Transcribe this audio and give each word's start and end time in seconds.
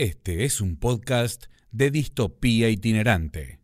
Este 0.00 0.44
es 0.44 0.60
un 0.60 0.76
podcast 0.76 1.46
de 1.72 1.90
distopía 1.90 2.68
itinerante. 2.68 3.58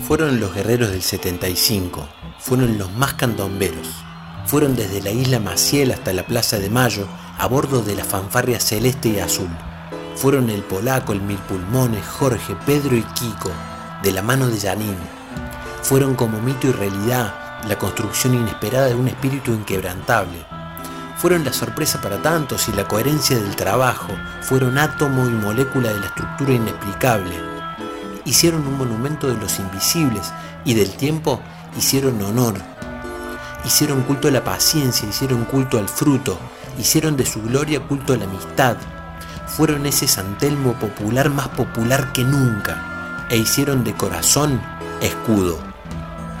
Fueron 0.00 0.40
los 0.40 0.52
guerreros 0.52 0.90
del 0.90 1.02
75, 1.02 2.08
fueron 2.40 2.76
los 2.76 2.90
más 2.94 3.14
candomberos. 3.14 3.88
Fueron 4.46 4.74
desde 4.74 5.00
la 5.00 5.12
isla 5.12 5.38
Maciel 5.38 5.92
hasta 5.92 6.12
la 6.12 6.26
Plaza 6.26 6.58
de 6.58 6.68
Mayo 6.68 7.06
a 7.38 7.46
bordo 7.46 7.80
de 7.80 7.94
la 7.94 8.04
fanfarria 8.04 8.58
celeste 8.58 9.10
y 9.10 9.20
azul. 9.20 9.50
Fueron 10.16 10.50
el 10.50 10.64
polaco, 10.64 11.12
el 11.12 11.20
mil 11.20 11.38
pulmones, 11.38 12.04
Jorge, 12.04 12.56
Pedro 12.66 12.96
y 12.96 13.02
Kiko, 13.02 13.52
de 14.04 14.12
la 14.12 14.20
mano 14.20 14.48
de 14.48 14.60
Janine. 14.60 14.98
Fueron 15.82 16.14
como 16.14 16.38
mito 16.38 16.68
y 16.68 16.72
realidad 16.72 17.62
la 17.66 17.78
construcción 17.78 18.34
inesperada 18.34 18.88
de 18.88 18.94
un 18.94 19.08
espíritu 19.08 19.52
inquebrantable. 19.52 20.44
Fueron 21.16 21.42
la 21.42 21.54
sorpresa 21.54 22.02
para 22.02 22.20
tantos 22.20 22.68
y 22.68 22.72
la 22.72 22.86
coherencia 22.86 23.38
del 23.38 23.56
trabajo. 23.56 24.12
Fueron 24.42 24.76
átomo 24.76 25.26
y 25.26 25.30
molécula 25.30 25.90
de 25.90 26.00
la 26.00 26.06
estructura 26.06 26.52
inexplicable. 26.52 27.34
Hicieron 28.26 28.66
un 28.66 28.76
monumento 28.76 29.26
de 29.26 29.38
los 29.38 29.58
invisibles 29.58 30.32
y 30.66 30.74
del 30.74 30.90
tiempo 30.90 31.40
hicieron 31.78 32.20
honor. 32.20 32.56
Hicieron 33.64 34.02
culto 34.02 34.28
a 34.28 34.32
la 34.32 34.44
paciencia, 34.44 35.08
hicieron 35.08 35.46
culto 35.46 35.78
al 35.78 35.88
fruto, 35.88 36.38
hicieron 36.78 37.16
de 37.16 37.24
su 37.24 37.40
gloria 37.42 37.80
culto 37.80 38.12
a 38.12 38.18
la 38.18 38.24
amistad. 38.24 38.76
Fueron 39.46 39.86
ese 39.86 40.06
Santelmo 40.06 40.74
popular 40.74 41.30
más 41.30 41.48
popular 41.48 42.12
que 42.12 42.22
nunca 42.22 42.93
e 43.34 43.38
hicieron 43.38 43.82
de 43.82 43.92
corazón 43.94 44.60
escudo. 45.02 45.58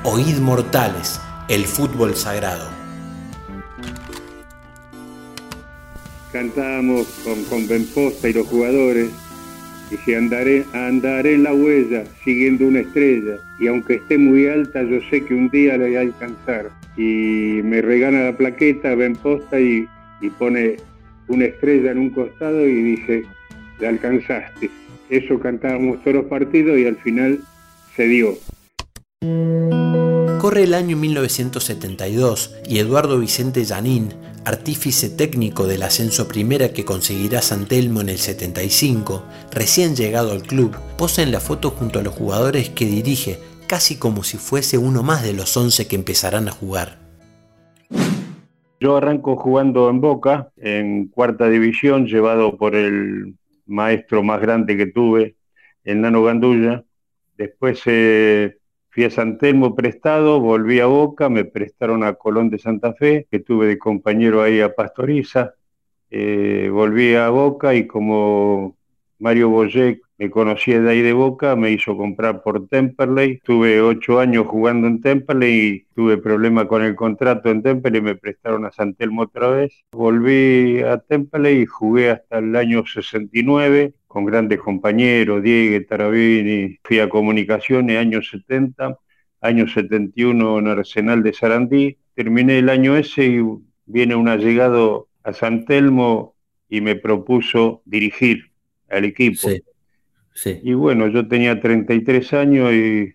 Oíd 0.04 0.38
mortales, 0.38 1.20
el 1.48 1.64
fútbol 1.64 2.14
sagrado. 2.14 2.70
Cantábamos 6.32 7.08
con, 7.24 7.42
con 7.46 7.66
Benposta 7.66 8.28
y 8.28 8.34
los 8.34 8.46
jugadores. 8.46 9.10
Dije, 9.90 10.16
andaré, 10.16 10.64
andaré 10.72 11.34
en 11.34 11.42
la 11.42 11.52
huella 11.52 12.04
siguiendo 12.24 12.68
una 12.68 12.78
estrella 12.78 13.40
y 13.58 13.66
aunque 13.66 13.94
esté 13.94 14.16
muy 14.16 14.46
alta 14.46 14.84
yo 14.84 15.00
sé 15.10 15.24
que 15.24 15.34
un 15.34 15.48
día 15.50 15.76
la 15.76 15.86
voy 15.86 15.96
a 15.96 16.00
alcanzar. 16.02 16.70
Y 16.96 17.60
me 17.64 17.82
regala 17.82 18.26
la 18.26 18.36
plaqueta 18.36 18.94
Benposta 18.94 19.58
y, 19.58 19.88
y 20.20 20.30
pone 20.30 20.76
una 21.26 21.46
estrella 21.46 21.90
en 21.90 21.98
un 21.98 22.10
costado 22.10 22.64
y 22.64 22.82
dice, 22.84 23.24
la 23.80 23.88
alcanzaste. 23.88 24.83
Eso 25.10 25.38
cantábamos 25.38 26.00
todos 26.02 26.16
los 26.16 26.24
partidos 26.26 26.78
y 26.78 26.86
al 26.86 26.96
final 26.96 27.40
se 27.94 28.04
dio. 28.08 28.34
Corre 30.38 30.64
el 30.64 30.74
año 30.74 30.96
1972 30.96 32.54
y 32.68 32.78
Eduardo 32.78 33.18
Vicente 33.18 33.64
Janín, 33.64 34.10
artífice 34.44 35.08
técnico 35.08 35.66
del 35.66 35.82
ascenso 35.82 36.28
primera 36.28 36.72
que 36.72 36.84
conseguirá 36.84 37.40
San 37.40 37.66
Telmo 37.66 38.02
en 38.02 38.10
el 38.10 38.18
75, 38.18 39.24
recién 39.50 39.96
llegado 39.96 40.32
al 40.32 40.42
club, 40.42 40.76
posa 40.98 41.22
en 41.22 41.32
la 41.32 41.40
foto 41.40 41.70
junto 41.70 41.98
a 41.98 42.02
los 42.02 42.14
jugadores 42.14 42.68
que 42.68 42.84
dirige, 42.84 43.38
casi 43.66 43.98
como 43.98 44.22
si 44.22 44.36
fuese 44.36 44.76
uno 44.76 45.02
más 45.02 45.22
de 45.22 45.32
los 45.32 45.56
11 45.56 45.88
que 45.88 45.96
empezarán 45.96 46.48
a 46.48 46.52
jugar. 46.52 46.98
Yo 48.80 48.96
arranco 48.98 49.36
jugando 49.36 49.88
en 49.88 50.02
Boca, 50.02 50.50
en 50.58 51.06
cuarta 51.06 51.48
división, 51.48 52.06
llevado 52.06 52.58
por 52.58 52.74
el 52.74 53.34
maestro 53.66 54.22
más 54.22 54.40
grande 54.40 54.76
que 54.76 54.86
tuve, 54.86 55.36
el 55.84 56.00
Nano 56.00 56.22
Gandulla. 56.22 56.84
Después 57.36 57.82
eh, 57.86 58.58
fui 58.90 59.04
a 59.04 59.10
San 59.10 59.38
Telmo 59.38 59.74
prestado, 59.74 60.40
volví 60.40 60.80
a 60.80 60.86
Boca, 60.86 61.28
me 61.28 61.44
prestaron 61.44 62.04
a 62.04 62.14
Colón 62.14 62.50
de 62.50 62.58
Santa 62.58 62.94
Fe, 62.94 63.26
que 63.30 63.40
tuve 63.40 63.66
de 63.66 63.78
compañero 63.78 64.42
ahí 64.42 64.60
a 64.60 64.74
Pastoriza. 64.74 65.54
Eh, 66.10 66.68
volví 66.72 67.14
a 67.14 67.28
Boca 67.30 67.74
y 67.74 67.86
como 67.86 68.76
Mario 69.18 69.48
Boyek 69.48 70.03
me 70.18 70.30
conocía 70.30 70.80
de 70.80 70.90
ahí 70.90 71.02
de 71.02 71.12
Boca, 71.12 71.56
me 71.56 71.70
hizo 71.70 71.96
comprar 71.96 72.42
por 72.42 72.68
Temperley. 72.68 73.40
Tuve 73.44 73.80
ocho 73.80 74.20
años 74.20 74.46
jugando 74.46 74.86
en 74.86 75.00
Temperley 75.00 75.52
y 75.52 75.86
tuve 75.94 76.18
problema 76.18 76.68
con 76.68 76.82
el 76.82 76.94
contrato 76.94 77.50
en 77.50 77.62
Temperley, 77.62 78.00
me 78.00 78.14
prestaron 78.14 78.64
a 78.64 78.72
San 78.72 78.94
Telmo 78.94 79.22
otra 79.22 79.48
vez. 79.48 79.84
Volví 79.92 80.80
a 80.82 80.98
Temperley 80.98 81.62
y 81.62 81.66
jugué 81.66 82.10
hasta 82.10 82.38
el 82.38 82.54
año 82.56 82.84
69 82.86 83.94
con 84.06 84.24
grandes 84.24 84.60
compañeros, 84.60 85.42
Diego, 85.42 85.84
Tarabini, 85.88 86.78
fui 86.84 87.00
a 87.00 87.08
Comunicaciones, 87.08 87.98
años 87.98 88.28
70, 88.30 88.96
año 89.40 89.66
71 89.66 90.58
en 90.60 90.68
Arsenal 90.68 91.22
de 91.24 91.32
Sarandí. 91.32 91.98
Terminé 92.14 92.60
el 92.60 92.68
año 92.68 92.96
ese 92.96 93.26
y 93.26 93.42
viene 93.86 94.14
un 94.14 94.28
allegado 94.28 95.08
a 95.24 95.32
San 95.32 95.64
Telmo 95.64 96.36
y 96.68 96.80
me 96.80 96.94
propuso 96.94 97.82
dirigir 97.84 98.52
al 98.88 99.04
equipo. 99.04 99.48
Sí, 99.48 99.62
sí. 100.34 100.60
Y 100.62 100.74
bueno, 100.74 101.08
yo 101.08 101.26
tenía 101.26 101.60
33 101.60 102.32
años 102.34 102.72
y 102.72 103.14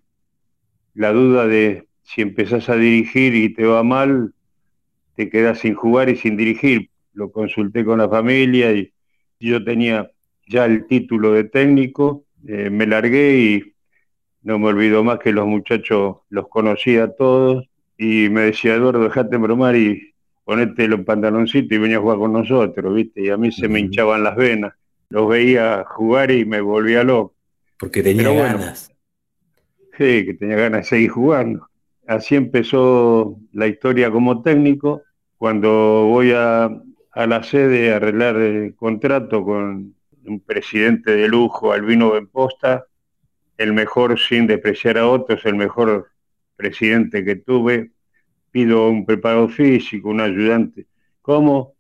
la 0.94 1.12
duda 1.12 1.47
de 1.47 1.88
si 2.03 2.22
empezás 2.22 2.69
a 2.69 2.75
dirigir 2.75 3.35
y 3.35 3.53
te 3.53 3.66
va 3.66 3.84
mal, 3.84 4.34
te 5.16 5.30
quedas 5.30 5.59
sin 5.59 5.75
jugar 5.75 6.09
y 6.09 6.16
sin 6.16 6.38
dirigir. 6.38 6.90
Lo 7.13 7.31
consulté 7.31 7.85
con 7.85 8.00
la 8.00 8.09
familia 8.09 8.72
y 8.72 8.91
yo 9.40 9.63
tenía 9.63 10.09
ya 10.47 10.66
el 10.66 10.88
título 10.88 11.31
de 11.34 11.44
técnico, 11.44 12.25
eh, 12.47 12.69
me 12.69 12.88
largué 12.88 13.38
y 13.38 13.74
no 14.41 14.57
me 14.57 14.68
olvido 14.68 15.03
más 15.03 15.19
que 15.19 15.31
los 15.31 15.46
muchachos 15.46 16.18
los 16.30 16.47
conocía 16.47 17.03
a 17.03 17.16
todos 17.16 17.69
y 17.97 18.30
me 18.30 18.41
decía, 18.41 18.75
Eduardo, 18.75 19.03
dejate 19.03 19.38
bromar 19.38 19.75
y 19.75 20.13
ponete 20.44 20.88
los 20.88 21.01
pantaloncitos 21.01 21.72
y 21.72 21.78
venía 21.78 21.97
a 21.97 22.01
jugar 22.01 22.18
con 22.18 22.34
nosotros, 22.34 22.96
¿viste? 22.96 23.22
Y 23.22 23.30
a 23.30 23.38
mí 23.38 23.51
se 23.51 23.68
me 23.68 23.80
hinchaban 23.80 24.24
las 24.24 24.36
venas. 24.36 24.74
Los 25.09 25.27
veía 25.27 25.83
jugar 25.87 26.31
y 26.31 26.45
me 26.45 26.61
volvía 26.61 27.03
loco. 27.03 27.35
Porque 27.77 28.03
tenía 28.03 28.29
bueno. 28.29 28.59
ganas. 28.59 28.91
Sí, 29.97 30.25
que 30.25 30.33
tenía 30.33 30.57
ganas 30.57 30.81
de 30.81 30.83
seguir 30.85 31.09
jugando. 31.09 31.67
Así 32.07 32.35
empezó 32.35 33.37
la 33.51 33.67
historia 33.67 34.11
como 34.11 34.41
técnico. 34.41 35.01
Cuando 35.37 35.69
voy 36.07 36.31
a, 36.35 36.65
a 37.11 37.27
la 37.27 37.43
sede 37.43 37.93
a 37.93 37.97
arreglar 37.97 38.35
el 38.37 38.75
contrato 38.75 39.43
con 39.43 39.95
un 40.25 40.39
presidente 40.41 41.11
de 41.11 41.27
lujo, 41.27 41.71
Albino 41.71 42.11
Benposta, 42.11 42.85
el 43.57 43.73
mejor, 43.73 44.19
sin 44.19 44.47
despreciar 44.47 44.97
a 44.97 45.07
otros, 45.07 45.45
el 45.45 45.55
mejor 45.55 46.09
presidente 46.55 47.25
que 47.25 47.35
tuve. 47.35 47.91
Pido 48.51 48.89
un 48.89 49.05
preparado 49.05 49.47
físico, 49.49 50.09
un 50.09 50.21
ayudante. 50.21 50.87
¿Cómo? 51.21 51.75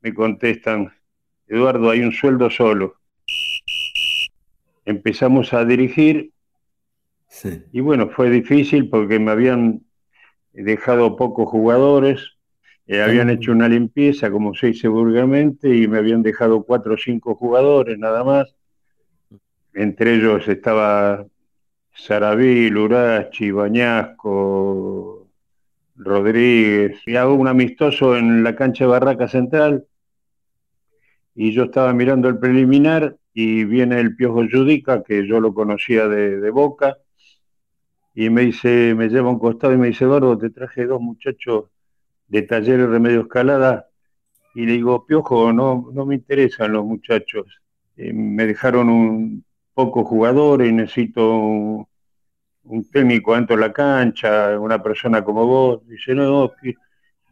Me 0.00 0.14
contestan, 0.14 0.92
Eduardo, 1.48 1.90
hay 1.90 2.00
un 2.00 2.12
sueldo 2.12 2.50
solo. 2.50 2.96
Empezamos 4.84 5.52
a 5.52 5.64
dirigir 5.64 6.30
Sí. 7.28 7.62
y 7.72 7.80
bueno, 7.80 8.08
fue 8.08 8.30
difícil 8.30 8.88
porque 8.88 9.18
me 9.18 9.30
habían 9.30 9.82
dejado 10.52 11.14
pocos 11.16 11.48
jugadores, 11.48 12.38
eh, 12.86 13.02
habían 13.02 13.28
hecho 13.28 13.52
una 13.52 13.68
limpieza, 13.68 14.30
como 14.30 14.54
se 14.54 14.68
dice 14.68 14.88
vulgarmente, 14.88 15.68
y 15.76 15.86
me 15.86 15.98
habían 15.98 16.22
dejado 16.22 16.62
cuatro 16.64 16.94
o 16.94 16.96
cinco 16.96 17.34
jugadores 17.34 17.98
nada 17.98 18.24
más. 18.24 18.54
Entre 19.74 20.14
ellos 20.14 20.48
estaba 20.48 21.26
Sarabí, 21.94 22.70
Lurachi, 22.70 23.50
Bañasco, 23.50 25.28
Rodríguez. 25.96 26.98
Y 27.06 27.16
hago 27.16 27.34
un 27.34 27.46
amistoso 27.48 28.16
en 28.16 28.42
la 28.42 28.56
cancha 28.56 28.84
de 28.84 28.90
Barraca 28.90 29.28
Central. 29.28 29.84
Y 31.40 31.52
yo 31.52 31.62
estaba 31.62 31.92
mirando 31.92 32.28
el 32.28 32.36
preliminar 32.36 33.16
y 33.32 33.62
viene 33.62 34.00
el 34.00 34.16
Piojo 34.16 34.42
Judica, 34.50 35.04
que 35.04 35.24
yo 35.24 35.38
lo 35.40 35.54
conocía 35.54 36.08
de, 36.08 36.50
Boca, 36.50 36.98
y 38.12 38.28
me 38.28 38.40
dice, 38.42 38.92
me 38.96 39.08
lleva 39.08 39.28
a 39.28 39.32
un 39.34 39.38
costado 39.38 39.72
y 39.72 39.76
me 39.76 39.86
dice, 39.86 40.02
Eduardo, 40.02 40.36
te 40.36 40.50
traje 40.50 40.84
dos 40.84 41.00
muchachos 41.00 41.66
de 42.26 42.42
Talleres 42.42 42.88
Remedio 42.88 43.20
Escalada, 43.20 43.86
y 44.52 44.66
le 44.66 44.72
digo, 44.72 45.06
Piojo, 45.06 45.52
no, 45.52 45.88
no 45.92 46.04
me 46.06 46.16
interesan 46.16 46.72
los 46.72 46.84
muchachos, 46.84 47.46
Eh, 47.96 48.12
me 48.12 48.44
dejaron 48.46 48.88
un 48.88 49.44
pocos 49.74 50.08
jugadores 50.08 50.68
y 50.68 50.72
necesito 50.72 51.36
un, 51.36 51.86
técnico 52.92 53.34
dentro 53.36 53.54
de 53.56 53.62
la 53.62 53.72
cancha, 53.72 54.58
una 54.58 54.82
persona 54.82 55.22
como 55.24 55.46
vos. 55.46 55.86
Dice, 55.86 56.14
no, 56.16 56.24
no, 56.24 56.52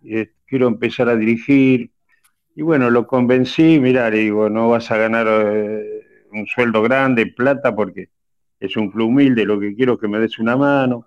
eh, 0.05 0.31
quiero 0.47 0.69
empezar 0.69 1.09
a 1.09 1.17
dirigir. 1.17 1.91
Y 2.57 2.63
bueno, 2.63 2.89
lo 2.91 3.07
convencí, 3.07 3.79
mirá, 3.79 4.09
le 4.09 4.19
digo, 4.21 4.49
no 4.49 4.71
vas 4.71 4.91
a 4.91 4.97
ganar 4.97 5.27
eh, 5.29 6.07
un 6.33 6.47
sueldo 6.47 6.81
grande, 6.83 7.27
plata, 7.27 7.77
porque 7.77 8.09
es 8.59 8.79
un 8.79 8.91
club 8.91 9.09
humilde, 9.09 9.45
lo 9.45 9.61
que 9.61 9.75
quiero 9.75 9.95
es 9.95 10.01
que 10.01 10.09
me 10.09 10.19
des 10.19 10.39
una 10.39 10.57
mano. 10.57 11.07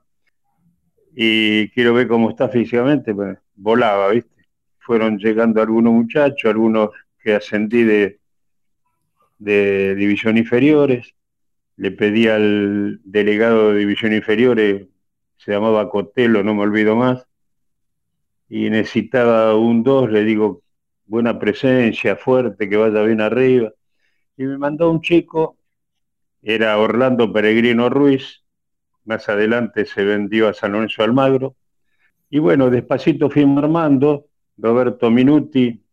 Y 1.16 1.70
quiero 1.70 1.96
ver 1.96 2.08
cómo 2.08 2.30
está 2.30 2.50
físicamente, 2.50 3.16
pues, 3.16 3.40
volaba, 3.56 4.10
¿viste? 4.10 4.46
Fueron 4.78 5.18
llegando 5.18 5.60
algunos 5.60 5.92
muchachos, 5.92 6.50
algunos 6.52 6.92
que 7.18 7.34
ascendí 7.34 7.84
de, 7.84 8.20
de 9.40 9.96
división 9.96 10.38
inferiores. 10.38 11.16
le 11.78 11.92
pedí 11.92 12.28
al 12.28 13.02
delegado 13.04 13.74
de 13.74 13.80
división 13.80 14.14
inferiores, 14.14 14.88
se 15.38 15.52
llamaba 15.52 15.90
Cotelo, 15.90 16.44
no 16.44 16.54
me 16.54 16.62
olvido 16.64 16.96
más, 16.96 17.26
y 18.50 18.70
necesitaba 18.70 19.56
un 19.56 19.84
2, 19.84 20.12
le 20.12 20.24
digo, 20.26 20.62
buena 21.10 21.40
presencia, 21.40 22.16
fuerte, 22.16 22.70
que 22.70 22.78
vaya 22.78 23.02
bien 23.02 23.20
arriba. 23.20 23.74
Y 24.38 24.44
me 24.44 24.58
mandó 24.58 24.92
un 24.92 25.02
chico, 25.02 25.58
era 26.42 26.78
Orlando 26.78 27.34
Peregrino 27.34 27.90
Ruiz, 27.90 28.44
más 29.06 29.28
adelante 29.28 29.86
se 29.86 30.04
vendió 30.04 30.48
a 30.48 30.54
San 30.54 30.74
Lorenzo 30.74 31.04
Almagro. 31.04 31.56
Y 32.30 32.40
bueno, 32.40 32.70
despacito 32.70 33.30
fuimos 33.30 33.64
armando, 33.64 34.28
Roberto 34.58 35.10
Minuti, 35.10 35.84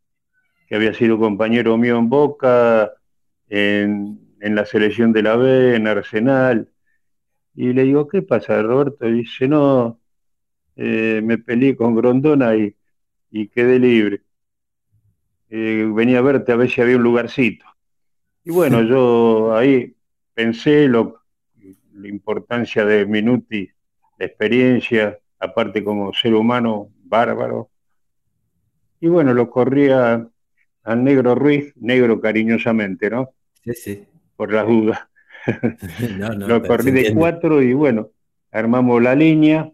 que 0.68 0.76
había 0.76 0.92
sido 0.92 1.18
compañero 1.18 1.78
mío 1.78 1.98
en 1.98 2.08
Boca, 2.10 2.92
en, 3.48 4.20
la 4.40 4.66
selección 4.66 5.12
de 5.12 5.22
la 5.22 5.36
B, 5.36 5.76
en 5.76 5.86
Arsenal. 5.86 6.68
Y 7.54 7.72
le 7.72 7.84
digo, 7.84 8.06
¿qué 8.06 8.22
pasa, 8.22 8.60
Roberto? 8.62 9.08
Y 9.08 9.12
dice, 9.22 9.48
no, 9.48 9.98
eh, 10.76 11.22
me 11.24 11.38
peleé 11.38 11.74
con 11.74 11.94
Grondona 11.94 12.54
y 12.56 13.48
quedé 13.48 13.78
libre. 13.78 14.26
Eh, 15.50 15.88
venía 15.94 16.18
a 16.18 16.22
verte 16.22 16.52
a 16.52 16.56
ver 16.56 16.70
si 16.70 16.80
había 16.80 16.96
un 16.96 17.02
lugarcito. 17.02 17.64
Y 18.44 18.50
bueno, 18.50 18.82
yo 18.82 19.56
ahí 19.56 19.94
pensé 20.34 20.86
lo, 20.88 21.22
la 21.94 22.08
importancia 22.08 22.84
de 22.84 23.06
Minuti, 23.06 23.68
la 24.18 24.26
experiencia, 24.26 25.18
aparte 25.38 25.82
como 25.82 26.12
ser 26.12 26.34
humano 26.34 26.90
bárbaro. 27.04 27.70
Y 29.00 29.08
bueno, 29.08 29.34
lo 29.34 29.50
corría 29.50 30.28
al 30.84 31.04
negro 31.04 31.34
Ruiz, 31.34 31.72
negro 31.76 32.20
cariñosamente, 32.20 33.10
¿no? 33.10 33.30
Sí, 33.64 33.74
sí 33.74 34.06
por 34.36 34.52
las 34.52 34.66
dudas. 34.66 35.00
Lo 36.38 36.62
corrí 36.62 36.90
de 36.90 37.14
cuatro 37.14 37.62
y 37.62 37.72
bueno, 37.72 38.10
armamos 38.52 39.02
la 39.02 39.14
línea. 39.14 39.70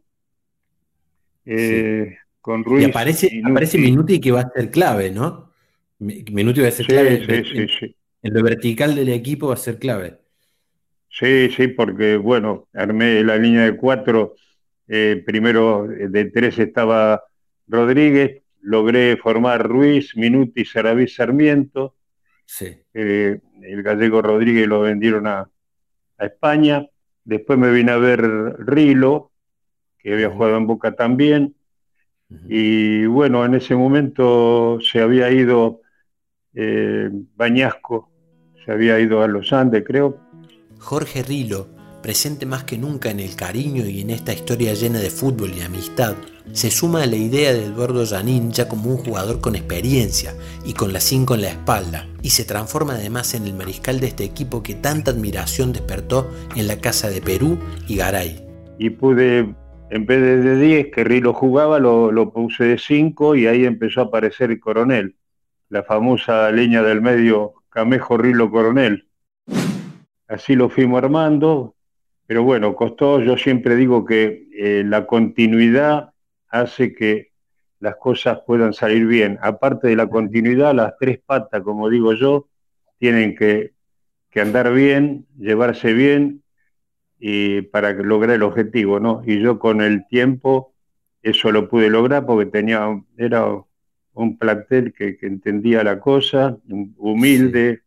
Eh, 1.44 2.16
con 2.40 2.64
Ruiz. 2.64 2.86
Y 2.86 2.90
aparece, 2.90 3.42
aparece 3.44 3.78
Minuti 3.78 4.20
que 4.20 4.32
va 4.32 4.42
a 4.42 4.50
ser 4.50 4.70
clave, 4.70 5.10
¿no? 5.10 5.51
Minuti 6.02 6.60
va 6.60 6.68
a 6.68 6.72
ser 6.72 6.86
clave. 6.86 7.24
en, 8.22 8.34
lo 8.34 8.42
vertical 8.42 8.94
del 8.94 9.08
equipo 9.10 9.48
va 9.48 9.54
a 9.54 9.56
ser 9.56 9.78
clave. 9.78 10.18
Sí, 11.08 11.50
sí, 11.50 11.68
porque 11.68 12.16
bueno, 12.16 12.68
armé 12.72 13.22
la 13.22 13.36
línea 13.36 13.64
de 13.64 13.76
cuatro. 13.76 14.34
Eh, 14.88 15.22
primero 15.24 15.86
de 15.86 16.24
tres 16.26 16.58
estaba 16.58 17.22
Rodríguez, 17.68 18.42
logré 18.62 19.16
formar 19.16 19.66
Ruiz, 19.66 20.16
Minuti, 20.16 20.64
Saraví, 20.64 21.06
Sarmiento. 21.06 21.94
Sí. 22.44 22.76
Eh, 22.94 23.40
el 23.62 23.82
gallego 23.82 24.22
Rodríguez 24.22 24.66
lo 24.66 24.80
vendieron 24.80 25.26
a, 25.26 25.48
España. 26.18 26.86
Después 27.24 27.58
me 27.58 27.72
vine 27.72 27.90
a 27.90 27.96
ver 27.96 28.20
Rilo, 28.60 29.32
que 29.98 30.12
había 30.12 30.30
jugado 30.30 30.56
en 30.56 30.66
Boca 30.66 30.94
también. 30.94 31.56
Y 32.48 33.06
bueno, 33.06 33.44
en 33.44 33.54
ese 33.56 33.74
momento 33.74 34.78
se 34.80 35.00
había 35.00 35.30
ido 35.30 35.81
eh, 36.54 37.10
Bañasco, 37.36 38.10
se 38.64 38.72
había 38.72 38.98
ido 39.00 39.22
a 39.22 39.28
los 39.28 39.52
Andes, 39.52 39.84
creo. 39.86 40.18
Jorge 40.78 41.22
Rilo 41.22 41.68
presente 42.02 42.44
más 42.44 42.64
que 42.64 42.76
nunca 42.76 43.10
en 43.10 43.20
el 43.20 43.36
cariño 43.36 43.86
y 43.86 44.00
en 44.00 44.10
esta 44.10 44.34
historia 44.34 44.74
llena 44.74 44.98
de 44.98 45.08
fútbol 45.08 45.52
y 45.56 45.62
amistad, 45.62 46.14
se 46.52 46.70
suma 46.70 47.04
a 47.04 47.06
la 47.06 47.16
idea 47.16 47.52
de 47.52 47.64
Eduardo 47.64 48.04
Janín 48.04 48.50
ya 48.50 48.68
como 48.68 48.90
un 48.90 48.98
jugador 48.98 49.40
con 49.40 49.54
experiencia 49.54 50.34
y 50.66 50.74
con 50.74 50.92
la 50.92 51.00
5 51.00 51.36
en 51.36 51.42
la 51.42 51.50
espalda, 51.50 52.06
y 52.20 52.30
se 52.30 52.44
transforma 52.44 52.94
además 52.94 53.34
en 53.34 53.46
el 53.46 53.54
mariscal 53.54 54.00
de 54.00 54.08
este 54.08 54.24
equipo 54.24 54.62
que 54.62 54.74
tanta 54.74 55.12
admiración 55.12 55.72
despertó 55.72 56.28
en 56.56 56.66
la 56.66 56.80
casa 56.80 57.08
de 57.08 57.22
Perú 57.22 57.58
y 57.86 57.96
Garay. 57.96 58.44
Y 58.78 58.90
pude, 58.90 59.54
en 59.90 60.06
vez 60.06 60.44
de 60.44 60.56
10 60.56 60.88
que 60.92 61.04
Rilo 61.04 61.32
jugaba, 61.32 61.78
lo, 61.78 62.10
lo 62.10 62.32
puse 62.32 62.64
de 62.64 62.78
5 62.78 63.36
y 63.36 63.46
ahí 63.46 63.64
empezó 63.64 64.00
a 64.00 64.04
aparecer 64.04 64.50
el 64.50 64.58
coronel, 64.58 65.14
la 65.72 65.82
famosa 65.82 66.52
leña 66.52 66.82
del 66.82 67.00
medio 67.00 67.54
Camejo 67.70 68.18
Rilo 68.18 68.50
Coronel. 68.50 69.08
Así 70.28 70.54
lo 70.54 70.68
fuimos 70.68 71.02
armando, 71.02 71.76
pero 72.26 72.42
bueno, 72.42 72.74
costó, 72.76 73.22
yo 73.22 73.38
siempre 73.38 73.74
digo 73.74 74.04
que 74.04 74.48
eh, 74.52 74.84
la 74.84 75.06
continuidad 75.06 76.12
hace 76.50 76.94
que 76.94 77.30
las 77.80 77.96
cosas 77.96 78.40
puedan 78.46 78.74
salir 78.74 79.06
bien. 79.06 79.38
Aparte 79.40 79.88
de 79.88 79.96
la 79.96 80.08
continuidad, 80.08 80.74
las 80.74 80.94
tres 80.98 81.20
patas, 81.24 81.62
como 81.62 81.88
digo 81.88 82.12
yo, 82.12 82.48
tienen 82.98 83.34
que, 83.34 83.72
andar 84.34 84.74
bien, 84.74 85.26
llevarse 85.38 85.94
bien 85.94 86.42
y 87.18 87.62
para 87.62 87.94
lograr 87.94 88.36
el 88.36 88.42
objetivo, 88.42 89.00
¿no? 89.00 89.22
Y 89.24 89.40
yo 89.40 89.58
con 89.58 89.80
el 89.80 90.06
tiempo 90.06 90.74
eso 91.22 91.50
lo 91.50 91.70
pude 91.70 91.88
lograr 91.88 92.26
porque 92.26 92.50
tenía, 92.50 93.02
era 93.16 93.46
un 94.14 94.38
plantel 94.38 94.92
que, 94.92 95.18
entendía 95.22 95.82
la 95.84 95.98
cosa, 95.98 96.56
humilde, 96.96 97.82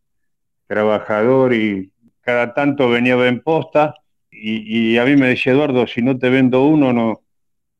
trabajador 0.67 1.53
y 1.53 1.91
cada 2.21 2.53
tanto 2.53 2.89
venía 2.89 3.13
en 3.27 3.41
posta 3.41 3.95
y, 4.31 4.97
a 4.97 5.05
mí 5.05 5.15
me 5.15 5.27
decía 5.27 5.53
Eduardo, 5.53 5.87
si 5.87 6.01
no 6.01 6.17
te 6.17 6.29
vendo 6.29 6.65
uno, 6.65 6.91
no, 6.91 7.21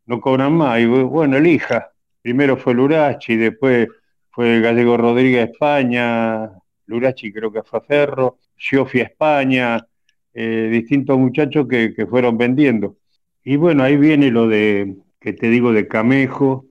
no 0.06 0.22
cobran 0.22 0.54
más. 0.54 0.80
Y 0.80 0.86
bueno, 0.86 1.38
elija. 1.38 1.92
Primero 2.22 2.58
fue 2.58 2.74
Lurachi, 2.74 3.36
después 3.36 3.90
fue 4.32 4.62
Gallego 4.62 4.98
Rodríguez 4.98 5.50
España, 5.50 6.50
Lurachi 6.88 7.32
creo 7.32 7.52
que 7.52 7.64
fue 7.64 7.80
a 7.80 7.82
Ferro, 7.82 8.40
Siofi 8.58 9.00
España, 9.00 9.86
eh, 10.34 10.70
distintos 10.72 11.18
muchachos 11.18 11.68
que, 11.68 12.06
fueron 12.10 12.38
vendiendo. 12.38 12.98
Y 13.44 13.58
bueno, 13.58 13.84
ahí 13.84 13.98
viene 13.98 14.32
lo 14.32 14.48
de, 14.48 14.96
que 15.20 15.34
te 15.34 15.50
digo, 15.50 15.72
de 15.72 15.88
Camejo, 15.88 16.66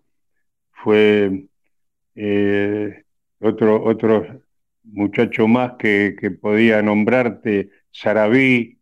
fue 0.72 1.46
eh, 2.14 3.04
otro, 3.40 3.84
otro 3.84 4.42
muchacho 4.84 5.48
más 5.48 5.72
que, 5.78 6.16
que 6.18 6.30
podía 6.30 6.82
nombrarte, 6.82 7.70
Sarabí, 7.90 8.78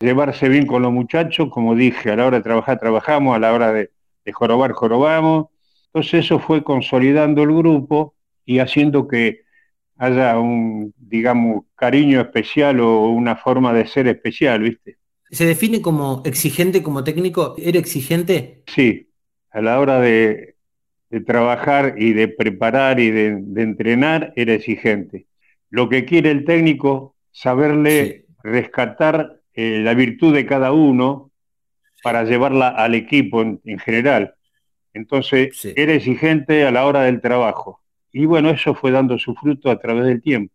llevarse 0.00 0.48
bien 0.48 0.66
con 0.66 0.82
los 0.82 0.92
muchachos, 0.92 1.48
como 1.50 1.74
dije, 1.74 2.10
a 2.10 2.16
la 2.16 2.26
hora 2.26 2.38
de 2.38 2.42
trabajar 2.42 2.78
trabajamos, 2.78 3.36
a 3.36 3.38
la 3.38 3.52
hora 3.52 3.72
de, 3.72 3.90
jorobar 4.32 4.72
jorobamos. 4.72 5.46
Entonces 5.86 6.24
eso 6.24 6.38
fue 6.38 6.62
consolidando 6.64 7.42
el 7.42 7.54
grupo 7.54 8.14
y 8.44 8.58
haciendo 8.58 9.06
que 9.06 9.42
haya 9.96 10.38
un, 10.38 10.92
digamos, 10.96 11.64
cariño 11.74 12.20
especial 12.20 12.80
o 12.80 13.08
una 13.08 13.36
forma 13.36 13.72
de 13.72 13.86
ser 13.86 14.08
especial, 14.08 14.62
¿viste? 14.62 14.98
¿Se 15.30 15.46
define 15.46 15.80
como 15.80 16.22
exigente 16.24 16.82
como 16.82 17.02
técnico? 17.02 17.54
¿Era 17.56 17.78
exigente? 17.78 18.62
Sí, 18.66 19.08
a 19.50 19.60
la 19.60 19.80
hora 19.80 20.00
de, 20.00 20.55
trabajar 21.24 21.94
y 21.96 22.12
de 22.12 22.28
preparar 22.28 23.00
y 23.00 23.10
de, 23.10 23.28
entrenar 23.56 24.32
era 24.36 24.54
exigente. 24.54 25.26
Lo 25.70 25.88
que 25.88 26.04
quiere 26.04 26.30
el 26.30 26.44
técnico, 26.44 27.16
saberle 27.30 28.26
rescatar 28.42 29.40
eh, 29.54 29.80
la 29.82 29.94
virtud 29.94 30.34
de 30.34 30.46
cada 30.46 30.72
uno 30.72 31.30
para 32.02 32.24
llevarla 32.24 32.68
al 32.68 32.94
equipo 32.94 33.42
en, 33.42 33.78
general. 33.78 34.34
Entonces, 34.94 35.64
era 35.76 35.92
exigente 35.92 36.64
a 36.64 36.70
la 36.70 36.86
hora 36.86 37.02
del 37.02 37.20
trabajo. 37.20 37.80
Y 38.12 38.24
bueno, 38.24 38.50
eso 38.50 38.74
fue 38.74 38.90
dando 38.90 39.18
su 39.18 39.34
fruto 39.34 39.70
a 39.70 39.78
través 39.78 40.04
del 40.04 40.22
tiempo. 40.22 40.54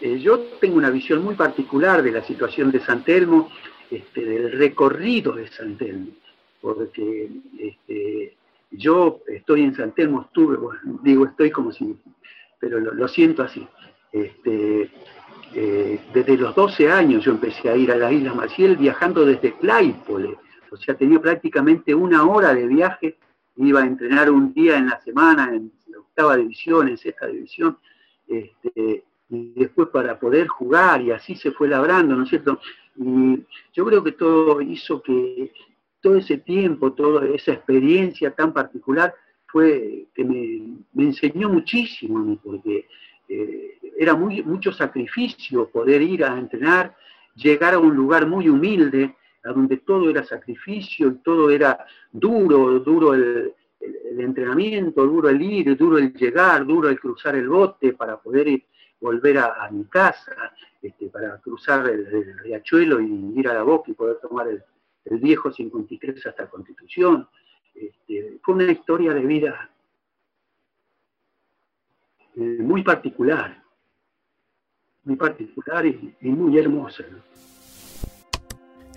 Eh, 0.00 0.18
yo 0.18 0.40
tengo 0.60 0.78
una 0.78 0.90
visión 0.90 1.22
muy 1.22 1.34
particular 1.34 2.02
de 2.02 2.10
la 2.10 2.24
situación 2.24 2.72
de 2.72 2.80
San 2.80 3.04
Telmo, 3.04 3.50
este, 3.90 4.24
del 4.24 4.52
recorrido 4.52 5.32
de 5.32 5.46
San 5.48 5.76
Telmo, 5.76 6.12
porque 6.62 7.28
este, 7.58 8.36
yo 8.70 9.20
estoy 9.26 9.62
en 9.62 9.74
San 9.74 9.92
Telmo, 9.92 10.22
estuve, 10.22 10.56
digo 11.02 11.26
estoy 11.26 11.50
como 11.50 11.72
si, 11.72 11.94
pero 12.58 12.80
lo, 12.80 13.08
siento 13.08 13.42
así. 13.42 13.66
Este, 14.12 14.90
eh, 15.54 16.00
desde 16.14 16.36
los 16.38 16.54
12 16.54 16.90
años 16.90 17.24
yo 17.24 17.32
empecé 17.32 17.68
a 17.68 17.76
ir 17.76 17.90
a 17.90 17.96
la 17.96 18.10
isla 18.10 18.32
Maciel 18.32 18.76
viajando 18.76 19.26
desde 19.26 19.52
Claypole, 19.54 20.38
o 20.70 20.76
sea, 20.76 20.94
tenía 20.94 21.20
prácticamente 21.20 21.94
una 21.94 22.24
hora 22.24 22.54
de 22.54 22.66
viaje, 22.66 23.18
iba 23.56 23.80
a 23.80 23.86
entrenar 23.86 24.30
un 24.30 24.54
día 24.54 24.78
en 24.78 24.86
la 24.86 25.00
semana 25.02 25.54
en 25.54 25.70
la 25.88 25.98
octava 25.98 26.36
división, 26.36 26.88
en 26.88 26.96
sexta 26.96 27.26
división, 27.26 27.76
este, 28.26 29.04
y 29.28 29.52
después 29.54 29.88
para 29.88 30.18
poder 30.18 30.46
jugar, 30.46 31.02
y 31.02 31.10
así 31.10 31.34
se 31.34 31.50
fue 31.50 31.68
labrando, 31.68 32.14
¿no 32.16 32.22
es 32.22 32.30
cierto? 32.30 32.58
Y 32.96 33.44
yo 33.74 33.84
creo 33.84 34.02
que 34.02 34.12
todo 34.12 34.60
hizo 34.62 35.02
que 35.02 35.52
todo 36.02 36.16
ese 36.16 36.38
tiempo, 36.38 36.92
toda 36.92 37.26
esa 37.28 37.52
experiencia 37.52 38.32
tan 38.32 38.52
particular, 38.52 39.14
fue 39.46 40.08
que 40.14 40.24
me, 40.24 41.04
enseñó 41.04 41.48
muchísimo, 41.48 42.38
porque 42.42 42.86
eh, 43.28 43.78
era 43.98 44.14
muy, 44.14 44.42
mucho 44.42 44.72
sacrificio 44.72 45.68
poder 45.68 46.02
ir 46.02 46.24
a 46.24 46.36
entrenar, 46.38 46.96
llegar 47.36 47.74
a 47.74 47.78
un 47.78 47.94
lugar 47.94 48.26
muy 48.26 48.48
humilde, 48.48 49.14
a 49.44 49.52
donde 49.52 49.78
todo 49.78 50.08
era 50.08 50.24
sacrificio 50.24 51.08
y 51.08 51.14
todo 51.16 51.50
era 51.50 51.84
duro, 52.10 52.78
duro 52.80 53.14
el, 53.14 53.54
entrenamiento, 54.18 55.04
duro 55.06 55.28
el 55.28 55.42
ir, 55.42 55.76
duro 55.76 55.98
el 55.98 56.12
llegar, 56.14 56.64
duro 56.66 56.88
el 56.88 57.00
cruzar 57.00 57.34
el 57.34 57.48
bote 57.48 57.92
para 57.94 58.16
poder 58.16 58.62
volver 59.00 59.38
a, 59.38 59.68
mi 59.72 59.84
casa, 59.86 60.54
este, 60.80 61.06
para 61.08 61.38
cruzar 61.38 61.88
el, 61.88 62.38
riachuelo 62.38 63.00
y 63.00 63.32
ir 63.36 63.48
a 63.48 63.54
la 63.54 63.62
boca 63.64 63.90
y 63.90 63.94
poder 63.94 64.18
tomar 64.20 64.46
el, 64.48 64.62
viejo 65.04 65.52
53 65.52 66.26
hasta 66.26 66.48
Constitución. 66.48 67.28
Este, 67.74 68.38
fue 68.42 68.54
una 68.54 68.70
historia 68.70 69.12
de 69.14 69.20
vida 69.20 69.70
eh, 72.36 72.58
muy 72.60 72.82
particular, 72.82 73.62
muy 75.04 75.16
particular 75.16 75.84
y, 75.86 76.14
muy 76.22 76.58
hermosa. 76.58 77.04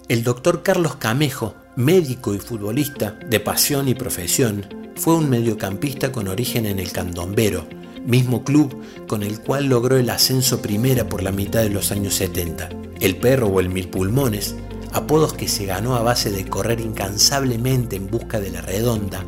El 0.08 0.24
doctor 0.24 0.62
Carlos 0.62 0.98
Camejo, 0.98 1.56
médico 1.76 2.34
y 2.34 2.40
futbolista 2.40 3.12
de 3.12 3.40
pasión 3.40 3.88
y 3.88 3.96
profesión, 3.96 4.64
fue 4.96 5.16
un 5.16 5.30
mediocampista 5.30 6.12
con 6.12 6.28
origen 6.28 6.66
en 6.66 6.80
el 6.80 6.92
Candombero, 6.92 7.68
mismo 8.06 8.44
club 8.44 8.82
con 9.08 9.24
el 9.24 9.42
cual 9.42 9.66
logró 9.66 9.98
el 9.98 10.10
ascenso 10.10 10.62
primera 10.62 11.10
por 11.10 11.24
la 11.24 11.32
mitad 11.32 11.64
de 11.64 11.72
los 11.72 11.92
años 11.92 12.14
70. 12.14 12.70
El 13.02 13.18
perro 13.18 13.48
o 13.48 13.60
el 13.60 13.70
mil 13.70 13.90
pulmones, 13.90 14.56
apodos 14.94 15.34
que 15.34 15.48
se 15.48 15.66
ganó 15.66 15.96
a 15.96 16.02
base 16.02 16.32
de 16.32 16.46
correr 16.46 16.80
incansablemente 16.80 17.96
en 17.96 18.08
busca 18.08 18.40
de 18.40 18.52
la 18.52 18.62
redonda, 18.62 19.24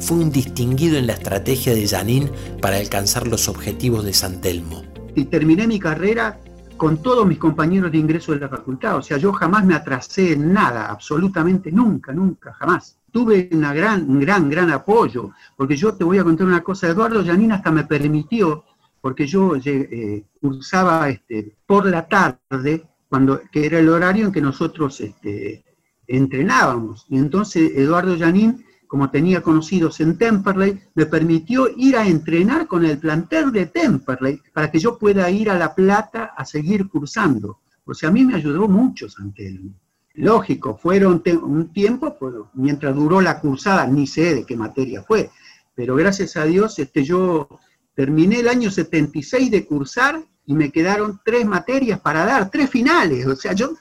fue 0.00 0.18
un 0.18 0.30
distinguido 0.30 0.98
en 0.98 1.06
la 1.06 1.12
estrategia 1.12 1.74
de 1.74 1.86
Janín 1.86 2.30
para 2.60 2.78
alcanzar 2.78 3.26
los 3.26 3.48
objetivos 3.48 4.04
de 4.04 4.14
San 4.14 4.40
Telmo. 4.40 4.82
Y 5.14 5.24
terminé 5.24 5.66
mi 5.66 5.78
carrera 5.78 6.38
con 6.76 7.02
todos 7.02 7.26
mis 7.26 7.36
compañeros 7.36 7.92
de 7.92 7.98
ingreso 7.98 8.32
de 8.32 8.40
la 8.40 8.48
facultad, 8.48 8.96
o 8.96 9.02
sea, 9.02 9.18
yo 9.18 9.34
jamás 9.34 9.66
me 9.66 9.74
atrasé 9.74 10.32
en 10.32 10.50
nada, 10.50 10.86
absolutamente 10.90 11.70
nunca, 11.70 12.10
nunca, 12.10 12.54
jamás. 12.54 12.96
Tuve 13.12 13.50
una 13.52 13.74
gran, 13.74 14.18
gran, 14.18 14.48
gran 14.48 14.70
apoyo, 14.70 15.32
porque 15.56 15.76
yo 15.76 15.92
te 15.92 16.04
voy 16.04 16.16
a 16.16 16.24
contar 16.24 16.46
una 16.46 16.62
cosa, 16.62 16.88
Eduardo 16.88 17.22
Janina 17.22 17.56
hasta 17.56 17.70
me 17.70 17.84
permitió, 17.84 18.64
porque 18.98 19.26
yo 19.26 19.56
eh, 19.62 20.24
cursaba 20.40 21.10
este, 21.10 21.54
por 21.66 21.84
la 21.86 22.08
tarde, 22.08 22.88
cuando, 23.10 23.42
que 23.50 23.66
era 23.66 23.80
el 23.80 23.88
horario 23.88 24.26
en 24.26 24.32
que 24.32 24.40
nosotros 24.40 25.00
este, 25.00 25.64
entrenábamos, 26.06 27.06
y 27.08 27.18
entonces 27.18 27.72
Eduardo 27.74 28.16
Janín, 28.16 28.64
como 28.86 29.10
tenía 29.10 29.42
conocidos 29.42 30.00
en 30.00 30.16
Temperley, 30.16 30.80
me 30.94 31.06
permitió 31.06 31.68
ir 31.76 31.96
a 31.96 32.06
entrenar 32.06 32.68
con 32.68 32.84
el 32.84 32.98
plantel 32.98 33.52
de 33.52 33.66
Temperley 33.66 34.40
para 34.54 34.70
que 34.70 34.78
yo 34.78 34.96
pueda 34.96 35.28
ir 35.30 35.50
a 35.50 35.58
La 35.58 35.74
Plata 35.74 36.32
a 36.36 36.44
seguir 36.44 36.88
cursando. 36.88 37.58
O 37.84 37.94
sea, 37.94 38.08
a 38.08 38.12
mí 38.12 38.24
me 38.24 38.36
ayudó 38.36 38.68
mucho 38.68 39.08
Santelmo. 39.08 39.74
Lógico, 40.14 40.76
fueron 40.76 41.22
un 41.42 41.72
tiempo, 41.72 42.16
pues, 42.18 42.34
mientras 42.54 42.94
duró 42.94 43.20
la 43.20 43.40
cursada, 43.40 43.86
ni 43.86 44.06
sé 44.06 44.34
de 44.34 44.44
qué 44.44 44.56
materia 44.56 45.02
fue, 45.02 45.30
pero 45.74 45.96
gracias 45.96 46.36
a 46.36 46.44
Dios 46.44 46.78
este, 46.78 47.04
yo 47.04 47.48
terminé 47.94 48.40
el 48.40 48.48
año 48.48 48.70
76 48.70 49.50
de 49.50 49.66
cursar 49.66 50.24
y 50.46 50.54
me 50.54 50.70
quedaron 50.70 51.20
tres 51.24 51.46
materias 51.46 52.00
para 52.00 52.24
dar, 52.24 52.50
tres 52.50 52.68
finales. 52.70 53.26
O 53.26 53.36
sea, 53.36 53.52
yo, 53.52 53.74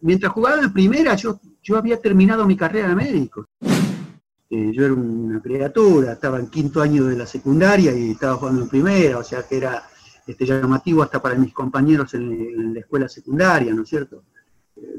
mientras 0.00 0.32
jugaba 0.32 0.62
en 0.62 0.72
primera, 0.72 1.14
yo, 1.14 1.40
yo 1.62 1.76
había 1.76 2.00
terminado 2.00 2.46
mi 2.46 2.56
carrera 2.56 2.88
de 2.88 2.94
médico. 2.94 3.46
Eh, 4.50 4.70
yo 4.72 4.84
era 4.84 4.94
una 4.94 5.40
criatura, 5.40 6.12
estaba 6.12 6.38
en 6.38 6.48
quinto 6.48 6.80
año 6.80 7.06
de 7.06 7.16
la 7.16 7.26
secundaria 7.26 7.94
y 7.96 8.12
estaba 8.12 8.36
jugando 8.36 8.62
en 8.62 8.68
primera, 8.68 9.18
o 9.18 9.24
sea 9.24 9.42
que 9.42 9.56
era 9.56 9.82
este, 10.26 10.46
llamativo 10.46 11.02
hasta 11.02 11.20
para 11.20 11.34
mis 11.34 11.52
compañeros 11.52 12.14
en, 12.14 12.72
la 12.72 12.80
escuela 12.80 13.08
secundaria, 13.08 13.74
¿no 13.74 13.82
es 13.82 13.88
cierto? 13.88 14.22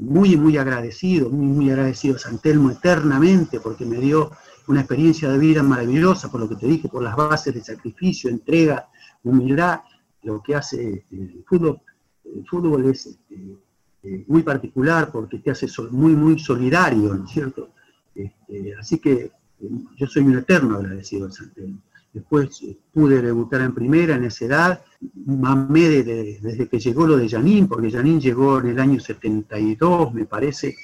muy, 0.00 0.36
muy 0.36 0.56
agradecido, 0.56 1.30
muy, 1.30 1.46
muy 1.46 1.70
agradecido 1.70 2.16
a 2.16 2.18
San 2.18 2.38
Telmo 2.38 2.70
eternamente 2.70 3.60
porque 3.60 3.84
me 3.84 3.98
dio 3.98 4.30
una 4.66 4.80
experiencia 4.80 5.28
de 5.28 5.38
vida 5.38 5.62
maravillosa, 5.62 6.30
por 6.30 6.40
lo 6.40 6.48
que 6.48 6.56
te 6.56 6.66
dije, 6.66 6.88
por 6.88 7.02
las 7.02 7.14
bases 7.14 7.54
de 7.54 7.62
sacrificio, 7.62 8.30
entrega, 8.30 8.88
humildad, 9.22 9.80
lo 10.26 10.42
que 10.42 10.54
hace 10.54 11.04
el 11.10 11.44
fútbol. 11.46 11.80
El 12.24 12.44
fútbol 12.46 12.86
es 12.90 13.06
este, 13.06 13.56
eh, 14.02 14.24
muy 14.26 14.42
particular 14.42 15.10
porque 15.12 15.38
te 15.38 15.50
hace 15.52 15.68
muy, 15.90 16.14
muy 16.14 16.38
solidario, 16.38 17.14
¿no 17.14 17.24
es 17.24 17.30
cierto? 17.30 17.70
Este, 18.14 18.74
así 18.74 18.98
que 18.98 19.12
eh, 19.12 19.70
yo 19.96 20.06
soy 20.06 20.24
un 20.24 20.38
eterno 20.38 20.76
agradecido 20.76 21.28
a 21.28 21.30
San 21.32 21.52
Telmo. 21.54 21.78
Después 22.12 22.60
eh, 22.62 22.76
pude 22.92 23.22
debutar 23.22 23.60
en 23.60 23.74
primera 23.74 24.16
en 24.16 24.24
esa 24.24 24.44
edad, 24.46 24.84
mamé 25.26 26.02
desde 26.02 26.68
que 26.68 26.78
llegó 26.78 27.06
lo 27.06 27.16
de 27.16 27.28
Janín, 27.28 27.68
porque 27.68 27.90
Janín 27.90 28.20
llegó 28.20 28.58
en 28.58 28.68
el 28.68 28.80
año 28.80 28.98
72, 28.98 30.12
me 30.12 30.24
parece, 30.24 30.74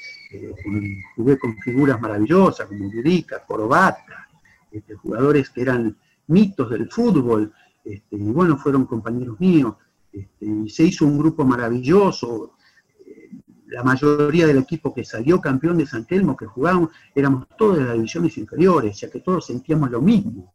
jugué 1.16 1.38
con 1.38 1.56
figuras 1.58 2.00
maravillosas 2.00 2.66
como 2.66 2.90
Yudica, 2.90 3.44
Corobata, 3.46 4.28
este, 4.70 4.94
jugadores 4.94 5.50
que 5.50 5.62
eran 5.62 5.96
mitos 6.26 6.70
del 6.70 6.90
fútbol, 6.90 7.52
este, 7.84 8.16
y 8.16 8.30
bueno, 8.30 8.56
fueron 8.56 8.86
compañeros 8.86 9.38
míos, 9.40 9.74
este, 10.12 10.46
y 10.46 10.68
se 10.68 10.84
hizo 10.84 11.06
un 11.06 11.18
grupo 11.18 11.44
maravilloso, 11.44 12.52
eh, 13.04 13.30
la 13.68 13.82
mayoría 13.82 14.46
del 14.46 14.58
equipo 14.58 14.92
que 14.94 15.04
salió 15.04 15.40
campeón 15.40 15.78
de 15.78 15.86
San 15.86 16.06
Telmo, 16.06 16.36
que 16.36 16.46
jugábamos, 16.46 16.90
éramos 17.14 17.46
todos 17.56 17.78
de 17.78 17.84
las 17.84 17.94
divisiones 17.94 18.36
inferiores, 18.38 19.00
ya 19.00 19.10
que 19.10 19.20
todos 19.20 19.46
sentíamos 19.46 19.90
lo 19.90 20.00
mismo. 20.00 20.52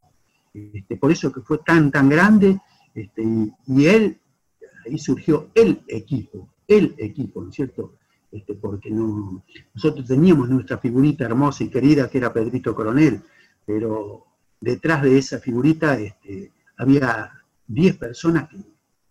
Este, 0.54 0.98
por 0.98 1.12
eso 1.12 1.32
que 1.32 1.42
fue 1.42 1.60
tan, 1.60 1.92
tan 1.92 2.10
grande, 2.10 2.60
este, 2.94 3.24
y, 3.68 3.86
él, 3.86 4.20
ahí 4.86 4.98
surgió 4.98 5.50
el 5.54 5.82
equipo, 5.88 6.50
el 6.68 6.96
equipo, 6.98 7.44
¿no 7.44 7.50
es 7.50 7.56
cierto? 7.56 7.96
Este, 8.32 8.54
porque 8.56 8.90
no, 8.90 9.44
nosotros 9.74 10.06
teníamos 10.08 10.50
nuestra 10.50 10.78
figurita 10.78 11.26
hermosa 11.26 11.64
y 11.64 11.70
querida 11.70 12.10
que 12.10 12.18
era 12.18 12.34
Pedrito 12.34 12.76
Coronel, 12.76 13.22
pero 13.66 14.26
detrás 14.60 15.04
de 15.04 15.18
esa 15.18 15.40
figurita 15.40 15.98
había 16.78 17.32
10 17.68 17.98
personas 17.98 18.50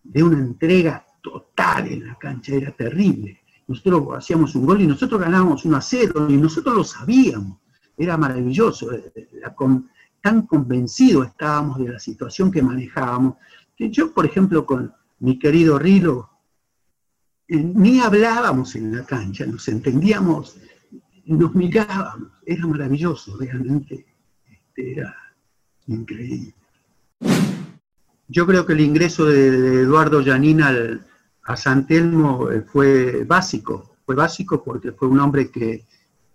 de 0.02 0.22
una 0.22 0.38
entrega 0.38 1.04
total 1.22 1.88
en 1.88 2.06
la 2.06 2.14
cancha, 2.16 2.54
era 2.54 2.70
terrible. 2.70 3.40
Nosotros 3.66 4.16
hacíamos 4.16 4.54
un 4.54 4.66
gol 4.66 4.80
y 4.80 4.86
nosotros 4.86 5.20
ganábamos 5.20 5.64
1 5.64 5.76
a 5.76 5.80
0 5.80 6.26
y 6.30 6.36
nosotros 6.36 6.76
lo 6.76 6.84
sabíamos, 6.84 7.58
era 7.96 8.16
maravilloso. 8.16 8.90
Con, 9.54 9.90
tan 10.20 10.46
convencidos 10.46 11.26
estábamos 11.26 11.78
de 11.78 11.88
la 11.88 11.98
situación 11.98 12.50
que 12.50 12.62
manejábamos, 12.62 13.36
que 13.76 13.90
yo, 13.90 14.12
por 14.12 14.24
ejemplo, 14.24 14.64
con 14.64 14.92
mi 15.20 15.38
querido 15.38 15.78
Rilo, 15.78 16.30
eh, 17.48 17.56
ni 17.56 18.00
hablábamos 18.00 18.74
en 18.76 18.96
la 18.96 19.04
cancha, 19.04 19.46
nos 19.46 19.68
entendíamos, 19.68 20.56
nos 21.26 21.54
mirábamos, 21.54 22.30
era 22.44 22.66
maravilloso, 22.66 23.36
realmente, 23.36 24.06
este, 24.48 24.92
era 24.92 25.14
increíble. 25.86 26.54
Yo 28.28 28.46
creo 28.46 28.66
que 28.66 28.72
el 28.72 28.80
ingreso 28.80 29.24
de, 29.26 29.82
Eduardo 29.82 30.20
Yanina 30.20 30.74
a 31.44 31.56
San 31.56 31.86
Telmo 31.86 32.50
eh, 32.50 32.62
fue 32.62 33.24
básico, 33.24 33.96
fue 34.04 34.14
básico 34.14 34.62
porque 34.62 34.92
fue 34.92 35.08
un 35.08 35.20
hombre 35.20 35.50
que 35.50 35.84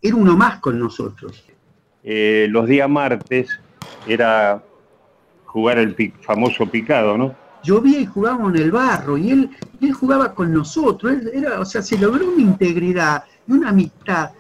era 0.02 0.16
uno 0.16 0.38
más 0.38 0.60
con 0.60 0.80
nosotros. 0.80 1.44
Eh, 2.04 2.48
los 2.50 2.68
días 2.68 2.90
martes 2.90 3.60
era 4.08 4.64
jugar 5.46 5.78
el 5.78 5.96
famoso 6.22 6.66
picado, 6.66 7.18
¿no? 7.18 7.36
Llovía 7.64 8.00
y 8.00 8.06
jugábamos 8.06 8.56
en 8.56 8.62
el 8.62 8.72
barro 8.72 9.18
y 9.18 9.30
él, 9.30 9.50
él 9.82 9.94
jugaba 9.94 10.34
con 10.34 10.52
nosotros, 10.52 11.14
era, 11.32 11.60
o 11.60 11.66
sea, 11.66 11.82
se 11.82 11.98
logró 11.98 12.28
una 12.28 12.42
integridad 12.42 13.24
y 13.48 13.52
una 13.52 13.70
amistad 13.70 14.32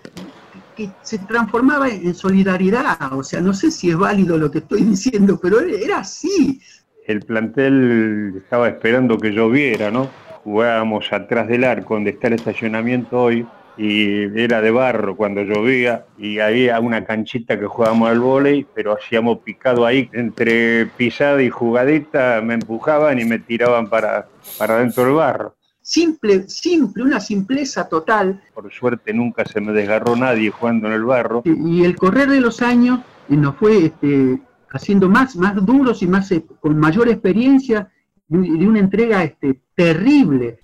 que 0.76 0.90
se 1.04 1.20
transformaba 1.20 1.90
en 1.90 2.16
solidaridad, 2.16 3.14
o 3.14 3.24
sea, 3.24 3.42
no 3.42 3.54
sé 3.54 3.70
si 3.70 3.92
es 3.92 3.98
válido 3.98 4.38
lo 4.38 4.50
que 4.50 4.60
estoy 4.60 4.82
diciendo, 4.96 5.38
pero 5.40 5.60
era 5.60 6.00
así. 6.00 6.62
El 7.06 7.22
plantel 7.22 8.36
estaba 8.38 8.68
esperando 8.70 9.18
que 9.18 9.32
lloviera, 9.32 9.92
¿no? 9.92 10.10
Jugábamos 10.44 11.12
atrás 11.12 11.48
del 11.48 11.64
arco 11.64 11.96
donde 11.96 12.12
está 12.12 12.28
el 12.28 12.34
estacionamiento 12.34 13.22
hoy, 13.22 13.46
y 13.78 14.40
era 14.40 14.62
de 14.62 14.72
barro 14.72 15.16
cuando 15.16 15.42
llovía 15.42 16.06
y 16.18 16.40
había 16.40 16.80
una 16.80 17.06
canchita 17.06 17.60
que 17.60 17.66
jugábamos 17.66 18.10
al 18.10 18.20
vóley, 18.20 18.66
pero 18.76 18.94
hacíamos 18.94 19.40
picado 19.40 19.86
ahí, 19.86 20.10
entre 20.14 20.86
pisada 20.86 21.42
y 21.42 21.50
jugadita 21.50 22.42
me 22.42 22.56
empujaban 22.56 23.20
y 23.20 23.26
me 23.26 23.40
tiraban 23.40 23.90
para, 23.90 24.28
para 24.58 24.78
dentro 24.78 25.06
del 25.06 25.14
barro. 25.14 25.56
Simple, 25.82 26.48
simple, 26.48 27.04
una 27.04 27.20
simpleza 27.20 27.90
total. 27.90 28.42
Por 28.54 28.72
suerte 28.72 29.14
nunca 29.14 29.46
se 29.46 29.60
me 29.60 29.72
desgarró 29.72 30.16
nadie 30.16 30.52
jugando 30.52 30.88
en 30.88 30.94
el 30.94 31.04
barro. 31.04 31.42
Y 31.46 31.84
el 31.84 31.96
correr 31.96 32.30
de 32.30 32.40
los 32.40 32.62
años 32.62 33.00
nos 33.30 33.56
fue 33.56 33.86
este, 33.86 34.40
haciendo 34.72 35.10
más, 35.10 35.36
más 35.36 35.64
duros 35.66 36.02
y 36.02 36.08
más 36.08 36.32
eh, 36.32 36.46
con 36.60 36.78
mayor 36.78 37.10
experiencia 37.10 37.92
de 38.28 38.68
una 38.68 38.80
entrega 38.80 39.24
este, 39.24 39.62
terrible 39.76 40.60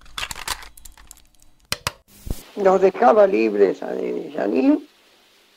nos 2.57 2.81
dejaba 2.81 3.27
libres 3.27 3.83
a 3.83 3.93
Janine, 4.33 4.79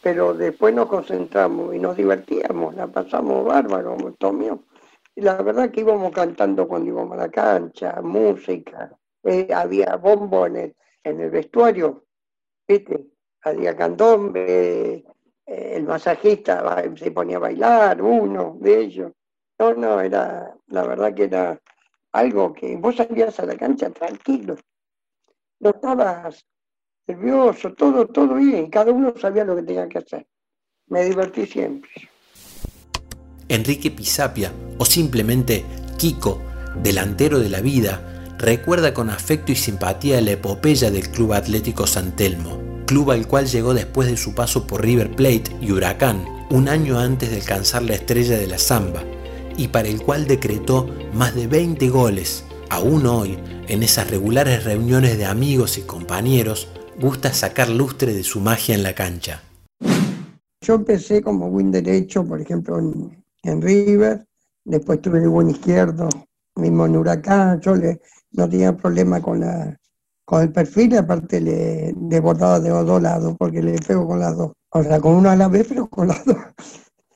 pero 0.02 0.34
después 0.34 0.74
nos 0.74 0.86
concentramos 0.86 1.74
y 1.74 1.78
nos 1.78 1.96
divertíamos, 1.96 2.74
la 2.74 2.86
pasamos 2.86 3.44
bárbaro, 3.44 3.96
mío. 4.32 4.64
Y 5.16 5.22
la 5.22 5.40
verdad 5.42 5.70
que 5.70 5.80
íbamos 5.80 6.12
cantando 6.12 6.68
cuando 6.68 6.90
íbamos 6.90 7.12
a 7.14 7.22
la 7.22 7.30
cancha, 7.30 8.00
música, 8.02 8.96
eh, 9.24 9.48
había 9.54 9.96
bombo 9.96 10.46
en 10.46 10.74
el, 11.04 11.30
vestuario, 11.30 12.04
¿viste? 12.68 13.06
Había 13.42 13.74
candombe, 13.74 15.04
el 15.50 15.82
masajista 15.82 16.84
se 16.96 17.10
ponía 17.10 17.36
a 17.36 17.40
bailar, 17.40 18.00
uno 18.00 18.56
de 18.60 18.80
ellos. 18.80 19.12
No, 19.58 19.74
no, 19.74 20.00
era, 20.00 20.54
la 20.68 20.86
verdad 20.86 21.12
que 21.12 21.24
era 21.24 21.60
algo 22.12 22.52
que 22.52 22.76
vos 22.76 22.96
salías 22.96 23.38
a 23.40 23.46
la 23.46 23.56
cancha 23.56 23.90
tranquilo, 23.90 24.56
no 25.60 25.70
estabas 25.70 26.44
nervioso, 27.06 27.72
todo, 27.74 28.06
todo 28.06 28.34
bien, 28.34 28.70
cada 28.70 28.92
uno 28.92 29.12
sabía 29.20 29.44
lo 29.44 29.56
que 29.56 29.62
tenía 29.62 29.88
que 29.88 29.98
hacer. 29.98 30.26
Me 30.86 31.04
divertí 31.04 31.46
siempre. 31.46 31.90
Enrique 33.48 33.90
Pisapia, 33.90 34.52
o 34.78 34.84
simplemente 34.84 35.64
Kiko, 35.98 36.40
delantero 36.76 37.40
de 37.40 37.48
la 37.48 37.60
vida, 37.60 38.34
recuerda 38.38 38.94
con 38.94 39.10
afecto 39.10 39.52
y 39.52 39.56
simpatía 39.56 40.20
la 40.20 40.32
epopeya 40.32 40.90
del 40.90 41.10
Club 41.10 41.32
Atlético 41.32 41.86
San 41.86 42.14
Telmo, 42.14 42.69
club 42.90 43.12
al 43.12 43.28
cual 43.28 43.46
llegó 43.46 43.72
después 43.72 44.08
de 44.08 44.16
su 44.16 44.34
paso 44.34 44.66
por 44.66 44.82
River 44.82 45.14
Plate 45.14 45.56
y 45.60 45.70
Huracán, 45.70 46.24
un 46.50 46.68
año 46.68 46.98
antes 46.98 47.30
de 47.30 47.36
alcanzar 47.36 47.84
la 47.84 47.94
estrella 47.94 48.36
de 48.36 48.48
la 48.48 48.58
samba, 48.58 49.04
y 49.56 49.68
para 49.68 49.86
el 49.86 50.02
cual 50.02 50.26
decretó 50.26 50.88
más 51.14 51.36
de 51.36 51.46
20 51.46 51.88
goles. 51.88 52.44
Aún 52.68 53.06
hoy, 53.06 53.38
en 53.68 53.84
esas 53.84 54.10
regulares 54.10 54.64
reuniones 54.64 55.18
de 55.18 55.24
amigos 55.24 55.78
y 55.78 55.82
compañeros, 55.82 56.66
gusta 57.00 57.32
sacar 57.32 57.68
lustre 57.68 58.12
de 58.12 58.24
su 58.24 58.40
magia 58.40 58.74
en 58.74 58.82
la 58.82 58.92
cancha. 58.92 59.40
Yo 60.60 60.74
empecé 60.74 61.22
como 61.22 61.48
buen 61.48 61.70
derecho, 61.70 62.24
por 62.24 62.40
ejemplo, 62.40 62.80
en, 63.44 63.62
River, 63.62 64.26
después 64.64 65.00
tuve 65.00 65.20
el 65.20 65.28
buen 65.28 65.50
izquierdo, 65.50 66.08
mismo 66.56 66.86
en 66.86 66.96
Huracán, 66.96 67.60
yo 67.60 67.76
no 68.32 68.48
tenía 68.48 68.76
problema 68.76 69.22
con 69.22 69.38
la, 69.38 69.79
con 70.30 70.42
el 70.42 70.52
perfil, 70.52 70.96
aparte 70.96 71.40
le 71.40 71.92
desbordaba 71.96 72.60
de 72.60 72.70
dos 72.70 73.02
lados, 73.02 73.34
porque 73.36 73.60
le 73.60 73.76
pego 73.80 74.06
con 74.06 74.20
las 74.20 74.36
dos. 74.36 74.52
O 74.68 74.80
sea, 74.80 75.00
con 75.00 75.14
una 75.14 75.32
a 75.32 75.36
la 75.36 75.48
vez, 75.48 75.66
pero 75.68 75.88
con 75.88 76.06
las 76.06 76.24
dos. 76.24 76.36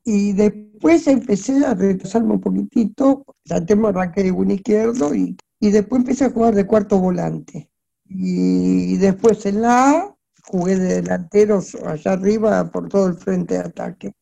Y 0.04 0.32
después 0.32 1.06
empecé 1.06 1.64
a 1.64 1.74
retrasarme 1.74 2.32
un 2.32 2.40
poquitito, 2.40 3.24
saltemos 3.44 3.90
arranqué 3.90 4.24
de 4.24 4.32
un 4.32 4.50
izquierdo 4.50 5.14
y, 5.14 5.36
y 5.60 5.70
después 5.70 6.00
empecé 6.00 6.24
a 6.24 6.30
jugar 6.30 6.56
de 6.56 6.66
cuarto 6.66 6.98
volante. 6.98 7.70
Y 8.04 8.96
después 8.96 9.46
en 9.46 9.62
la 9.62 9.90
A 9.90 10.16
jugué 10.42 10.76
de 10.76 11.00
delanteros 11.00 11.76
allá 11.86 12.14
arriba 12.14 12.68
por 12.68 12.88
todo 12.88 13.06
el 13.06 13.14
frente 13.14 13.54
de 13.54 13.60
ataque. 13.60 14.12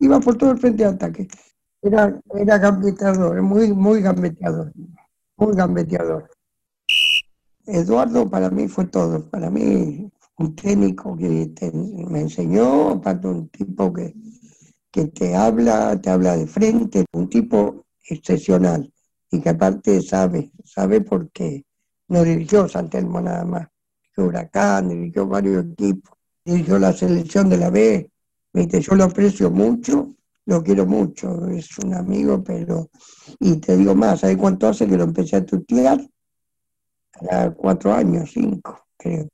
Iba 0.00 0.18
por 0.18 0.36
todo 0.36 0.50
el 0.50 0.58
frente 0.58 0.82
de 0.82 0.88
ataque. 0.88 1.28
Era, 1.80 2.20
era 2.34 2.58
gambeteador, 2.58 3.40
muy, 3.40 3.72
muy 3.72 4.02
gambeteador, 4.02 4.72
muy 5.36 5.54
gambeteador. 5.54 6.28
Eduardo 7.66 8.28
para 8.28 8.50
mí 8.50 8.68
fue 8.68 8.86
todo, 8.86 9.28
para 9.30 9.50
mí 9.50 10.10
un 10.38 10.56
técnico 10.56 11.16
que 11.16 11.52
me 12.08 12.20
enseñó, 12.20 12.90
aparte 12.90 13.28
un 13.28 13.48
tipo 13.48 13.92
que, 13.92 14.14
que 14.90 15.06
te 15.06 15.34
habla, 15.34 16.00
te 16.00 16.10
habla 16.10 16.36
de 16.36 16.46
frente, 16.46 17.04
un 17.12 17.28
tipo 17.28 17.84
excepcional. 18.08 18.92
Y 19.30 19.40
que 19.40 19.48
aparte 19.48 20.02
sabe, 20.02 20.52
sabe 20.64 21.00
por 21.00 21.30
qué. 21.30 21.64
No 22.08 22.22
dirigió 22.22 22.68
San 22.68 22.90
Telmo 22.90 23.20
nada 23.20 23.44
más, 23.44 23.68
dirigió 24.02 24.26
Huracán, 24.26 24.88
dirigió 24.88 25.26
varios 25.26 25.64
equipos, 25.64 26.12
dirigió 26.44 26.78
la 26.78 26.92
selección 26.92 27.48
de 27.48 27.56
la 27.56 27.70
B, 27.70 28.10
yo 28.54 28.94
lo 28.94 29.04
aprecio 29.04 29.50
mucho, 29.50 30.14
lo 30.44 30.62
quiero 30.62 30.84
mucho, 30.86 31.48
es 31.48 31.78
un 31.78 31.94
amigo, 31.94 32.42
pero, 32.42 32.90
y 33.40 33.56
te 33.56 33.76
digo 33.76 33.94
más, 33.94 34.20
¿sabes 34.20 34.36
cuánto 34.36 34.68
hace 34.68 34.86
que 34.86 34.96
lo 34.96 35.04
empecé 35.04 35.36
a 35.36 35.46
tutear? 35.46 36.00
Cuatro 37.56 37.92
años, 37.92 38.30
cinco, 38.32 38.86
creo. 38.96 39.28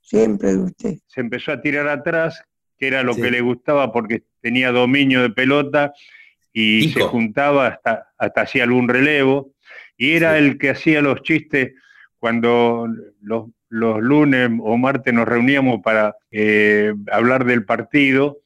Siempre 0.00 0.54
de 0.54 0.58
usted. 0.58 0.98
Se 1.06 1.20
empezó 1.20 1.52
a 1.52 1.60
tirar 1.60 1.88
atrás, 1.88 2.42
que 2.76 2.88
era 2.88 3.02
lo 3.02 3.14
que 3.14 3.30
le 3.30 3.40
gustaba 3.40 3.92
porque 3.92 4.24
tenía 4.40 4.72
dominio 4.72 5.22
de 5.22 5.30
pelota 5.30 5.92
y 6.52 6.88
se 6.90 7.02
juntaba 7.02 7.68
hasta, 7.68 8.08
hasta 8.18 8.40
hacía 8.40 8.64
algún 8.64 8.88
relevo. 8.88 9.52
Y 9.96 10.12
era 10.12 10.38
el 10.38 10.58
que 10.58 10.70
hacía 10.70 11.00
los 11.00 11.22
chistes 11.22 11.74
cuando 12.18 12.88
los, 13.20 13.48
lunes 13.68 14.50
o 14.62 14.76
martes 14.76 15.14
nos 15.14 15.28
reuníamos 15.28 15.80
para 15.82 16.16
eh, 16.30 16.92
hablar 17.12 17.44
del 17.44 17.64
partido. 17.64 18.38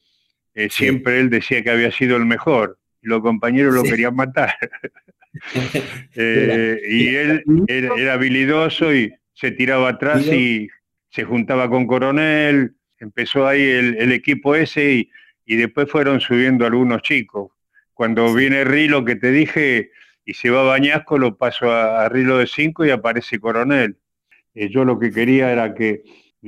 Eh, 0.53 0.69
siempre 0.69 1.19
él 1.19 1.29
decía 1.29 1.63
que 1.63 1.71
había 1.71 1.91
sido 1.91 2.15
el 2.15 2.25
mejor 2.25 2.77
y 3.01 3.07
los 3.07 3.21
compañeros 3.21 3.73
lo 3.73 3.83
querían 3.83 4.15
matar. 4.15 4.53
Eh, 6.17 6.79
y 6.89 7.15
él, 7.15 7.43
era 7.67 8.13
habilidoso 8.13 8.93
y 8.93 9.13
se 9.33 9.51
tiraba 9.51 9.89
atrás 9.89 10.25
y 10.27 10.69
se 11.09 11.25
juntaba 11.25 11.69
con 11.69 11.87
Coronel, 11.87 12.73
empezó 12.99 13.45
ahí 13.45 13.61
el, 13.61 14.11
equipo 14.13 14.55
ese 14.55 15.09
y, 15.45 15.55
después 15.57 15.91
fueron 15.91 16.21
subiendo 16.21 16.65
algunos 16.65 17.01
chicos. 17.01 17.51
Cuando 17.93 18.33
viene 18.33 18.63
Rilo, 18.63 19.03
que 19.03 19.17
te 19.17 19.31
dije, 19.31 19.91
y 20.23 20.33
se 20.33 20.49
va 20.49 20.63
Bañasco, 20.63 21.17
lo 21.17 21.37
paso 21.37 21.71
a, 21.71 22.07
Rilo 22.07 22.37
de 22.37 22.47
5 22.47 22.85
y 22.85 22.91
aparece 22.91 23.39
Coronel. 23.39 23.97
Eh, 24.53 24.69
yo 24.69 24.85
lo 24.85 24.97
que 24.97 25.11
quería 25.11 25.51
era 25.51 25.73
que, 25.73 26.03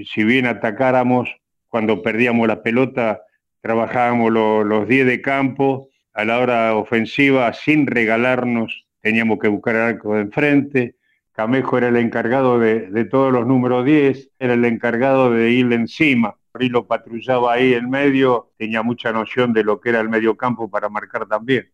si 0.06 0.24
bien 0.24 0.46
atacáramos, 0.46 1.30
cuando 1.68 2.02
perdíamos 2.02 2.48
la 2.48 2.64
pelota, 2.64 3.22
trabajábamos 3.62 4.32
los 4.32 4.88
10 4.88 5.06
de 5.08 5.22
campo 5.22 5.90
a 6.18 6.26
la 6.26 6.40
hora 6.40 6.76
ofensiva 6.76 7.54
sin 7.54 7.86
regalarnos, 7.86 8.88
teníamos 9.02 9.38
que 9.38 9.50
buscar 9.50 9.76
el 9.76 9.82
arco 9.82 10.16
de 10.16 10.22
enfrente. 10.22 10.96
Camejo 11.32 11.78
era 11.78 11.90
el 11.90 11.96
encargado 11.96 12.58
de, 12.58 13.06
todos 13.06 13.32
los 13.32 13.46
números 13.46 13.86
10, 13.86 14.32
era 14.40 14.56
el 14.56 14.66
encargado 14.66 15.30
de 15.30 15.52
ir 15.52 15.72
encima. 15.72 16.36
Rilo 16.56 16.88
patrullaba 16.88 17.54
ahí 17.54 17.76
en 17.76 17.92
medio, 17.92 18.52
tenía 18.58 18.82
mucha 18.82 19.14
noción 19.14 19.54
de 19.54 19.64
lo 19.64 19.80
que 19.80 19.90
era 19.90 20.00
el 20.00 20.10
medio 20.10 20.36
campo 20.36 20.68
para 20.72 20.90
marcar 20.90 21.28
también. 21.28 21.70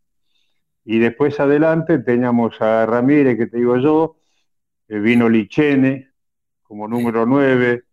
Y 0.84 1.00
después 1.00 1.40
adelante 1.40 2.00
teníamos 2.00 2.62
a 2.62 2.86
Ramírez, 2.86 3.38
que 3.38 3.48
te 3.48 3.60
digo 3.60 3.78
yo, 3.78 4.18
eh, 4.90 5.00
vino 5.00 5.30
Lichene 5.30 6.10
como 6.64 6.90
número 6.90 7.26
9, 7.26 7.84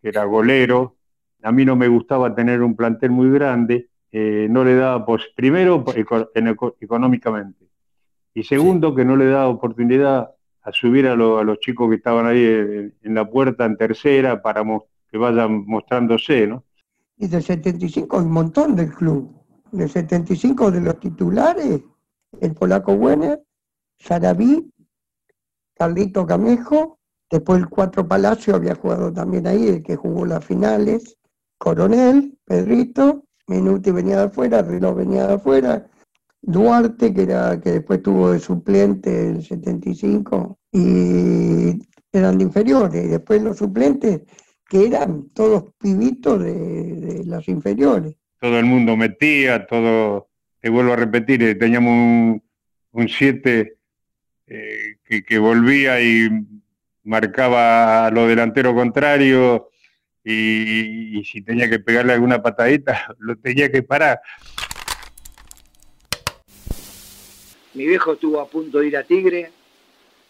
que 0.00 0.08
era 0.08 0.22
golero. 0.26 0.96
A 1.42 1.50
mí 1.50 1.64
no 1.64 1.74
me 1.74 1.88
gustaba 1.88 2.32
tener 2.36 2.62
un 2.62 2.76
plantel 2.76 3.10
muy 3.10 3.32
grande, 3.32 3.88
eh, 4.12 4.46
no 4.50 4.62
le 4.62 4.76
daba, 4.76 5.06
pues, 5.06 5.22
primero 5.34 5.84
económicamente, 6.80 7.66
y 8.34 8.44
segundo 8.44 8.94
que 8.94 9.04
no 9.04 9.16
le 9.16 9.26
daba 9.26 9.48
oportunidad 9.48 10.34
a 10.62 10.72
subir 10.72 11.06
a, 11.08 11.16
los 11.16 11.58
chicos 11.58 11.88
que 11.88 11.96
estaban 11.96 12.26
ahí 12.26 12.44
en, 12.44 13.14
la 13.14 13.28
puerta 13.28 13.64
en 13.64 13.76
tercera 13.76 14.40
para 14.40 14.62
que 15.08 15.18
vayan 15.18 15.66
mostrándose, 15.66 16.46
¿no? 16.46 16.64
Y 17.16 17.26
del 17.26 17.42
75 17.42 18.18
un 18.18 18.30
montón 18.30 18.76
del 18.76 18.92
club, 18.92 19.34
del 19.70 19.88
75 19.88 20.70
de 20.70 20.80
los 20.80 21.00
titulares, 21.00 21.82
el 22.40 22.54
polaco 22.54 22.92
Werner, 22.92 23.42
Sarabí, 23.98 24.70
Carlito 25.74 26.26
Camejo, 26.26 26.98
después 27.30 27.60
el 27.60 27.68
Cuatro 27.68 28.06
Palacio 28.06 28.54
había 28.54 28.74
jugado 28.74 29.12
también 29.12 29.46
ahí, 29.46 29.68
el 29.68 29.82
que 29.82 29.96
jugó 29.96 30.26
las 30.26 30.44
finales, 30.44 31.16
Coronel, 31.58 32.38
Pedrito, 32.44 33.24
Minuti 33.46 33.90
venía 33.90 34.18
de 34.18 34.24
afuera, 34.24 34.62
Rilo 34.62 34.94
venía 34.94 35.26
de 35.26 35.34
afuera, 35.34 35.86
Duarte, 36.40 37.14
que 37.14 37.22
era 37.22 37.60
que 37.60 37.72
después 37.72 38.02
tuvo 38.02 38.32
de 38.32 38.40
suplente 38.40 39.30
el 39.30 39.44
75, 39.44 40.58
y 40.72 41.78
eran 42.12 42.38
de 42.38 42.44
inferiores, 42.44 43.04
y 43.04 43.08
después 43.08 43.42
los 43.42 43.56
suplentes, 43.56 44.22
que 44.68 44.86
eran 44.86 45.28
todos 45.30 45.72
pibitos 45.78 46.42
de, 46.42 47.22
las 47.26 47.46
inferiores. 47.48 48.16
Todo 48.40 48.58
el 48.58 48.64
mundo 48.64 48.96
metía, 48.96 49.66
todo, 49.66 50.28
te 50.60 50.68
vuelvo 50.68 50.94
a 50.94 50.96
repetir, 50.96 51.42
eh, 51.42 51.54
teníamos 51.54 52.40
un 52.92 53.08
7 53.08 53.76
eh, 54.46 54.96
que, 55.04 55.22
que 55.24 55.38
volvía 55.38 56.00
y 56.00 56.28
marcaba 57.04 58.06
a 58.06 58.10
los 58.10 58.28
delanteros 58.28 58.74
contrarios 58.74 59.62
y, 60.24 61.24
si 61.24 61.42
tenía 61.42 61.68
que 61.68 61.78
pegarle 61.78 62.12
alguna 62.12 62.42
patadita, 62.42 63.14
lo 63.18 63.36
tenía 63.36 63.70
que 63.70 63.82
parar. 63.82 64.20
Mi 67.74 67.86
viejo 67.86 68.12
estuvo 68.12 68.40
a 68.40 68.48
punto 68.48 68.80
de 68.80 68.88
ir 68.88 68.96
a 68.98 69.02
Tigre 69.02 69.50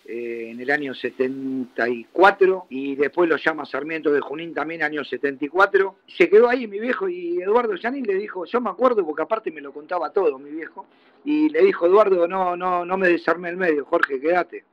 eh, 0.05 0.49
en 0.51 0.61
el 0.61 0.71
año 0.71 0.95
74 0.95 2.67
y 2.71 2.95
después 2.95 3.29
lo 3.29 3.37
llama 3.37 3.67
Sarmiento 3.67 4.13
de 4.13 4.21
Junín 4.21 4.55
también 4.55 4.83
año 4.83 5.05
74. 5.05 5.97
Se 6.07 6.29
quedó 6.29 6.49
ahí 6.49 6.69
mi 6.69 6.79
viejo 6.79 7.09
y 7.09 7.43
Eduardo 7.43 7.75
Yanín 7.75 8.05
le 8.05 8.15
dijo, 8.15 8.45
yo 8.45 8.61
me 8.61 8.71
acuerdo 8.71 9.05
porque 9.05 9.23
aparte 9.23 9.51
me 9.51 9.61
lo 9.61 9.73
contaba 9.73 10.13
todo 10.13 10.39
mi 10.39 10.51
viejo, 10.51 10.87
y 11.25 11.49
le 11.49 11.63
dijo 11.63 11.87
Eduardo, 11.87 12.27
no, 12.27 12.57
no, 12.57 12.85
no 12.85 12.97
me 12.97 13.09
desarme 13.09 13.49
el 13.49 13.57
medio, 13.57 13.85
Jorge, 13.85 14.21
quédate. 14.21 14.65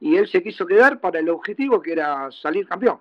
Y 0.00 0.16
él 0.16 0.28
se 0.28 0.42
quiso 0.42 0.66
quedar 0.66 1.00
para 1.00 1.18
el 1.18 1.28
objetivo 1.28 1.82
que 1.82 1.92
era 1.92 2.30
salir 2.30 2.66
campeón. 2.66 2.98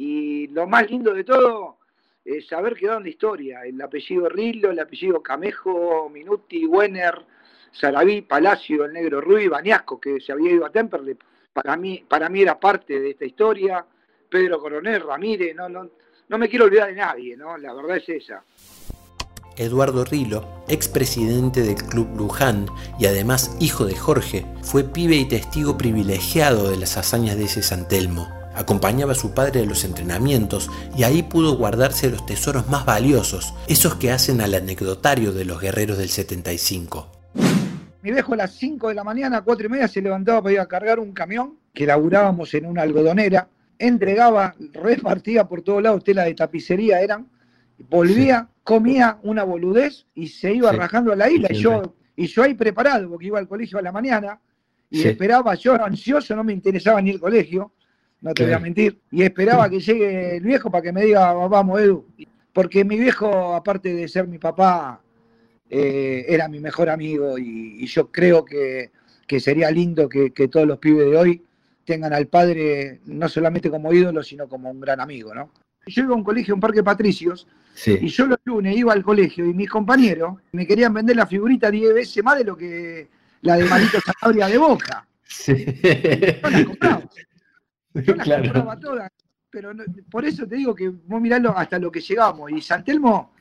Y 0.00 0.46
lo 0.46 0.68
más 0.68 0.88
lindo 0.88 1.12
de 1.12 1.24
todo 1.24 1.78
es 2.24 2.52
haber 2.52 2.76
quedado 2.76 2.98
en 2.98 3.02
la 3.02 3.08
historia. 3.08 3.64
El 3.64 3.82
apellido 3.82 4.28
Rillo, 4.28 4.70
el 4.70 4.78
apellido 4.78 5.20
Camejo, 5.20 6.08
Minuti, 6.08 6.64
Wenner, 6.66 7.20
Sarabí, 7.72 8.22
Palacio, 8.22 8.84
el 8.84 8.92
negro 8.92 9.20
Rui, 9.20 9.48
Baniasco, 9.48 9.98
que 10.00 10.20
se 10.20 10.30
había 10.30 10.52
ido 10.52 10.64
a 10.64 10.70
Temperley. 10.70 11.16
Para 11.52 11.76
mí, 11.76 12.04
para 12.06 12.28
mí 12.28 12.42
era 12.42 12.60
parte 12.60 13.00
de 13.00 13.10
esta 13.10 13.24
historia. 13.24 13.84
Pedro 14.30 14.60
Coronel, 14.60 15.02
Ramírez, 15.02 15.56
no, 15.56 16.38
me 16.38 16.48
quiero 16.48 16.66
olvidar 16.66 16.90
de 16.90 16.94
nadie, 16.94 17.36
¿no? 17.36 17.58
La 17.58 17.74
verdad 17.74 17.96
es 17.96 18.08
esa. 18.08 18.44
Eduardo 19.56 20.04
Rilo, 20.04 20.62
expresidente 20.68 21.62
del 21.62 21.74
Club 21.74 22.16
Luján 22.16 22.66
y 23.00 23.06
además 23.06 23.56
hijo 23.58 23.84
de 23.84 23.96
Jorge, 23.96 24.46
fue 24.62 24.84
pibe 24.84 25.16
y 25.16 25.24
testigo 25.24 25.76
privilegiado 25.76 26.70
de 26.70 26.76
las 26.76 26.96
hazañas 26.96 27.36
de 27.36 27.46
ese 27.46 27.64
San 27.64 27.88
Telmo. 27.88 28.38
Acompañaba 28.58 29.12
a 29.12 29.14
su 29.14 29.34
padre 29.34 29.60
a 29.60 29.64
los 29.64 29.84
entrenamientos 29.84 30.68
y 30.96 31.04
ahí 31.04 31.22
pudo 31.22 31.56
guardarse 31.56 32.10
los 32.10 32.26
tesoros 32.26 32.68
más 32.68 32.84
valiosos, 32.84 33.54
esos 33.68 33.94
que 33.94 34.10
hacen 34.10 34.40
al 34.40 34.52
anecdotario 34.52 35.30
de 35.30 35.44
los 35.44 35.60
guerreros 35.60 35.96
del 35.96 36.08
75. 36.08 37.08
Mi 38.02 38.10
viejo 38.10 38.34
a 38.34 38.36
las 38.36 38.54
5 38.54 38.88
de 38.88 38.96
la 38.96 39.04
mañana, 39.04 39.42
4 39.42 39.66
y 39.66 39.70
media, 39.70 39.86
se 39.86 40.02
levantaba 40.02 40.42
para 40.42 40.52
ir 40.54 40.58
a 40.58 40.66
cargar 40.66 40.98
un 40.98 41.12
camión 41.12 41.56
que 41.72 41.86
laburábamos 41.86 42.52
en 42.54 42.66
una 42.66 42.82
algodonera, 42.82 43.48
entregaba, 43.78 44.56
repartía 44.72 45.44
por 45.44 45.62
todos 45.62 45.80
lados 45.80 46.02
tela 46.02 46.24
de 46.24 46.34
tapicería 46.34 47.00
eran, 47.00 47.28
volvía, 47.88 48.48
comía 48.64 49.20
una 49.22 49.44
boludez 49.44 50.06
y 50.16 50.26
se 50.26 50.52
iba 50.52 50.72
rajando 50.72 51.12
a 51.12 51.16
la 51.16 51.30
isla. 51.30 51.46
Y 51.52 51.62
yo, 51.62 51.94
y 52.16 52.26
yo 52.26 52.42
ahí 52.42 52.54
preparado, 52.54 53.08
porque 53.08 53.26
iba 53.26 53.38
al 53.38 53.46
colegio 53.46 53.78
a 53.78 53.82
la 53.82 53.92
mañana 53.92 54.40
y 54.90 55.06
esperaba, 55.06 55.54
yo 55.54 55.80
ansioso, 55.80 56.34
no 56.34 56.42
me 56.42 56.52
interesaba 56.52 57.00
ni 57.00 57.10
el 57.10 57.20
colegio, 57.20 57.72
no 58.20 58.34
te 58.34 58.44
voy 58.44 58.52
a 58.52 58.58
mentir, 58.58 58.98
y 59.10 59.22
esperaba 59.22 59.70
que 59.70 59.80
llegue 59.80 60.36
el 60.36 60.42
viejo 60.42 60.70
para 60.70 60.82
que 60.82 60.92
me 60.92 61.04
diga, 61.04 61.32
vamos 61.32 61.80
Edu, 61.80 62.06
porque 62.52 62.84
mi 62.84 62.98
viejo, 62.98 63.54
aparte 63.54 63.94
de 63.94 64.08
ser 64.08 64.26
mi 64.26 64.38
papá, 64.38 65.00
eh, 65.70 66.24
era 66.28 66.48
mi 66.48 66.60
mejor 66.60 66.88
amigo 66.88 67.38
y, 67.38 67.86
yo 67.86 68.10
creo 68.10 68.44
que, 68.44 68.90
sería 69.38 69.70
lindo 69.70 70.08
que, 70.08 70.30
todos 70.50 70.66
los 70.66 70.78
pibes 70.78 71.10
de 71.10 71.16
hoy 71.16 71.42
tengan 71.84 72.12
al 72.12 72.26
padre 72.26 73.00
no 73.06 73.28
solamente 73.28 73.70
como 73.70 73.92
ídolo, 73.92 74.22
sino 74.22 74.48
como 74.48 74.70
un 74.70 74.80
gran 74.80 75.00
amigo, 75.00 75.34
¿no? 75.34 75.52
Yo 75.86 76.02
iba 76.02 76.12
a 76.12 76.16
un 76.16 76.24
colegio, 76.24 76.54
un 76.54 76.60
parque 76.60 76.82
Patricios, 76.82 77.46
y 77.86 78.08
yo 78.08 78.26
los 78.26 78.38
lunes 78.44 78.76
iba 78.76 78.92
al 78.92 79.04
colegio 79.04 79.46
y 79.46 79.54
mis 79.54 79.70
compañeros 79.70 80.34
me 80.52 80.66
querían 80.66 80.92
vender 80.92 81.16
la 81.16 81.26
figurita 81.26 81.70
10 81.70 81.94
veces 81.94 82.24
más 82.24 82.36
de 82.36 82.44
lo 82.44 82.56
que 82.56 83.08
la 83.42 83.56
de 83.56 83.64
Marito 83.64 83.98
Sanabria 84.00 84.48
de 84.48 84.58
Boca. 84.58 85.06
Sí. 85.22 85.64
Yo 86.42 86.50
la 86.50 86.64
compraba. 86.64 87.02
Yo 88.04 88.14
las 88.14 88.28
compraba 88.28 88.78
todas. 88.78 89.10
Pero 89.50 89.72
por 90.10 90.24
eso 90.26 90.46
te 90.46 90.56
digo 90.56 90.74
que 90.74 90.88
vos 90.88 91.20
miralo 91.20 91.56
hasta 91.56 91.78
lo 91.78 91.90
que 91.90 92.00
llegamos. 92.00 92.50
Y 92.52 92.60
Santelmo, 92.60 93.32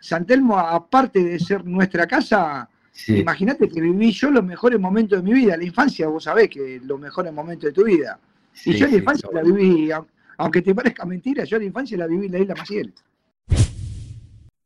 Santelmo, 0.00 0.58
aparte 0.58 1.24
de 1.24 1.38
ser 1.40 1.64
nuestra 1.64 2.06
casa, 2.06 2.68
imagínate 3.08 3.68
que 3.68 3.80
viví 3.80 4.12
yo 4.12 4.30
los 4.30 4.44
mejores 4.44 4.78
momentos 4.78 5.18
de 5.18 5.28
mi 5.28 5.34
vida. 5.34 5.56
La 5.56 5.64
infancia, 5.64 6.06
vos 6.06 6.24
sabés 6.24 6.48
que 6.48 6.80
los 6.84 7.00
mejores 7.00 7.32
momentos 7.32 7.64
de 7.68 7.72
tu 7.72 7.84
vida. 7.84 8.18
Y 8.64 8.74
yo 8.74 8.86
la 8.86 8.96
infancia 8.96 9.28
la 9.32 9.42
viví, 9.42 9.90
aunque 10.38 10.62
te 10.62 10.74
parezca 10.74 11.04
mentira, 11.04 11.44
yo 11.44 11.58
la 11.58 11.64
infancia 11.64 11.98
la 11.98 12.06
viví 12.06 12.26
en 12.26 12.32
la 12.32 12.38
isla 12.38 12.54
Maciel. 12.54 12.94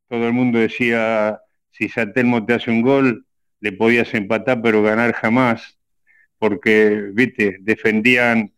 Todo 0.09 0.27
el 0.27 0.33
mundo 0.33 0.59
decía, 0.59 1.41
si 1.71 1.89
Santelmo 1.89 2.45
te 2.45 2.55
hace 2.55 2.71
un 2.71 2.83
gol, 2.83 3.25
le 3.61 3.73
podías 3.73 4.13
empatar, 4.15 4.61
pero 4.61 4.83
ganar 4.83 5.13
jamás, 5.13 5.79
porque, 6.39 7.11
viste, 7.13 7.59
defendían 7.61 8.53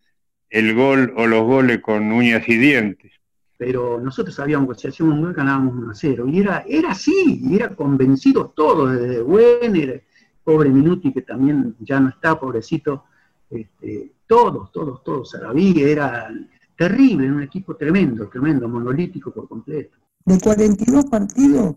el 0.52 0.74
gol 0.74 1.14
o 1.16 1.26
los 1.26 1.44
goles 1.44 1.80
con 1.80 2.12
uñas 2.12 2.46
y 2.46 2.58
dientes. 2.58 3.10
Pero 3.56 3.98
nosotros 3.98 4.34
sabíamos 4.34 4.68
que 4.68 4.80
si 4.80 4.88
hacíamos 4.88 5.14
un 5.14 5.22
gol 5.22 5.34
ganábamos 5.34 5.74
1 5.74 5.90
a 5.90 5.94
0. 5.94 6.28
Y 6.28 6.40
era, 6.40 6.64
era 6.68 6.90
así, 6.90 7.40
y 7.42 7.56
era 7.56 7.74
convencido 7.74 8.50
todo, 8.50 8.86
desde 8.86 9.22
Wenner, 9.22 10.04
pobre 10.44 10.68
Minuti, 10.68 11.10
que 11.12 11.22
también 11.22 11.74
ya 11.80 12.00
no 12.00 12.10
está, 12.10 12.38
pobrecito, 12.38 13.04
este, 13.48 14.12
todos, 14.26 14.70
todos, 14.72 15.02
todos, 15.02 15.30
Sarabí, 15.30 15.80
era 15.80 16.28
terrible, 16.76 17.32
un 17.32 17.42
equipo 17.42 17.74
tremendo, 17.74 18.28
tremendo, 18.28 18.68
monolítico 18.68 19.32
por 19.32 19.48
completo. 19.48 19.96
De 20.24 20.38
42 20.38 21.06
partidos, 21.06 21.76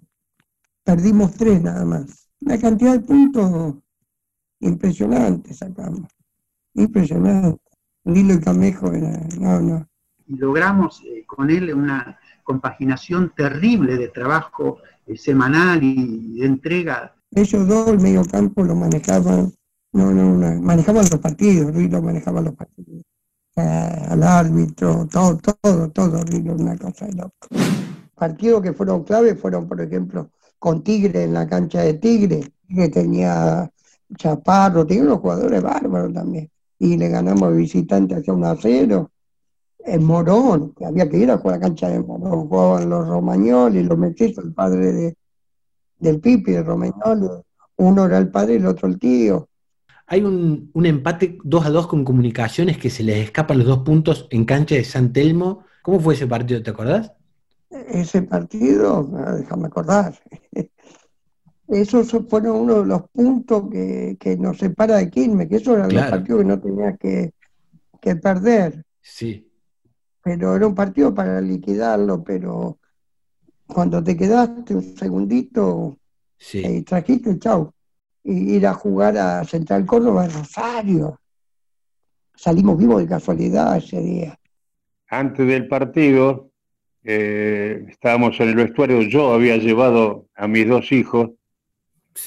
perdimos 0.84 1.34
3 1.34 1.64
nada 1.64 1.86
más. 1.86 2.30
Una 2.42 2.60
cantidad 2.60 2.94
de 2.94 3.00
puntos 3.00 3.76
impresionante 4.60 5.54
sacamos. 5.54 6.10
Impresionante. 6.74 7.65
Lilo 8.06 8.34
y 8.36 8.40
Camejo 8.40 8.92
era, 8.92 9.20
no, 9.40 9.62
no. 9.62 9.88
Logramos 10.28 11.02
eh, 11.06 11.24
con 11.26 11.50
él 11.50 11.74
una 11.74 12.20
compaginación 12.44 13.34
terrible 13.36 13.98
de 13.98 14.08
trabajo 14.08 14.78
eh, 15.06 15.18
semanal 15.18 15.84
y 15.84 16.40
de 16.40 16.46
entrega. 16.46 17.16
Ellos 17.32 17.68
dos, 17.68 17.90
el 17.90 18.00
medio 18.00 18.24
campo, 18.26 18.64
lo 18.64 18.76
manejaban, 18.76 19.52
no, 19.92 20.12
no, 20.12 20.62
manejaban 20.62 21.06
los 21.10 21.20
partidos, 21.20 21.76
Lilo 21.76 22.02
manejaba 22.02 22.42
los 22.42 22.56
partidos. 22.56 23.04
al 23.56 24.24
árbitro, 24.24 25.08
todo, 25.12 25.38
todo, 25.38 25.90
todo, 25.90 26.24
Lilo, 26.24 26.56
una 26.56 26.78
cosa 26.78 27.06
de 27.06 27.14
loco 27.14 27.48
partidos 28.16 28.62
que 28.62 28.74
fueron 28.74 29.04
clave 29.04 29.36
fueron, 29.36 29.68
por 29.68 29.82
ejemplo, 29.82 30.32
con 30.58 30.84
Tigre 30.84 31.24
en 31.24 31.34
la 31.34 31.48
cancha 31.48 31.82
de 31.82 31.96
Tigre, 31.96 32.54
que 32.68 32.90
tenía 32.90 33.70
Chaparro, 34.18 34.86
tenía 34.88 35.04
unos 35.04 35.20
jugadores 35.20 35.62
bárbaros 35.62 36.14
también. 36.14 36.50
Y 36.80 36.98
le 36.98 37.10
ganamos 37.10 37.56
visitante 37.56 38.16
hacia 38.16 38.34
un 38.34 38.44
acero. 38.44 39.12
En 39.80 40.04
Morón, 40.04 40.74
que 40.74 40.86
había 40.86 41.10
que 41.10 41.18
ir 41.18 41.30
a 41.32 41.38
jugar 41.38 41.56
a 41.56 41.60
la 41.60 41.66
cancha 41.68 41.90
de 41.90 42.00
Morón, 42.00 42.48
jugaban 42.48 42.90
los 42.90 43.08
Romagnoli, 43.08 43.84
los 43.84 43.98
Metizos, 43.98 44.44
el 44.44 44.54
padre 44.54 44.92
de, 44.92 45.18
del 46.00 46.20
Pipi, 46.20 46.52
de 46.52 46.64
Romagnoli. 46.64 47.28
Uno 47.78 48.06
era 48.06 48.18
el 48.18 48.30
padre 48.30 48.54
y 48.54 48.58
el 48.58 48.66
otro 48.66 48.88
el 48.88 49.00
tío. 49.00 49.50
Hay 50.08 50.22
un, 50.22 50.70
un 50.74 50.86
empate 50.86 51.38
2 51.44 51.66
a 51.66 51.70
2 51.70 51.88
con 51.88 52.06
comunicaciones 52.06 52.78
que 52.78 52.90
se 52.90 53.04
les 53.04 53.18
escapan 53.18 53.58
los 53.60 53.68
dos 53.68 53.80
puntos 53.80 54.28
en 54.30 54.46
cancha 54.46 54.76
de 54.76 54.84
San 54.84 55.14
Telmo. 55.14 55.64
¿Cómo 55.82 56.00
fue 56.00 56.14
ese 56.14 56.28
partido? 56.28 56.62
¿Te 56.62 56.72
acordás? 56.72 57.12
ese 57.88 58.22
partido, 58.22 59.10
ah, 59.18 59.34
déjame 59.34 59.68
acordar, 59.68 60.20
esos 61.68 62.12
fueron 62.30 62.58
uno 62.58 62.82
de 62.82 62.86
los 62.86 63.10
puntos 63.10 63.70
que, 63.70 64.38
nos 64.40 64.58
separa 64.58 64.98
de 64.98 65.10
Quilmes, 65.10 65.48
que 65.48 65.58
eso 65.58 65.76
era 65.76 65.88
un 65.88 66.10
partido 66.10 66.38
que 66.40 66.46
no 66.46 66.60
tenía 66.60 66.96
que, 66.96 67.34
perder. 68.22 68.86
Sí. 69.02 69.50
Pero 70.24 70.56
era 70.56 70.68
un 70.68 70.76
partido 70.76 71.14
para 71.14 71.42
liquidarlo, 71.42 72.24
pero 72.24 72.78
cuando 73.66 74.04
te 74.04 74.16
quedaste 74.16 74.76
un 74.76 74.96
segundito 74.96 75.98
sí. 76.38 76.64
y 76.66 76.82
trajiste, 76.84 77.40
chau. 77.40 77.72
Y 78.24 78.56
ir 78.56 78.68
a 78.68 78.74
jugar 78.74 79.18
a 79.18 79.44
Central 79.44 79.86
Córdoba, 79.86 80.28
Rosario. 80.28 81.20
Salimos 82.36 82.78
vivos 82.78 83.02
de 83.02 83.08
casualidad 83.08 83.78
ese 83.78 84.02
día. 84.02 84.40
Antes 85.10 85.48
del 85.48 85.68
partido, 85.68 86.50
eh, 87.04 87.86
estábamos 87.90 88.40
en 88.40 88.50
el 88.50 88.56
vestuario, 88.56 89.02
yo 89.04 89.34
había 89.34 89.58
llevado 89.58 90.28
a 90.36 90.48
mis 90.48 90.68
dos 90.68 90.92
hijos 90.92 91.32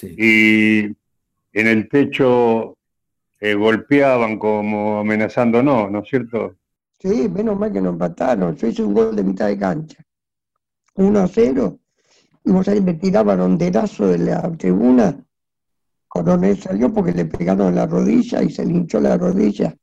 y 0.03 0.85
en 1.53 1.67
el 1.67 1.89
techo 1.89 2.77
eh, 3.41 3.55
golpeaban 3.55 4.39
como 4.39 5.01
amenazando 5.01 5.63
no, 5.63 5.89
¿no 5.89 6.01
es 6.01 6.09
cierto? 6.09 6.57
Sí, 6.99 7.29
menos 7.29 7.59
mal 7.59 7.73
que 7.73 7.81
nos 7.81 7.93
empataron. 7.93 8.57
Yo 8.57 8.67
hice 8.67 8.83
un 8.83 8.95
gol 8.95 9.15
de 9.15 9.23
mitad 9.23 9.47
de 9.47 9.59
cancha. 9.59 10.05
1 10.95 11.21
a 11.21 11.29
0. 11.29 11.79
Y 12.45 12.51
vos 12.51 12.67
ahí 12.69 12.81
me 12.81 12.95
tiraban 12.95 13.41
honderazo 13.41 14.09
de 14.09 14.19
la 14.19 14.51
tribuna. 14.57 15.17
Coronel 16.09 16.59
salió 16.59 16.93
porque 16.93 17.13
le 17.13 17.27
pegaron 17.27 17.75
la 17.75 17.87
rodilla 17.87 18.43
y 18.43 18.51
se 18.51 18.65
le 18.65 18.73
hinchó 18.73 18.99
la 18.99 19.17
rodilla. 19.17 19.75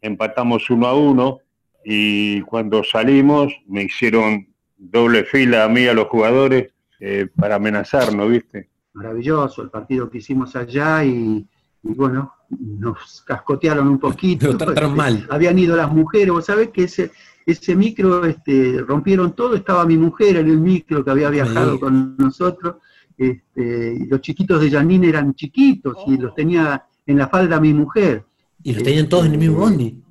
Empatamos 0.00 0.70
1 0.70 0.86
a 0.86 0.94
1 0.94 1.38
y 1.84 2.40
cuando 2.42 2.84
salimos 2.84 3.52
me 3.66 3.84
hicieron 3.84 4.46
doble 4.76 5.24
fila 5.24 5.64
a 5.64 5.68
mí, 5.68 5.86
a 5.86 5.94
los 5.94 6.08
jugadores, 6.08 6.72
eh, 7.00 7.26
para 7.34 7.56
amenazarnos, 7.56 8.30
¿viste? 8.30 8.68
Maravilloso 8.94 9.62
el 9.62 9.70
partido 9.70 10.08
que 10.08 10.18
hicimos 10.18 10.54
allá 10.56 11.04
y, 11.04 11.46
bueno, 11.82 12.32
nos 12.48 13.22
cascotearon 13.26 13.88
un 13.88 13.98
poquito. 13.98 14.46
Nos 14.46 14.58
trataron 14.58 14.96
mal. 14.96 15.26
Habían 15.30 15.58
ido 15.58 15.76
las 15.76 15.92
mujeres, 15.92 16.30
vos 16.30 16.46
sabés 16.46 16.70
que 16.70 16.84
ese, 16.84 17.10
ese 17.44 17.74
micro 17.76 18.24
este, 18.24 18.80
rompieron 18.80 19.34
todo, 19.34 19.54
estaba 19.54 19.84
mi 19.84 19.98
mujer 19.98 20.36
en 20.36 20.48
el 20.48 20.58
micro 20.58 21.04
que 21.04 21.10
había 21.10 21.30
viajado 21.30 21.78
con 21.78 22.16
nosotros, 22.16 22.76
este, 23.16 24.06
los 24.08 24.20
chiquitos 24.20 24.60
de 24.60 24.70
Janine 24.70 25.08
eran 25.08 25.34
chiquitos 25.34 25.96
y 26.06 26.16
los 26.16 26.34
tenía 26.34 26.84
en 27.06 27.18
la 27.18 27.28
falda 27.28 27.60
mi 27.60 27.72
mujer. 27.72 28.24
Y 28.62 28.72
los 28.72 28.82
tenían 28.82 29.08
todos 29.08 29.26
en 29.26 29.32
el 29.32 29.38
mismo 29.38 29.58
bondi. 29.58 30.02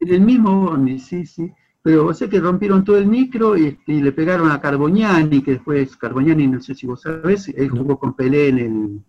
En 0.00 0.14
el 0.14 0.20
mismo 0.20 0.66
bondi, 0.66 0.98
sí, 0.98 1.26
sí. 1.26 1.50
Pero 1.82 2.04
vos 2.04 2.16
sé 2.16 2.28
que 2.28 2.38
rompieron 2.38 2.84
todo 2.84 2.96
el 2.96 3.06
micro 3.06 3.56
y, 3.56 3.76
le 3.86 4.12
pegaron 4.12 4.50
a 4.50 4.60
Carboñani, 4.60 5.42
que 5.42 5.52
después 5.52 5.96
Carboñani, 5.96 6.46
no 6.46 6.62
sé 6.62 6.76
si 6.76 6.86
vos 6.86 7.02
sabés, 7.02 7.48
él 7.48 7.70
jugó 7.70 7.98
con 7.98 8.14
Pelé 8.14 8.48
en 8.48 8.58
el, 8.58 9.00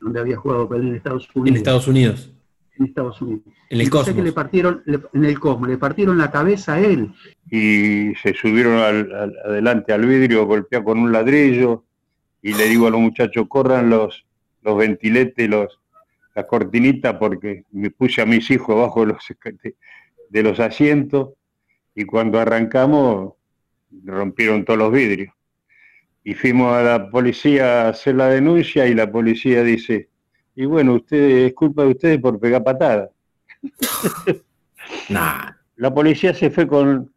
donde 0.00 0.20
había 0.20 0.36
jugado 0.36 0.66
Pelé 0.66 0.88
en 0.88 0.94
Estados 0.94 1.28
Unidos. 1.34 1.50
En 1.50 1.56
Estados 1.56 1.88
Unidos. 1.88 2.30
En 2.78 2.86
Estados 2.86 3.20
Unidos. 3.20 3.42
En 3.68 3.80
el 3.80 3.90
Cosmos. 3.90 4.16
que 4.16 4.22
le 4.22 4.32
partieron, 4.32 4.82
en 4.86 5.24
el 5.24 5.38
Cosmos, 5.38 5.68
le 5.68 5.76
partieron 5.76 6.16
la 6.16 6.30
cabeza 6.30 6.74
a 6.74 6.80
él. 6.80 7.12
Y 7.50 8.14
se 8.22 8.32
subieron 8.32 8.78
adelante 8.78 9.92
al 9.92 10.06
vidrio, 10.06 10.46
golpeó 10.46 10.82
con 10.82 10.98
un 10.98 11.12
ladrillo, 11.12 11.84
y 12.40 12.54
le 12.54 12.64
digo 12.68 12.86
a 12.86 12.90
los 12.90 13.00
muchachos, 13.00 13.46
corran 13.48 13.90
los, 13.90 14.24
los 14.62 14.78
ventiletes, 14.78 15.48
los, 15.48 15.78
la 16.34 16.46
cortinita, 16.46 17.18
porque 17.18 17.64
me 17.70 17.90
puse 17.90 18.22
a 18.22 18.26
mis 18.26 18.50
hijos 18.50 18.76
abajo 18.76 19.00
de 19.00 19.12
los 19.12 19.24
de 20.30 20.42
los 20.42 20.58
asientos 20.58 21.34
y 21.94 22.04
cuando 22.04 22.40
arrancamos 22.40 23.34
rompieron 24.04 24.64
todos 24.64 24.78
los 24.78 24.92
vidrios. 24.92 25.32
Y 26.24 26.34
fuimos 26.34 26.72
a 26.74 26.82
la 26.82 27.10
policía 27.10 27.82
a 27.82 27.88
hacer 27.90 28.14
la 28.14 28.28
denuncia 28.28 28.86
y 28.86 28.94
la 28.94 29.10
policía 29.10 29.62
dice, 29.62 30.08
y 30.56 30.64
bueno, 30.64 30.94
usted, 30.94 31.46
es 31.46 31.54
culpa 31.54 31.82
de 31.82 31.90
ustedes 31.90 32.20
por 32.20 32.38
pegar 32.40 32.64
patadas. 32.64 33.10
La 35.76 35.92
policía 35.92 36.32
se 36.32 36.50
fue 36.50 36.68
con, 36.68 37.12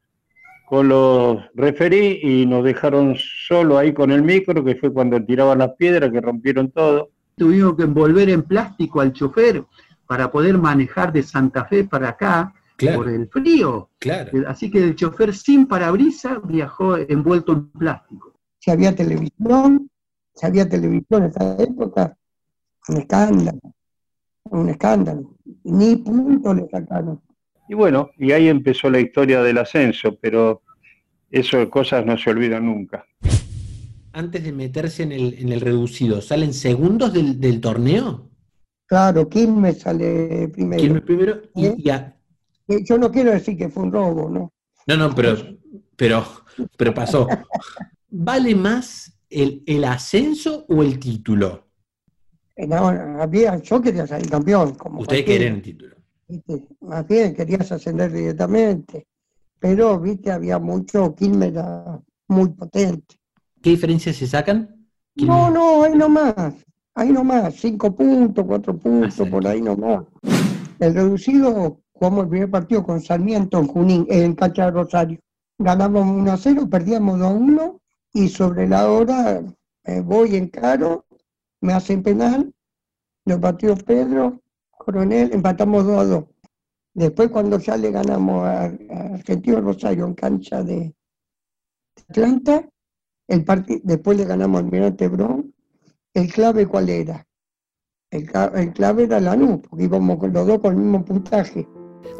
con 0.66 0.88
los 0.88 1.44
referí 1.54 2.20
y 2.24 2.46
nos 2.46 2.63
dejaron 2.63 3.16
solo 3.16 3.78
ahí 3.78 3.94
con 3.94 4.12
el 4.12 4.24
micro, 4.24 4.63
que 4.63 4.76
fue 4.76 4.92
cuando 4.92 5.24
tiraban 5.24 5.60
las 5.60 5.74
piedras, 5.76 6.12
que 6.12 6.22
rompieron 6.22 6.72
todo. 6.72 7.12
Tuvimos 7.36 7.76
que 7.76 7.84
envolver 7.84 8.30
en 8.30 8.42
plástico 8.42 9.00
al 9.00 9.13
chofer 9.13 9.63
para 10.08 10.32
poder 10.32 10.58
manejar 10.58 11.13
de 11.13 11.22
Santa 11.22 11.66
Fe 11.66 11.84
para 11.84 12.10
acá 12.10 12.54
por 12.78 13.10
el 13.10 13.28
frío. 13.30 13.90
Claro. 14.00 14.32
Así 14.48 14.70
que 14.70 14.84
el 14.84 14.96
chofer 14.96 15.34
sin 15.34 15.66
parabrisa 15.66 16.40
viajó 16.44 16.98
envuelto 16.98 17.54
en 17.54 17.70
plástico. 17.70 18.34
Si 18.60 18.72
había 18.72 18.96
televisión, 18.96 19.90
si 20.34 20.46
había 20.46 20.68
televisión 20.68 21.24
en 21.24 21.30
esa 21.30 21.56
época, 21.62 22.18
un 22.90 22.98
escándalo, 22.98 23.60
un 24.46 24.70
escándalo. 24.70 25.36
Ni 25.63 25.96
punto 25.98 26.54
le 26.54 26.68
sacaron. 26.70 27.22
Y 27.70 27.74
bueno, 27.74 28.12
y 28.18 28.32
ahí 28.32 28.48
empezó 28.48 28.90
la 28.90 29.00
historia 29.00 29.42
del 29.42 29.58
ascenso, 29.58 30.18
pero 30.22 30.62
eso 31.30 31.70
cosas 31.70 32.06
no 32.06 32.18
se 32.18 32.30
olvidan 32.30 32.66
nunca. 32.66 33.06
Antes 34.13 34.44
de 34.44 34.52
meterse 34.52 35.04
en 35.04 35.12
el, 35.12 35.36
en 35.38 35.52
el 35.52 35.62
reducido, 35.62 36.22
¿salen 36.22 36.54
segundos 36.54 37.13
del, 37.13 37.62
torneo? 37.62 38.30
Claro, 38.86 39.30
me 39.50 39.74
sale 39.74 40.48
primero. 40.48 40.82
¿Quién 40.82 41.02
primero? 41.02 41.42
Y, 41.56 41.66
¿Eh? 41.66 41.76
ya. 41.78 42.16
Eh, 42.67 42.84
yo 42.84 42.97
no 42.97 43.12
quiero 43.12 43.32
decir 43.32 43.58
que 43.58 43.69
fue 43.69 43.84
un 43.84 43.91
robo, 43.91 44.30
¿no? 44.30 44.53
No, 44.88 44.97
no, 44.97 45.15
pero, 45.15 45.36
pero, 45.95 46.25
pero 46.77 46.93
pasó. 46.93 47.27
¿Vale 48.10 48.56
más 48.56 49.17
el, 49.30 49.63
el 49.65 49.84
ascenso 49.84 50.65
o 50.69 50.84
el 50.84 50.99
título? 50.99 51.67
Eh, 52.56 52.67
no, 52.67 52.88
había, 52.88 53.58
yo 53.58 53.82
quería 53.82 54.08
salir 54.08 54.30
campeón. 54.30 54.75
Como 54.75 55.01
Ustedes 55.01 55.23
quieren 55.23 55.56
el 55.56 55.62
título. 55.62 55.95
Más 56.82 57.08
bien 57.08 57.34
querías 57.34 57.71
ascender 57.71 58.12
directamente, 58.12 59.08
pero 59.60 59.99
viste, 59.99 60.30
había 60.32 60.60
mucho, 60.60 61.15
Quilmes 61.15 61.51
era 61.51 62.01
muy 62.27 62.49
potente. 62.49 63.15
¿Qué 63.62 63.69
diferencias 63.69 64.17
se 64.17 64.27
sacan? 64.27 64.89
No, 65.15 65.49
no, 65.49 65.84
ahí 65.84 65.95
nomás, 65.95 66.53
ahí 66.93 67.12
nomás, 67.12 67.56
cinco 67.56 67.95
puntos, 67.95 68.45
cuatro 68.45 68.77
puntos, 68.77 69.27
por 69.30 69.47
ahí 69.47 69.62
nomás. 69.62 70.06
El 70.80 70.93
reducido, 70.93 71.82
jugamos 71.98 72.24
el 72.24 72.30
primer 72.30 72.52
partido 72.52 72.84
con 72.84 73.02
Sarmiento 73.02 73.60
en 73.60 73.68
Junín, 73.68 74.06
en 74.10 74.36
Cacha 74.36 74.66
de 74.66 74.72
Rosario. 74.72 75.20
Ganamos 75.58 76.06
1 76.06 76.32
a 76.32 76.38
0, 76.38 76.68
perdíamos 76.70 77.20
2 77.20 77.28
a 77.28 77.34
1 77.34 77.82
y 78.14 78.30
sobre 78.30 78.68
la 78.68 78.90
hora 78.90 79.42
voy 80.04 80.36
en 80.36 80.50
caro, 80.50 81.06
me 81.62 81.74
hacen 81.74 82.04
penal, 82.04 82.54
lo 83.26 83.40
partió 83.40 83.76
Pedro, 83.76 84.42
Coronel, 84.72 85.34
empatamos 85.34 85.86
2 85.86 86.00
a 86.00 86.06
2. 86.06 86.26
Después 86.94 87.30
cuando 87.30 87.60
ya 87.60 87.78
le 87.78 87.92
ganamos 87.92 88.46
a, 88.46 88.64
Argentino 89.14 89.62
Rosario 89.62 90.06
en 90.06 90.14
cancha 90.14 90.64
de 90.64 90.94
Atlanta, 92.10 92.68
el 93.28 93.46
después 93.84 94.18
le 94.18 94.26
ganamos 94.26 94.62
al 94.62 94.72
Mirante 94.72 95.08
Bron, 95.08 95.54
¿el 96.14 96.32
clave 96.32 96.66
cuál 96.66 96.90
era? 96.90 97.26
El, 98.10 98.30
el 98.56 98.74
clave 98.74 99.04
era 99.04 99.20
Lanús, 99.20 99.60
porque 99.68 99.86
íbamos 99.86 100.18
los 100.32 100.48
dos 100.48 100.60
con 100.60 100.74
el 100.74 100.80
mismo 100.80 101.04
puntaje. 101.04 101.68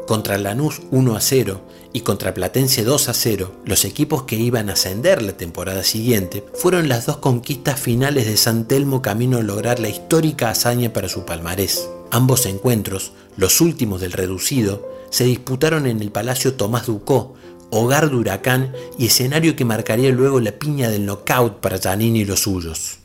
Contra 0.06 0.38
Lanús 0.38 0.82
1 0.90 1.16
a 1.16 1.20
0 1.20 1.60
y 1.92 2.00
contra 2.00 2.34
Platense 2.34 2.84
2 2.84 3.08
a 3.08 3.14
0, 3.14 3.52
los 3.64 3.84
equipos 3.84 4.22
que 4.22 4.36
iban 4.36 4.70
a 4.70 4.74
ascender 4.74 5.22
la 5.22 5.36
temporada 5.36 5.82
siguiente, 5.82 6.44
fueron 6.54 6.88
las 6.88 7.06
dos 7.06 7.18
conquistas 7.18 7.80
finales 7.80 8.26
de 8.26 8.36
San 8.36 8.66
Telmo 8.66 9.02
camino 9.02 9.38
a 9.38 9.42
lograr 9.42 9.80
la 9.80 9.88
histórica 9.88 10.50
hazaña 10.50 10.92
para 10.92 11.08
su 11.08 11.24
palmarés. 11.24 11.90
Ambos 12.10 12.46
encuentros, 12.46 13.12
los 13.36 13.60
últimos 13.60 14.00
del 14.00 14.12
reducido, 14.12 14.88
se 15.10 15.24
disputaron 15.24 15.86
en 15.86 16.00
el 16.00 16.10
Palacio 16.10 16.54
Tomás 16.54 16.86
Ducó, 16.86 17.34
hogar 17.70 18.10
de 18.10 18.16
Huracán 18.16 18.72
y 18.98 19.06
escenario 19.06 19.56
que 19.56 19.64
marcaría 19.64 20.10
luego 20.10 20.40
la 20.40 20.52
piña 20.52 20.88
del 20.88 21.06
knockout 21.06 21.60
para 21.60 21.78
Janini 21.78 22.20
y 22.20 22.24
los 22.24 22.40
suyos. 22.40 22.98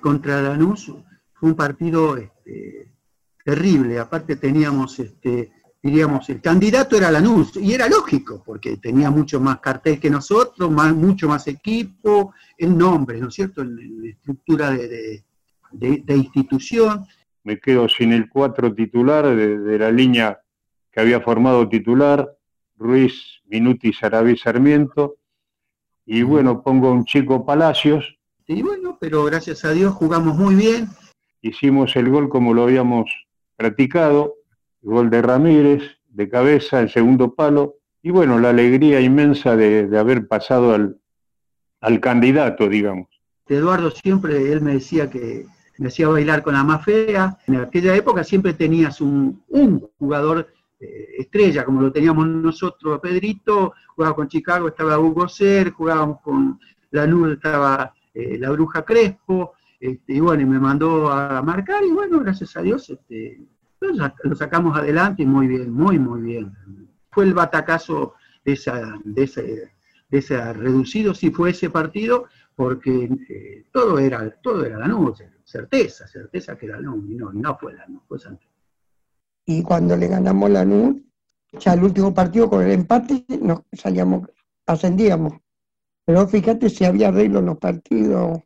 Contra 0.00 0.40
Lanús 0.42 0.92
fue 1.34 1.50
un 1.50 1.54
partido 1.54 2.16
este, 2.16 2.92
terrible, 3.44 3.98
aparte 3.98 4.36
teníamos, 4.36 4.98
este, 4.98 5.52
diríamos, 5.82 6.28
el 6.28 6.40
candidato 6.40 6.96
era 6.96 7.10
Lanús, 7.10 7.56
y 7.56 7.72
era 7.72 7.88
lógico, 7.88 8.42
porque 8.44 8.76
tenía 8.78 9.10
mucho 9.10 9.40
más 9.40 9.60
cartel 9.60 10.00
que 10.00 10.10
nosotros, 10.10 10.70
más, 10.70 10.94
mucho 10.94 11.28
más 11.28 11.46
equipo, 11.46 12.34
el 12.56 12.76
nombre, 12.76 13.20
¿no 13.20 13.28
es 13.28 13.34
cierto?, 13.34 13.62
en, 13.62 14.02
la 14.02 14.08
estructura 14.10 14.70
de 14.70 16.16
institución, 16.16 17.06
me 17.48 17.58
quedo 17.58 17.88
sin 17.88 18.12
el 18.12 18.28
cuatro 18.28 18.74
titular 18.74 19.34
de, 19.34 19.78
la 19.78 19.90
línea 19.90 20.38
que 20.92 21.00
había 21.00 21.22
formado 21.22 21.66
titular, 21.66 22.30
Ruiz, 22.76 23.40
Minuti, 23.46 23.90
Sarabí, 23.94 24.36
Sarmiento, 24.36 25.16
y 26.04 26.22
bueno, 26.22 26.62
pongo 26.62 26.92
un 26.92 27.06
chico 27.06 27.46
Palacios. 27.46 28.18
Y 28.46 28.60
bueno, 28.60 28.98
pero 29.00 29.24
gracias 29.24 29.64
a 29.64 29.72
Dios 29.72 29.94
jugamos 29.94 30.36
muy 30.36 30.56
bien. 30.56 30.88
Hicimos 31.40 31.96
el 31.96 32.10
gol 32.10 32.28
como 32.28 32.52
lo 32.52 32.64
habíamos 32.64 33.10
practicado, 33.56 34.34
gol 34.82 35.10
de 35.10 35.22
Ramírez, 35.22 35.82
de 36.08 36.28
cabeza, 36.28 36.80
el 36.80 36.90
segundo 36.90 37.34
palo, 37.34 37.76
y 38.02 38.10
bueno, 38.10 38.38
la 38.38 38.50
alegría 38.50 39.00
inmensa 39.00 39.56
de, 39.56 39.96
haber 39.98 40.28
pasado 40.28 40.74
al, 40.74 41.00
al 41.80 42.00
candidato, 42.00 42.68
digamos. 42.68 43.08
Eduardo 43.46 43.90
siempre, 43.90 44.52
él 44.52 44.60
me 44.60 44.74
decía 44.74 45.10
que 45.10 45.46
me 45.78 45.88
hacía 45.88 46.08
bailar 46.08 46.42
con 46.42 46.54
la 46.54 46.64
más 46.64 46.84
fea. 46.84 47.38
En 47.46 47.56
aquella 47.56 47.94
época 47.94 48.24
siempre 48.24 48.52
tenías 48.52 49.00
un, 49.00 49.42
jugador 49.98 50.48
eh, 50.80 51.08
estrella, 51.18 51.64
como 51.64 51.80
lo 51.80 51.92
teníamos 51.92 52.26
nosotros, 52.26 53.00
Pedrito, 53.00 53.72
jugaba 53.94 54.14
con 54.14 54.28
Chicago, 54.28 54.68
estaba 54.68 54.98
Hugo 54.98 55.28
Ser, 55.28 55.70
jugábamos 55.70 56.20
con 56.20 56.58
la 56.90 57.02
Lanús, 57.02 57.32
estaba 57.32 57.94
eh, 58.14 58.38
la 58.38 58.50
Bruja 58.50 58.84
Crespo, 58.84 59.54
este, 59.80 60.14
y 60.14 60.20
bueno, 60.20 60.42
y 60.42 60.46
me 60.46 60.58
mandó 60.58 61.10
a 61.10 61.40
marcar, 61.42 61.84
y 61.84 61.90
bueno, 61.90 62.20
gracias 62.20 62.56
a 62.56 62.62
Dios, 62.62 62.90
este, 62.90 63.40
lo 63.80 64.34
sacamos 64.34 64.76
adelante 64.76 65.22
y 65.22 65.26
muy 65.26 65.46
bien, 65.46 65.72
muy, 65.72 65.98
muy 65.98 66.20
bien. 66.20 66.52
Fue 67.10 67.24
el 67.24 67.34
batacazo 67.34 68.14
de, 68.44 68.52
esa, 68.52 68.98
de, 69.04 69.22
ese, 69.22 69.72
de 70.08 70.18
ese 70.18 70.52
reducido, 70.52 71.14
si 71.14 71.30
fue 71.30 71.50
ese 71.50 71.70
partido, 71.70 72.26
porque 72.54 73.08
eh, 73.28 73.66
todo 73.72 73.98
era 73.98 74.30
todo 74.42 74.64
era 74.64 74.78
Lanús, 74.78 75.22
certeza, 75.44 76.06
certeza 76.06 76.56
que 76.56 76.66
era 76.66 76.78
y 76.80 76.82
no, 76.82 77.32
no 77.32 77.56
fue 77.56 77.72
Lanús, 77.74 78.02
fue 78.08 78.18
Santos. 78.18 78.48
Y 79.46 79.62
cuando 79.62 79.96
le 79.96 80.08
ganamos 80.08 80.50
Lanús, 80.50 80.96
ya 81.52 81.72
el 81.72 81.82
último 81.82 82.12
partido 82.12 82.50
con 82.50 82.62
el 82.62 82.72
empate, 82.72 83.24
nos 83.40 83.62
salíamos, 83.72 84.28
ascendíamos. 84.66 85.34
Pero 86.04 86.26
fíjate 86.26 86.68
si 86.68 86.84
había 86.84 87.08
arreglo 87.08 87.38
en 87.38 87.46
los 87.46 87.58
partidos 87.58 88.40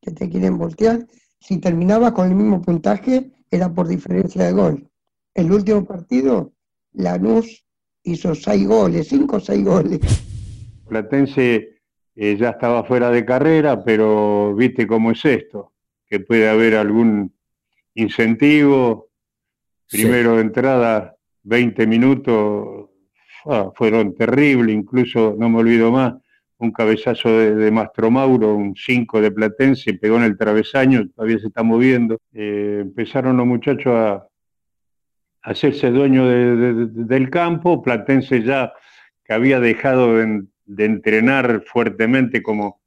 que 0.00 0.10
te 0.10 0.28
quieren 0.28 0.58
voltear, 0.58 1.06
si 1.38 1.58
terminaba 1.58 2.12
con 2.12 2.28
el 2.28 2.34
mismo 2.34 2.60
puntaje, 2.60 3.32
era 3.54 3.72
por 3.72 3.86
diferencia 3.86 4.44
de 4.44 4.52
gol. 4.52 4.90
El 5.34 5.52
último 5.52 5.84
partido, 5.84 6.52
Lanús 6.92 7.64
hizo 8.02 8.34
seis 8.34 8.66
goles, 8.66 9.08
cinco 9.08 9.36
o 9.36 9.40
seis 9.40 9.64
goles. 9.64 10.00
Platense 10.88 11.80
eh, 12.16 12.36
ya 12.36 12.50
estaba 12.50 12.84
fuera 12.84 13.10
de 13.10 13.24
carrera, 13.24 13.82
pero 13.82 14.54
viste 14.54 14.86
cómo 14.86 15.10
es 15.10 15.24
esto 15.24 15.72
que 16.06 16.20
puede 16.20 16.48
haber 16.48 16.76
algún 16.76 17.34
incentivo. 17.94 19.08
Primero 19.90 20.36
de 20.36 20.42
entrada, 20.42 21.16
20 21.42 21.86
minutos, 21.86 22.90
ah, 23.46 23.70
fueron 23.74 24.14
terribles, 24.14 24.74
incluso, 24.74 25.34
no 25.38 25.48
me 25.48 25.58
olvido 25.58 25.90
más, 25.92 26.14
un 26.64 26.72
cabezazo 26.72 27.28
de, 27.38 27.70
Mastro 27.70 28.10
Mauro, 28.10 28.54
un 28.54 28.74
5 28.74 29.20
de 29.20 29.30
Platense, 29.30 29.94
pegó 29.94 30.16
en 30.16 30.24
el 30.24 30.36
travesaño, 30.36 31.08
todavía 31.10 31.38
se 31.38 31.48
está 31.48 31.62
moviendo. 31.62 32.18
Eh, 32.32 32.78
empezaron 32.82 33.36
los 33.36 33.46
muchachos 33.46 33.94
a, 33.94 34.26
hacerse 35.42 35.90
dueño 35.90 36.26
del 36.26 37.28
campo, 37.28 37.82
Platense 37.82 38.42
ya 38.42 38.72
que 39.22 39.34
había 39.34 39.60
dejado 39.60 40.16
de, 40.16 40.84
entrenar 40.84 41.62
fuertemente 41.66 42.42
como 42.42 42.80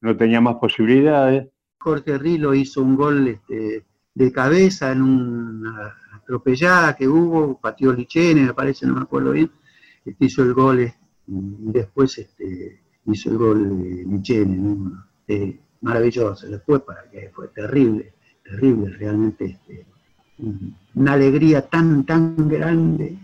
no 0.00 0.16
tenía 0.16 0.40
más 0.40 0.56
posibilidades, 0.56 1.46
Jorge 1.78 2.16
Rilo 2.18 2.54
hizo 2.54 2.82
un 2.82 2.96
gol 2.96 3.28
este, 3.28 3.84
de 4.14 4.32
cabeza 4.32 4.90
en 4.90 5.02
una 5.02 5.94
atropellada 6.14 6.96
que 6.96 7.06
hubo, 7.06 7.60
pateó 7.60 7.92
Lichene, 7.92 8.40
me 8.40 8.54
parece, 8.54 8.86
no 8.86 8.94
me 8.94 9.02
acuerdo 9.02 9.32
bien, 9.32 9.50
este, 10.04 10.24
hizo 10.24 10.42
el 10.42 10.54
gol, 10.54 10.80
y 10.80 10.92
después 11.26 12.18
este, 12.18 12.83
hizo 13.06 13.30
el 13.30 13.38
gol 13.38 13.82
de 13.82 14.04
Lichene, 14.04 14.92
maravilloso, 15.80 16.48
después 16.48 16.82
para 16.82 17.04
que 17.10 17.30
fue 17.34 17.48
terrible, 17.48 18.14
terrible, 18.42 18.96
realmente 18.96 19.44
este, 19.44 19.86
una 20.94 21.12
alegría 21.12 21.62
tan, 21.62 22.04
tan 22.04 22.48
grande. 22.48 23.16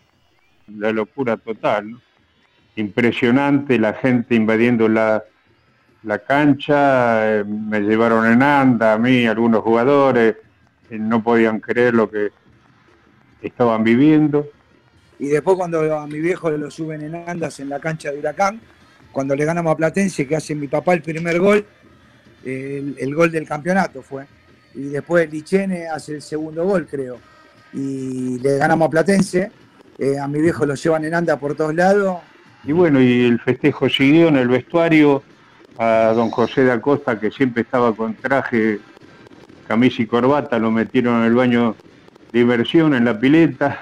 La 0.68 0.92
locura 0.92 1.36
total, 1.36 2.00
impresionante, 2.76 3.78
la 3.78 3.94
gente 3.94 4.34
invadiendo 4.34 4.88
la, 4.88 5.24
la 6.02 6.18
cancha, 6.18 7.40
eh, 7.40 7.44
me 7.44 7.80
llevaron 7.80 8.26
en 8.26 8.42
anda 8.42 8.92
a 8.92 8.98
mí, 8.98 9.26
algunos 9.26 9.62
jugadores, 9.62 10.36
eh, 10.90 10.98
no 10.98 11.22
podían 11.22 11.60
creer 11.60 11.94
lo 11.94 12.10
que 12.10 12.30
estaban 13.42 13.84
viviendo. 13.84 14.46
Y 15.18 15.28
después 15.28 15.56
cuando 15.56 15.98
a 15.98 16.06
mi 16.06 16.20
viejo 16.20 16.50
lo 16.50 16.70
suben 16.70 17.02
en 17.02 17.14
andas 17.14 17.60
en 17.60 17.68
la 17.68 17.78
cancha 17.78 18.10
de 18.10 18.18
Huracán, 18.18 18.60
cuando 19.12 19.34
le 19.34 19.44
ganamos 19.44 19.72
a 19.72 19.76
Platense, 19.76 20.26
que 20.26 20.36
hace 20.36 20.54
mi 20.54 20.68
papá 20.68 20.94
el 20.94 21.02
primer 21.02 21.38
gol, 21.38 21.64
el, 22.44 23.14
gol 23.14 23.30
del 23.30 23.46
campeonato 23.46 24.02
fue. 24.02 24.26
Y 24.74 24.84
después 24.84 25.30
Lichene 25.30 25.88
hace 25.88 26.14
el 26.14 26.22
segundo 26.22 26.64
gol, 26.64 26.86
creo. 26.88 27.18
Y 27.72 28.38
le 28.38 28.58
ganamos 28.58 28.86
a 28.86 28.90
Platense. 28.90 29.50
Eh, 29.98 30.18
a 30.18 30.26
mi 30.26 30.40
viejo 30.40 30.64
lo 30.64 30.74
llevan 30.74 31.04
en 31.04 31.14
anda 31.14 31.38
por 31.38 31.54
todos 31.54 31.74
lados. 31.74 32.20
Y 32.64 32.72
bueno, 32.72 33.00
y 33.00 33.24
el 33.24 33.40
festejo 33.40 33.88
siguió 33.88 34.28
en 34.28 34.36
el 34.36 34.48
vestuario 34.48 35.22
a 35.78 36.12
don 36.14 36.30
José 36.30 36.64
de 36.64 36.72
Acosta, 36.72 37.18
que 37.18 37.30
siempre 37.30 37.62
estaba 37.62 37.94
con 37.94 38.14
traje, 38.14 38.80
camisa 39.66 40.02
y 40.02 40.06
corbata, 40.06 40.58
lo 40.58 40.70
metieron 40.70 41.20
en 41.20 41.24
el 41.24 41.34
baño 41.34 41.76
de 42.32 42.40
inversión, 42.40 42.94
en 42.94 43.04
la 43.04 43.18
pileta. 43.18 43.80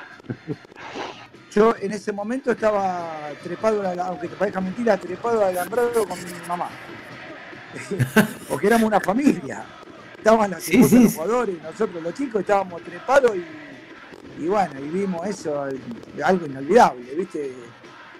Yo 1.58 1.74
en 1.80 1.90
ese 1.90 2.12
momento 2.12 2.52
estaba 2.52 3.30
trepado, 3.42 3.82
aunque 4.04 4.28
te 4.28 4.36
parezca 4.36 4.60
mentira, 4.60 4.96
trepado 4.96 5.44
alambrado 5.44 6.06
con 6.06 6.16
mi 6.16 6.30
mamá. 6.46 6.68
Porque 8.48 8.68
éramos 8.68 8.86
una 8.86 9.00
familia. 9.00 9.64
Estaban 10.16 10.52
los, 10.52 10.64
jugadores, 10.64 11.60
nosotros 11.60 12.00
los 12.00 12.14
chicos 12.14 12.42
estábamos 12.42 12.80
trepados 12.82 13.32
y, 14.38 14.46
bueno, 14.46 14.78
y 14.78 14.88
vimos 14.88 15.26
eso, 15.26 15.66
algo 16.22 16.46
inolvidable, 16.46 17.12
¿viste? 17.16 17.52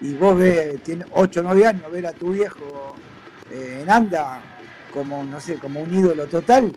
Y 0.01 0.15
vos 0.15 0.37
ves, 0.37 0.83
tienes 0.83 1.07
8 1.09 1.39
o 1.39 1.43
9 1.43 1.65
años, 1.65 1.91
ver 1.93 2.07
a 2.07 2.11
tu 2.11 2.33
viejo 2.33 2.93
eh, 3.51 3.79
en 3.83 3.89
anda 3.89 4.41
como, 4.93 5.23
no 5.23 5.39
sé, 5.39 5.55
como 5.55 5.79
un 5.79 5.93
ídolo 5.93 6.27
total, 6.27 6.73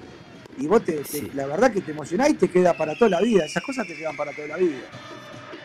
y 0.59 0.69
vos 0.69 0.85
te, 0.85 1.03
la 1.35 1.47
verdad 1.49 1.73
que 1.73 1.81
te 1.81 1.91
emocionás 1.91 2.31
y 2.31 2.35
te 2.35 2.49
queda 2.49 2.73
para 2.77 2.95
toda 2.97 3.11
la 3.11 3.21
vida, 3.21 3.47
esas 3.47 3.65
cosas 3.65 3.85
te 3.85 3.97
quedan 3.97 4.17
para 4.17 4.31
toda 4.33 4.47
la 4.47 4.57
vida. 4.59 4.79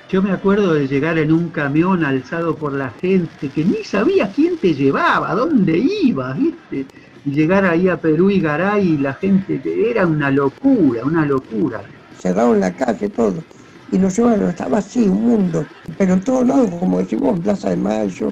Yo 0.09 0.21
me 0.21 0.31
acuerdo 0.31 0.73
de 0.73 0.87
llegar 0.87 1.17
en 1.17 1.33
un 1.33 1.49
camión 1.49 2.05
alzado 2.05 2.55
por 2.55 2.71
la 2.71 2.91
gente, 2.91 3.49
que 3.49 3.65
ni 3.65 3.83
sabía 3.83 4.31
quién 4.33 4.57
te 4.57 4.73
llevaba, 4.73 5.35
dónde 5.35 5.77
ibas, 5.77 6.37
¿viste? 6.37 6.85
Y 7.25 7.31
llegar 7.31 7.65
ahí 7.65 7.89
a 7.89 7.97
Perú 7.97 8.29
y 8.29 8.39
Garay 8.39 8.87
y 8.87 8.97
la 8.97 9.13
gente, 9.15 9.61
era 9.89 10.07
una 10.07 10.31
locura, 10.31 11.03
una 11.03 11.25
locura. 11.25 11.83
Cerraron 12.17 12.61
la 12.61 12.73
calle, 12.73 13.09
todo. 13.09 13.43
Y 13.91 13.97
nos 13.97 14.15
llevaron, 14.17 14.49
estaba 14.49 14.77
así, 14.77 15.09
un 15.09 15.23
mundo. 15.23 15.65
Pero 15.97 16.13
en 16.13 16.21
todos 16.21 16.47
lados, 16.47 16.69
como 16.79 16.99
decimos, 16.99 17.41
Plaza 17.41 17.71
de 17.71 17.77
Mayo, 17.77 18.31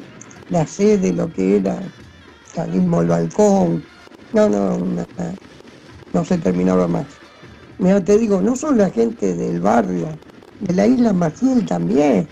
la 0.50 0.66
sede, 0.66 1.12
lo 1.12 1.32
que 1.34 1.58
era, 1.58 1.78
salimos 2.54 3.02
al 3.02 3.08
balcón. 3.08 3.84
No, 4.32 4.48
no, 4.48 4.78
no, 4.80 5.06
no 6.14 6.26
se 6.26 6.38
terminaba 6.38 6.88
más. 6.88 7.06
Mira, 7.80 8.02
te 8.02 8.18
digo, 8.18 8.40
no 8.42 8.56
solo 8.56 8.78
la 8.78 8.90
gente 8.90 9.36
del 9.36 9.60
barrio, 9.60 10.08
de 10.60 10.74
la 10.74 10.88
isla 10.88 11.14
Maciel 11.14 11.66
también, 11.66 12.28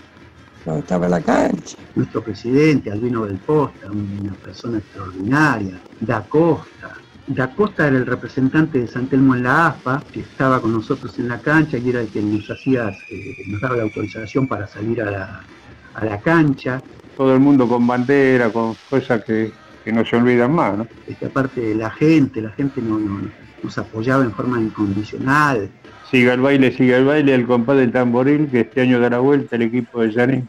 donde 0.64 0.80
estaba 0.80 1.08
la 1.08 1.20
cancha. 1.20 1.76
Nuestro 1.94 2.22
presidente, 2.22 2.90
Albino 2.90 3.26
del 3.26 3.38
Posta, 3.38 3.90
una 3.90 4.32
persona 4.34 4.78
extraordinaria, 4.78 5.80
Da 6.00 6.22
Costa. 6.22 6.96
Da 7.26 7.48
Costa 7.54 7.86
era 7.86 7.96
el 7.96 8.06
representante 8.06 8.80
de 8.80 8.86
San 8.86 9.06
Telmo 9.06 9.34
en 9.34 9.44
la 9.44 9.68
AFA, 9.68 10.02
que 10.12 10.20
estaba 10.20 10.60
con 10.60 10.72
nosotros 10.72 11.18
en 11.18 11.28
la 11.28 11.38
cancha 11.38 11.78
y 11.78 11.88
era 11.88 12.00
el 12.00 12.08
que 12.08 12.20
nos 12.20 12.50
hacía, 12.50 12.90
eh, 13.10 13.36
nos 13.48 13.60
daba 13.60 13.76
la 13.76 13.84
autorización 13.84 14.46
para 14.46 14.66
salir 14.66 15.00
a 15.02 15.10
la, 15.10 16.20
cancha. 16.20 16.82
Todo 17.16 17.32
el 17.34 17.40
mundo 17.40 17.68
con 17.68 17.86
bandera, 17.86 18.50
con 18.50 18.74
cosas 18.90 19.24
que, 19.24 19.52
no 19.86 20.04
se 20.04 20.16
olvidan 20.16 20.52
más, 20.52 20.76
¿no? 20.76 20.86
Esta 21.06 21.28
parte 21.28 21.60
de 21.60 21.74
la 21.74 21.90
gente, 21.90 22.40
la 22.40 22.50
gente 22.50 22.82
nos 22.82 23.78
apoyaba 23.78 24.24
en 24.24 24.32
forma 24.32 24.58
incondicional, 24.60 25.70
Siga 26.14 26.34
el 26.34 26.42
baile, 26.42 26.70
siga 26.70 26.96
el 26.98 27.06
baile, 27.06 27.34
el 27.34 27.44
compás 27.44 27.76
del 27.76 27.90
tamboril, 27.90 28.48
que 28.48 28.60
este 28.60 28.82
año 28.82 29.00
dará 29.00 29.18
vuelta 29.18 29.56
el 29.56 29.62
equipo 29.62 30.00
de 30.00 30.12
Janín. 30.12 30.48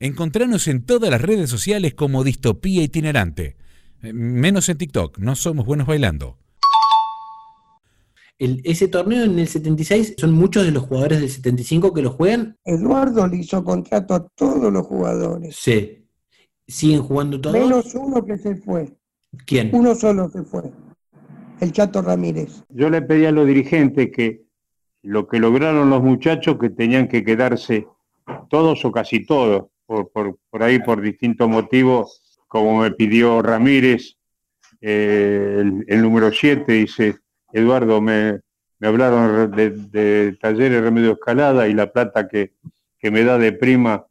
Encontranos 0.00 0.68
en 0.68 0.86
todas 0.86 1.10
las 1.10 1.20
redes 1.20 1.50
sociales 1.50 1.92
como 1.92 2.24
Distopía 2.24 2.82
Itinerante. 2.82 3.56
Eh, 4.02 4.14
menos 4.14 4.70
en 4.70 4.78
TikTok, 4.78 5.18
no 5.18 5.36
somos 5.36 5.66
buenos 5.66 5.86
bailando. 5.86 6.38
ese 8.38 8.88
torneo 8.88 9.24
en 9.24 9.38
el 9.38 9.48
76 9.48 10.14
son 10.16 10.32
muchos 10.32 10.64
de 10.64 10.70
los 10.70 10.84
jugadores 10.84 11.20
del 11.20 11.28
75 11.28 11.92
que 11.92 12.00
lo 12.00 12.08
juegan. 12.08 12.56
Eduardo 12.64 13.26
le 13.26 13.36
hizo 13.36 13.62
contrato 13.62 14.14
a 14.14 14.26
todos 14.28 14.72
los 14.72 14.86
jugadores. 14.86 15.56
Sí. 15.56 16.06
¿Siguen 16.66 17.02
jugando 17.02 17.38
todos? 17.38 17.54
Menos 17.54 17.94
uno 17.94 18.24
que 18.24 18.38
se 18.38 18.56
fue. 18.56 18.96
¿Quién? 19.44 19.68
Uno 19.74 19.94
solo 19.94 20.30
se 20.30 20.42
fue 20.42 20.72
el 21.60 21.72
Chato 21.72 22.02
Ramírez. 22.02 22.64
Yo 22.68 22.90
le 22.90 23.02
pedí 23.02 23.24
a 23.26 23.32
los 23.32 23.46
dirigentes 23.46 24.10
que 24.12 24.42
lo 25.02 25.28
que 25.28 25.38
lograron 25.38 25.90
los 25.90 26.02
muchachos, 26.02 26.58
que 26.58 26.70
tenían 26.70 27.08
que 27.08 27.24
quedarse 27.24 27.86
todos 28.50 28.84
o 28.84 28.90
casi 28.90 29.24
todos, 29.24 29.66
por, 29.86 30.38
ahí 30.62 30.80
por 30.80 31.00
distintos 31.00 31.48
motivos, 31.48 32.40
como 32.48 32.80
me 32.80 32.90
pidió 32.90 33.40
Ramírez, 33.40 34.16
eh, 34.80 35.62
el, 35.86 36.02
número 36.02 36.32
7, 36.32 36.72
dice, 36.72 37.16
Eduardo, 37.52 38.00
me, 38.00 38.40
hablaron 38.80 39.50
de, 39.52 40.36
Talleres 40.40 40.82
Remedio 40.82 41.12
Escalada 41.12 41.68
y 41.68 41.74
la 41.74 41.92
plata 41.92 42.28
que, 42.28 42.54
que 42.98 43.10
me 43.10 43.22
da 43.22 43.38
de 43.38 43.52
prima 43.52 44.06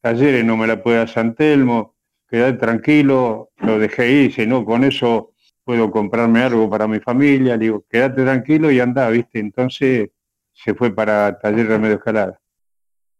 Talleres 0.00 0.44
no 0.44 0.56
me 0.56 0.66
la 0.66 0.82
puede 0.82 0.98
dar 0.98 1.08
San 1.08 1.34
Telmo, 1.34 1.96
quedé 2.28 2.52
tranquilo, 2.52 3.50
lo 3.56 3.78
dejé 3.78 4.10
ir, 4.12 4.28
dice, 4.28 4.46
no, 4.46 4.64
con 4.64 4.84
eso 4.84 5.32
puedo 5.68 5.90
comprarme 5.90 6.40
algo 6.40 6.70
para 6.70 6.88
mi 6.88 6.98
familia, 6.98 7.54
le 7.54 7.66
digo, 7.66 7.84
quédate 7.90 8.22
tranquilo 8.22 8.70
y 8.70 8.80
anda, 8.80 9.10
¿viste? 9.10 9.38
Entonces 9.38 10.08
se 10.50 10.72
fue 10.72 10.94
para 10.94 11.38
Taller 11.38 11.66
Remedio 11.66 11.96
Escalada. 11.96 12.40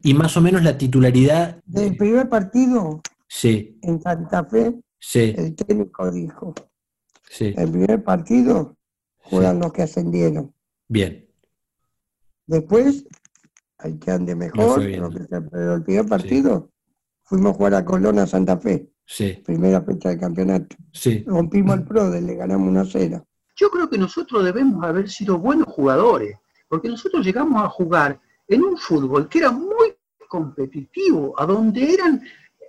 ¿Y 0.00 0.14
más 0.14 0.34
o 0.34 0.40
menos 0.40 0.62
la 0.62 0.78
titularidad? 0.78 1.62
Del 1.66 1.94
primer 1.94 2.26
partido 2.30 3.02
sí. 3.26 3.78
en 3.82 4.00
Santa 4.00 4.46
Fe, 4.46 4.80
sí. 4.98 5.34
el 5.36 5.54
técnico 5.56 6.10
dijo, 6.10 6.54
sí. 7.28 7.52
el 7.54 7.70
primer 7.70 8.02
partido 8.02 8.78
juegan 9.18 9.58
los 9.58 9.70
que 9.70 9.82
ascendieron. 9.82 10.54
Bien. 10.88 11.28
Después, 12.46 13.04
hay 13.76 13.98
que 13.98 14.10
ande 14.10 14.34
mejor, 14.34 14.80
pero 15.50 15.74
el 15.74 15.82
primer 15.82 16.06
partido 16.06 16.70
fuimos 17.24 17.52
a 17.52 17.56
jugar 17.56 17.74
a 17.74 17.84
Colón 17.84 18.18
a 18.18 18.26
Santa 18.26 18.56
Fe. 18.56 18.88
Sí. 19.08 19.42
Primera 19.44 19.80
fecha 19.80 20.10
de 20.10 20.18
campeonato. 20.18 20.76
Sí. 20.92 21.24
Rompimos 21.26 21.78
el 21.78 21.84
pro, 21.84 22.10
le 22.10 22.34
ganamos 22.34 22.68
una 22.68 22.84
cera. 22.84 23.24
Yo 23.56 23.70
creo 23.70 23.88
que 23.88 23.98
nosotros 23.98 24.44
debemos 24.44 24.84
haber 24.84 25.08
sido 25.08 25.38
buenos 25.38 25.66
jugadores, 25.66 26.36
porque 26.68 26.88
nosotros 26.88 27.24
llegamos 27.24 27.64
a 27.64 27.70
jugar 27.70 28.20
en 28.46 28.62
un 28.62 28.76
fútbol 28.76 29.28
que 29.28 29.38
era 29.38 29.50
muy 29.50 29.94
competitivo, 30.28 31.34
a 31.40 31.46
donde 31.46 31.94
eran, 31.94 32.22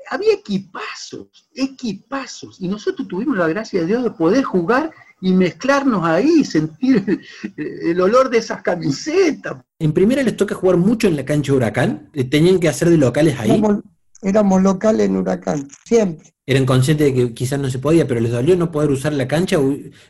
había 0.09 0.33
equipazos, 0.33 1.49
equipazos, 1.53 2.59
y 2.61 2.69
nosotros 2.69 3.07
tuvimos 3.07 3.37
la 3.37 3.49
gracia 3.49 3.81
de 3.81 3.87
Dios 3.87 4.03
de 4.05 4.11
poder 4.11 4.43
jugar 4.45 4.91
y 5.21 5.33
mezclarnos 5.33 6.05
ahí, 6.05 6.45
sentir 6.45 7.21
el, 7.57 7.99
olor 7.99 8.29
de 8.29 8.37
esas 8.37 8.61
camisetas. 8.61 9.57
En 9.77 9.91
primera 9.91 10.23
les 10.23 10.37
toca 10.37 10.55
jugar 10.55 10.77
mucho 10.77 11.09
en 11.09 11.17
la 11.17 11.25
cancha 11.25 11.53
Huracán, 11.53 12.09
tenían 12.31 12.61
que 12.61 12.69
hacer 12.69 12.89
de 12.89 12.97
locales 12.97 13.37
ahí 13.37 13.61
éramos 14.21 14.61
locales 14.61 15.07
en 15.07 15.17
Huracán, 15.17 15.67
siempre. 15.85 16.33
¿Eran 16.45 16.65
conscientes 16.65 17.07
de 17.07 17.13
que 17.13 17.33
quizás 17.33 17.59
no 17.59 17.69
se 17.69 17.79
podía, 17.79 18.07
pero 18.07 18.19
les 18.19 18.31
dolió 18.31 18.55
no 18.55 18.71
poder 18.71 18.89
usar 18.89 19.13
la 19.13 19.27
cancha? 19.27 19.57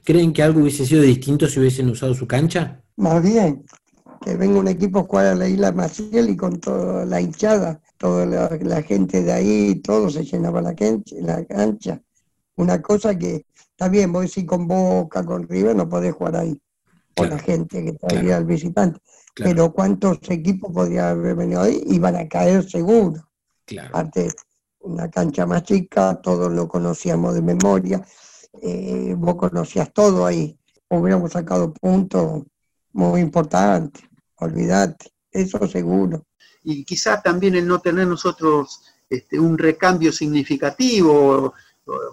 ¿Creen 0.05 0.31
que 0.31 0.41
algo 0.41 0.61
hubiese 0.61 0.85
sido 0.85 1.01
distinto 1.01 1.47
si 1.47 1.59
hubiesen 1.59 1.89
usado 1.89 2.13
su 2.13 2.27
cancha? 2.27 2.81
Más 2.95 3.21
bien, 3.21 3.65
que 4.21 4.35
venga 4.35 4.59
un 4.59 4.67
equipo 4.67 4.99
a 4.99 5.03
jugar 5.03 5.25
a 5.27 5.35
la 5.35 5.47
isla 5.47 5.71
Maciel 5.71 6.29
y 6.29 6.37
con 6.37 6.59
toda 6.59 7.05
la 7.05 7.21
hinchada, 7.21 7.81
toda 7.97 8.25
la, 8.25 8.81
gente 8.83 9.23
de 9.23 9.31
ahí, 9.31 9.75
todo 9.81 10.09
se 10.09 10.23
llenaba 10.23 10.61
la 10.61 10.75
cancha, 10.75 11.15
la 11.19 11.43
cancha. 11.45 12.01
Una 12.55 12.81
cosa 12.81 13.17
que, 13.17 13.45
está 13.53 13.89
bien, 13.89 14.11
vos 14.11 14.23
decís 14.23 14.45
con 14.45 14.67
Boca, 14.67 15.25
con 15.25 15.47
River, 15.47 15.75
no 15.75 15.87
podés 15.87 16.13
jugar 16.13 16.37
ahí, 16.37 16.61
con 17.15 17.29
la 17.29 17.39
gente 17.39 17.83
que 17.83 17.93
traía 17.93 18.37
al 18.37 18.45
visitante. 18.45 18.99
Pero 19.35 19.71
¿cuántos 19.71 20.19
equipos 20.29 20.71
podrían 20.73 21.05
haber 21.05 21.35
venido 21.35 21.61
ahí? 21.61 21.81
Iban 21.87 22.15
a 22.15 22.27
caer 22.27 22.69
seguro. 22.69 23.28
Aparte, 23.77 24.29
una 24.79 25.09
cancha 25.09 25.45
más 25.45 25.63
chica, 25.63 26.19
todos 26.21 26.51
lo 26.51 26.67
conocíamos 26.67 27.35
de 27.35 27.41
memoria, 27.41 28.03
eh, 28.61 29.13
vos 29.17 29.35
conocías 29.35 29.93
todo 29.93 30.25
ahí. 30.25 30.57
Hubiéramos 30.89 31.31
sacado 31.33 31.73
puntos 31.73 32.43
muy 32.93 33.21
importantes, 33.21 34.03
olvidate, 34.37 35.11
eso 35.31 35.67
seguro. 35.67 36.25
Y 36.63 36.83
quizás 36.83 37.21
también 37.21 37.55
el 37.55 37.67
no 37.67 37.79
tener 37.79 38.07
nosotros 38.07 38.81
este, 39.09 39.39
un 39.39 39.57
recambio 39.57 40.11
significativo, 40.11 41.53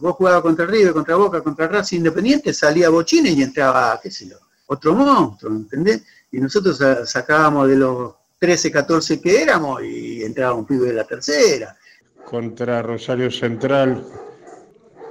vos 0.00 0.14
jugabas 0.16 0.42
contra 0.42 0.66
River, 0.66 0.92
contra 0.92 1.16
Boca, 1.16 1.42
contra 1.42 1.68
Racing 1.68 1.98
Independiente, 1.98 2.52
salía 2.52 2.88
Bochine 2.88 3.30
y 3.30 3.42
entraba, 3.42 3.98
qué 4.02 4.10
sé 4.10 4.28
yo, 4.28 4.36
otro 4.66 4.94
monstruo, 4.94 5.52
¿entendés? 5.52 6.04
Y 6.30 6.38
nosotros 6.38 6.80
sacábamos 7.04 7.68
de 7.68 7.76
los 7.76 8.14
13, 8.46 8.70
14 8.70 9.20
que 9.20 9.42
éramos 9.42 9.82
y 9.82 10.22
entraba 10.22 10.54
un 10.54 10.64
pibe 10.64 10.86
de 10.86 10.92
la 10.92 11.04
tercera. 11.04 11.76
Contra 12.24 12.80
Rosario 12.80 13.28
Central 13.28 14.06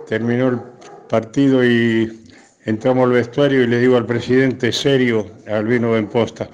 terminó 0.08 0.78
partido 1.10 1.62
y 1.66 2.18
entramos 2.64 3.04
al 3.04 3.12
vestuario 3.12 3.62
y 3.62 3.68
le 3.68 3.80
digo 3.80 3.98
al 3.98 4.06
presidente 4.06 4.72
serio, 4.72 5.30
Albino 5.48 5.92
Benposta, 5.92 6.50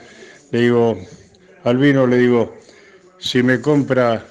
le 0.50 0.62
digo, 0.62 0.98
Albino, 1.66 2.08
le 2.08 2.18
digo, 2.18 2.56
si 3.20 3.44
me 3.44 3.62
compra 3.62 4.26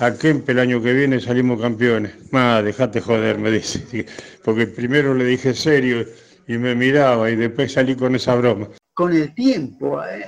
a 0.00 0.14
Kempe 0.14 0.52
el 0.52 0.60
año 0.60 0.82
que 0.82 0.94
viene 0.94 1.20
salimos 1.20 1.60
campeones. 1.60 2.14
Más, 2.32 2.64
dejate 2.64 3.02
joder, 3.02 3.36
me 3.36 3.50
dice. 3.50 4.06
Porque 4.42 4.66
primero 4.66 5.12
le 5.12 5.26
dije 5.26 5.52
serio 5.52 6.06
y 6.48 6.56
me 6.56 6.74
miraba 6.74 7.30
y 7.30 7.36
después 7.36 7.70
salí 7.70 7.96
con 7.96 8.16
esa 8.16 8.34
broma. 8.34 8.66
Con 8.94 9.12
el 9.12 9.34
tiempo, 9.34 10.02
eh, 10.04 10.24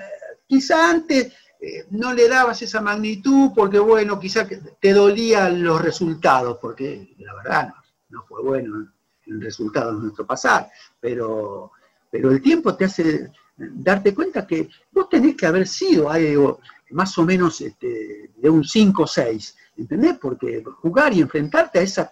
quizá 0.47 0.91
antes 0.91 1.33
eh, 1.61 1.87
no 1.91 2.13
le 2.13 2.29
dabas 2.29 2.61
esa 2.63 2.81
magnitud 2.81 3.51
porque, 3.55 3.79
bueno, 3.79 4.19
quizá 4.19 4.47
te 4.47 4.93
dolían 4.93 5.63
los 5.63 5.81
resultados, 5.81 6.59
porque 6.61 7.15
la 7.19 7.35
verdad 7.35 7.75
no, 8.11 8.25
fue 8.25 8.43
bueno 8.43 8.93
el 9.27 9.41
resultado 9.41 9.95
de 9.95 10.03
nuestro 10.03 10.27
pasar, 10.27 10.71
pero, 11.01 11.73
pero 12.11 12.31
el 12.31 12.43
tiempo 12.43 12.77
te 12.77 12.85
hace 12.85 13.31
darte 13.57 14.15
cuenta 14.15 14.47
que 14.47 14.69
vos 14.91 15.09
tenés 15.09 15.37
que 15.37 15.47
haber 15.47 15.67
sido 15.67 16.11
algo 16.11 16.61
más 16.91 17.17
o 17.19 17.25
menos 17.25 17.61
este, 17.61 18.31
de 18.37 18.51
un 18.51 18.65
5 18.65 19.03
o 19.03 19.07
6, 19.07 19.57
¿entendés? 19.79 20.19
Porque 20.19 20.63
jugar 20.81 21.13
y 21.15 21.21
enfrentarte 21.21 21.79
a 21.79 22.11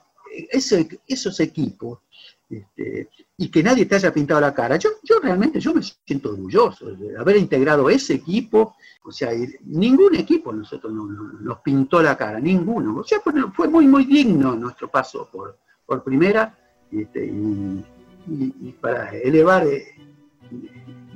esos 1.06 1.40
equipos 1.40 2.00
este, 2.48 3.10
y 3.36 3.48
que 3.48 3.62
nadie 3.62 3.86
te 3.86 3.96
haya 3.96 4.12
pintado 4.12 4.40
la 4.40 4.54
cara. 4.54 4.76
Yo, 4.76 4.90
yo 5.02 5.18
realmente 5.20 5.58
yo 5.60 5.74
me 5.74 5.82
siento 5.82 6.30
orgulloso 6.30 6.90
de 6.94 7.16
haber 7.16 7.36
integrado 7.36 7.88
ese 7.90 8.14
equipo. 8.14 8.76
O 9.04 9.10
sea, 9.10 9.30
ningún 9.64 10.14
equipo 10.14 10.52
nosotros 10.52 10.92
nos, 10.92 11.58
pintó 11.60 12.02
la 12.02 12.16
cara, 12.16 12.38
ninguno. 12.38 12.98
O 12.98 13.04
sea, 13.04 13.20
fue, 13.20 13.68
muy, 13.68 13.86
muy 13.86 14.04
digno 14.04 14.54
nuestro 14.54 14.88
paso 14.88 15.28
por, 15.32 15.58
por 15.86 16.04
primera 16.04 16.56
este, 16.90 17.26
y, 17.26 18.72
para 18.80 19.10
elevar 19.10 19.66
eh, 19.66 19.94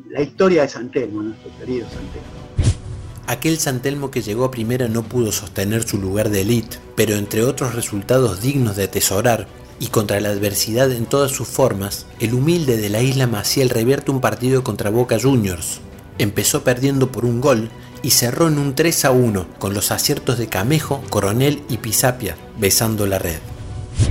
la 0.09 0.23
historia 0.23 0.63
de 0.63 0.69
Santelmo, 0.69 1.23
nuestro 1.23 1.51
querido 1.59 1.87
Santelmo. 1.89 2.47
Aquel 3.29 3.59
Santelmo 3.59 4.11
que 4.11 4.23
llegó 4.23 4.45
a 4.45 4.51
primera 4.51 4.89
no 4.89 5.03
pudo 5.03 5.33
sostener 5.33 5.83
su 5.83 5.99
lugar 5.99 6.31
de 6.31 6.43
élite, 6.43 6.79
pero 6.95 7.15
entre 7.15 7.43
otros 7.45 7.75
resultados 7.75 8.41
dignos 8.41 8.77
de 8.77 8.85
atesorar, 8.85 9.49
y 9.79 9.89
contra 9.89 10.21
la 10.21 10.31
adversidad 10.31 10.91
en 10.93 11.07
todas 11.07 11.31
sus 11.31 11.49
formas, 11.49 12.07
el 12.21 12.35
humilde 12.35 12.77
de 12.77 12.89
la 12.89 13.03
isla 13.03 13.27
Maciel 13.27 13.71
revierte 13.71 14.11
un 14.11 14.21
partido 14.21 14.65
contra 14.65 14.91
Boca 14.91 15.19
Juniors. 15.21 15.81
Empezó 16.19 16.65
perdiendo 16.65 17.13
por 17.13 17.25
un 17.25 17.41
gol 17.41 17.71
y 18.03 18.11
cerró 18.11 18.49
en 18.49 18.59
un 18.59 18.75
3 18.75 19.05
a 19.05 19.11
1 19.11 19.47
con 19.59 19.75
los 19.75 19.91
aciertos 19.91 20.39
de 20.39 20.49
Camejo, 20.49 21.03
Coronel 21.11 21.63
y 21.69 21.79
Pisapia 21.79 22.37
besando 22.59 23.07
la 23.07 23.19
red. 23.19 23.39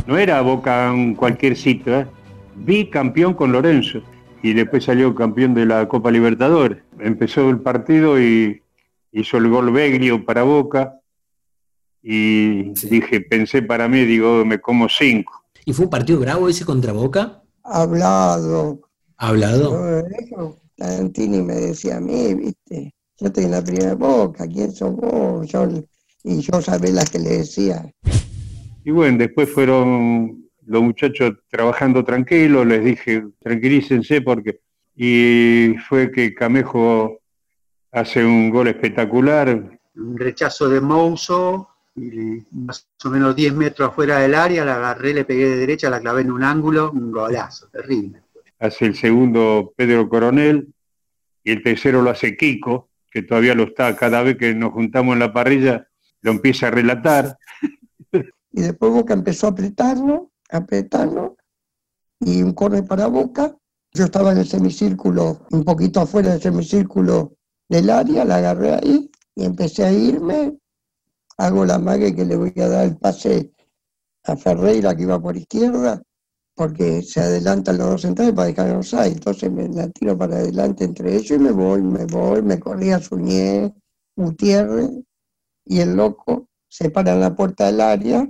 No 0.07 0.17
era 0.17 0.41
Boca 0.41 0.91
en 0.91 1.15
cualquier 1.15 1.55
sitio, 1.55 2.01
¿eh? 2.01 2.07
vi 2.55 2.89
campeón 2.89 3.33
con 3.33 3.51
Lorenzo 3.51 4.01
y 4.43 4.53
después 4.53 4.83
salió 4.83 5.15
campeón 5.15 5.53
de 5.53 5.65
la 5.65 5.87
Copa 5.87 6.11
Libertadores. 6.11 6.79
Empezó 6.99 7.49
el 7.49 7.59
partido 7.59 8.21
y 8.21 8.61
hizo 9.11 9.37
el 9.37 9.49
gol 9.49 9.71
Beglio 9.71 10.23
para 10.25 10.43
Boca 10.43 10.99
y 12.03 12.71
dije, 12.87 13.21
pensé 13.21 13.63
para 13.63 13.87
mí, 13.87 14.05
digo, 14.05 14.45
me 14.45 14.59
como 14.59 14.87
cinco. 14.89 15.44
¿Y 15.65 15.73
fue 15.73 15.85
un 15.85 15.89
partido 15.91 16.19
bravo 16.19 16.47
ese 16.47 16.63
contra 16.63 16.93
Boca? 16.93 17.41
Hablado. 17.63 18.81
¿Hablado? 19.17 20.15
Tantini 20.77 21.41
me 21.41 21.55
decía 21.55 21.97
a 21.97 21.99
mí, 21.99 22.35
viste, 22.35 22.93
yo 23.17 23.27
estoy 23.27 23.45
en 23.45 23.51
la 23.51 23.63
primera 23.63 23.95
Boca, 23.95 24.47
¿quién 24.47 24.71
sos 24.71 24.95
vos? 24.95 25.47
y 26.23 26.41
yo 26.41 26.61
sabía 26.61 26.91
las 26.91 27.09
que 27.09 27.17
le 27.17 27.37
decía. 27.37 27.91
Y 28.83 28.91
bueno, 28.91 29.17
después 29.17 29.49
fueron 29.49 30.49
los 30.67 30.83
muchachos 30.83 31.33
trabajando 31.49 32.03
tranquilos, 32.03 32.67
les 32.67 32.83
dije, 32.83 33.25
tranquilícense 33.39 34.21
porque... 34.21 34.59
Y 34.97 35.75
fue 35.89 36.09
que 36.11 36.33
Camejo 36.33 37.19
hace 37.91 38.23
un 38.23 38.49
gol 38.49 38.67
espectacular. 38.67 39.79
Un 39.95 40.17
rechazo 40.17 40.69
de 40.69 40.79
Mouso, 40.79 41.67
y 41.95 42.43
más 42.51 42.87
o 43.03 43.09
menos 43.09 43.35
10 43.35 43.53
metros 43.53 43.89
afuera 43.89 44.19
del 44.19 44.35
área, 44.35 44.65
la 44.65 44.75
agarré, 44.75 45.13
le 45.13 45.25
pegué 45.25 45.49
de 45.49 45.57
derecha, 45.57 45.89
la 45.89 46.01
clavé 46.01 46.21
en 46.21 46.31
un 46.31 46.43
ángulo, 46.43 46.91
un 46.91 47.11
golazo, 47.11 47.67
terrible. 47.69 48.21
Hace 48.59 48.85
el 48.85 48.95
segundo 48.95 49.73
Pedro 49.75 50.09
Coronel 50.09 50.73
y 51.43 51.51
el 51.51 51.63
tercero 51.63 52.01
lo 52.01 52.09
hace 52.09 52.35
Kiko, 52.35 52.89
que 53.09 53.21
todavía 53.21 53.55
lo 53.55 53.63
está, 53.63 53.95
cada 53.95 54.21
vez 54.23 54.37
que 54.37 54.53
nos 54.53 54.73
juntamos 54.73 55.13
en 55.13 55.19
la 55.19 55.31
parrilla, 55.31 55.87
lo 56.21 56.31
empieza 56.31 56.67
a 56.67 56.71
relatar. 56.71 57.37
Y 58.11 58.61
después 58.61 58.91
Boca 58.91 59.13
empezó 59.13 59.47
a 59.47 59.51
apretarlo, 59.51 60.31
a 60.49 60.57
apretarlo, 60.57 61.37
y 62.19 62.41
un 62.41 62.53
corre 62.53 62.83
para 62.83 63.07
Boca. 63.07 63.55
Yo 63.93 64.05
estaba 64.05 64.33
en 64.33 64.39
el 64.39 64.47
semicírculo, 64.47 65.45
un 65.51 65.63
poquito 65.63 66.01
afuera 66.01 66.31
del 66.31 66.41
semicírculo 66.41 67.37
del 67.69 67.89
área, 67.89 68.25
la 68.25 68.37
agarré 68.37 68.73
ahí 68.73 69.09
y 69.35 69.45
empecé 69.45 69.85
a 69.85 69.91
irme 69.91 70.57
hago 71.37 71.65
la 71.65 71.79
mague 71.79 72.15
que 72.15 72.25
le 72.25 72.35
voy 72.35 72.53
a 72.57 72.67
dar 72.67 72.85
el 72.85 72.97
pase 72.97 73.51
a 74.23 74.35
Ferreira 74.35 74.95
que 74.95 75.03
iba 75.03 75.21
por 75.21 75.37
izquierda, 75.37 76.01
porque 76.55 77.01
se 77.01 77.19
adelantan 77.19 77.77
los 77.77 77.89
dos 77.89 78.01
centrales 78.01 78.33
para 78.33 78.47
dejar 78.47 78.69
los 78.69 78.93
ahí. 78.93 79.11
Entonces 79.13 79.51
me 79.51 79.67
la 79.67 79.89
tiro 79.89 80.17
para 80.17 80.37
adelante 80.37 80.85
entre 80.85 81.15
ellos 81.15 81.31
y 81.31 81.39
me 81.39 81.51
voy, 81.51 81.81
me 81.81 82.05
voy, 82.05 82.41
me 82.41 82.59
corría 82.59 82.99
Suñé, 82.99 83.73
Gutiérrez 84.15 84.89
y 85.65 85.79
el 85.79 85.95
loco 85.95 86.47
se 86.69 86.89
para 86.89 87.13
en 87.13 87.21
la 87.21 87.35
puerta 87.35 87.65
del 87.67 87.81
área. 87.81 88.27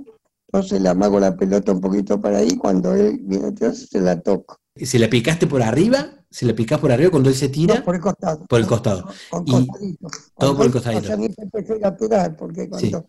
Entonces 0.48 0.80
le 0.80 0.88
amago 0.88 1.20
la 1.20 1.36
pelota 1.36 1.72
un 1.72 1.80
poquito 1.80 2.20
para 2.20 2.38
ahí, 2.38 2.56
cuando 2.56 2.94
él 2.94 3.20
viene 3.22 3.48
atrás 3.48 3.88
se 3.90 4.00
la 4.00 4.20
toco. 4.20 4.58
¿Y 4.76 4.86
se 4.86 4.98
la 4.98 5.08
picaste 5.08 5.46
por 5.46 5.62
arriba? 5.62 6.24
¿Se 6.36 6.44
la 6.44 6.54
picás 6.54 6.78
por 6.78 6.92
arriba 6.92 7.08
cuando 7.10 7.30
él 7.30 7.34
se 7.34 7.48
tira? 7.48 7.82
por 7.82 7.94
el 7.94 8.00
costado. 8.02 8.44
Por 8.44 8.60
el 8.60 8.66
costado. 8.66 9.08
y 9.46 9.96
todo 10.38 10.54
por 10.54 10.66
el 10.66 10.70
costadito. 10.70 11.00
O 11.00 11.62
sea, 11.62 11.88
a 11.88 11.96
tirar, 11.96 12.36
porque 12.36 12.68
cuando 12.68 13.08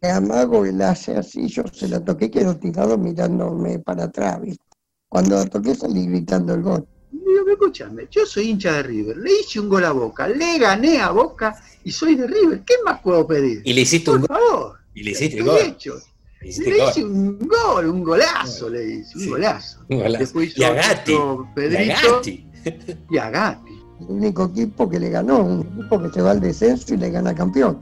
me 0.00 0.10
amago 0.10 0.64
y 0.64 0.72
la 0.72 0.92
hace 0.92 1.14
así, 1.14 1.48
yo 1.48 1.64
se 1.70 1.86
la 1.86 2.02
toqué, 2.02 2.30
quedo 2.30 2.56
tirado 2.56 2.96
mirándome 2.96 3.78
para 3.78 4.04
atrás, 4.04 4.40
¿viste? 4.40 4.64
Cuando 5.06 5.36
la 5.36 5.44
toqué 5.44 5.74
salí 5.74 6.06
gritando 6.06 6.54
el 6.54 6.62
gol. 6.62 6.88
Digo, 7.10 7.46
escúchame, 7.50 8.08
yo 8.10 8.24
soy 8.24 8.48
hincha 8.48 8.72
de 8.72 8.84
River, 8.84 9.18
le 9.18 9.40
hice 9.40 9.60
un 9.60 9.68
gol 9.68 9.84
a 9.84 9.92
Boca, 9.92 10.26
le 10.26 10.58
gané 10.58 10.98
a 10.98 11.10
Boca 11.10 11.54
y 11.84 11.92
soy 11.92 12.14
de 12.14 12.26
River, 12.26 12.62
¿qué 12.64 12.76
más 12.86 13.02
puedo 13.02 13.26
pedir? 13.26 13.60
Y 13.66 13.74
le 13.74 13.82
hiciste 13.82 14.12
un 14.12 14.22
gol. 14.22 14.78
Y 14.94 15.02
le 15.02 15.10
hiciste 15.10 15.42
un 15.42 15.48
gol. 15.48 15.58
Hecho. 15.60 15.96
Le 16.40 16.48
hice 16.48 17.04
un 17.04 17.38
gol, 17.38 17.86
un 17.86 18.02
golazo, 18.02 18.70
le 18.70 18.94
hice, 18.94 19.18
un 19.18 19.28
golazo. 19.28 19.80
Un 19.90 19.98
golazo. 19.98 20.18
Después 20.18 20.48
hizo 20.48 20.62
y 20.62 20.64
a 20.64 20.72
Gatti. 20.72 21.14
Pedrito, 21.54 21.84
y 21.84 21.90
a 21.90 22.12
Gatti. 22.14 22.51
El 24.08 24.16
único 24.16 24.46
equipo 24.46 24.88
que 24.88 24.98
le 24.98 25.10
ganó, 25.10 25.40
un 25.40 25.60
equipo 25.60 26.02
que 26.02 26.10
se 26.10 26.22
va 26.22 26.32
al 26.32 26.40
descenso 26.40 26.94
y 26.94 26.96
le 26.96 27.10
gana 27.10 27.34
campeón. 27.34 27.78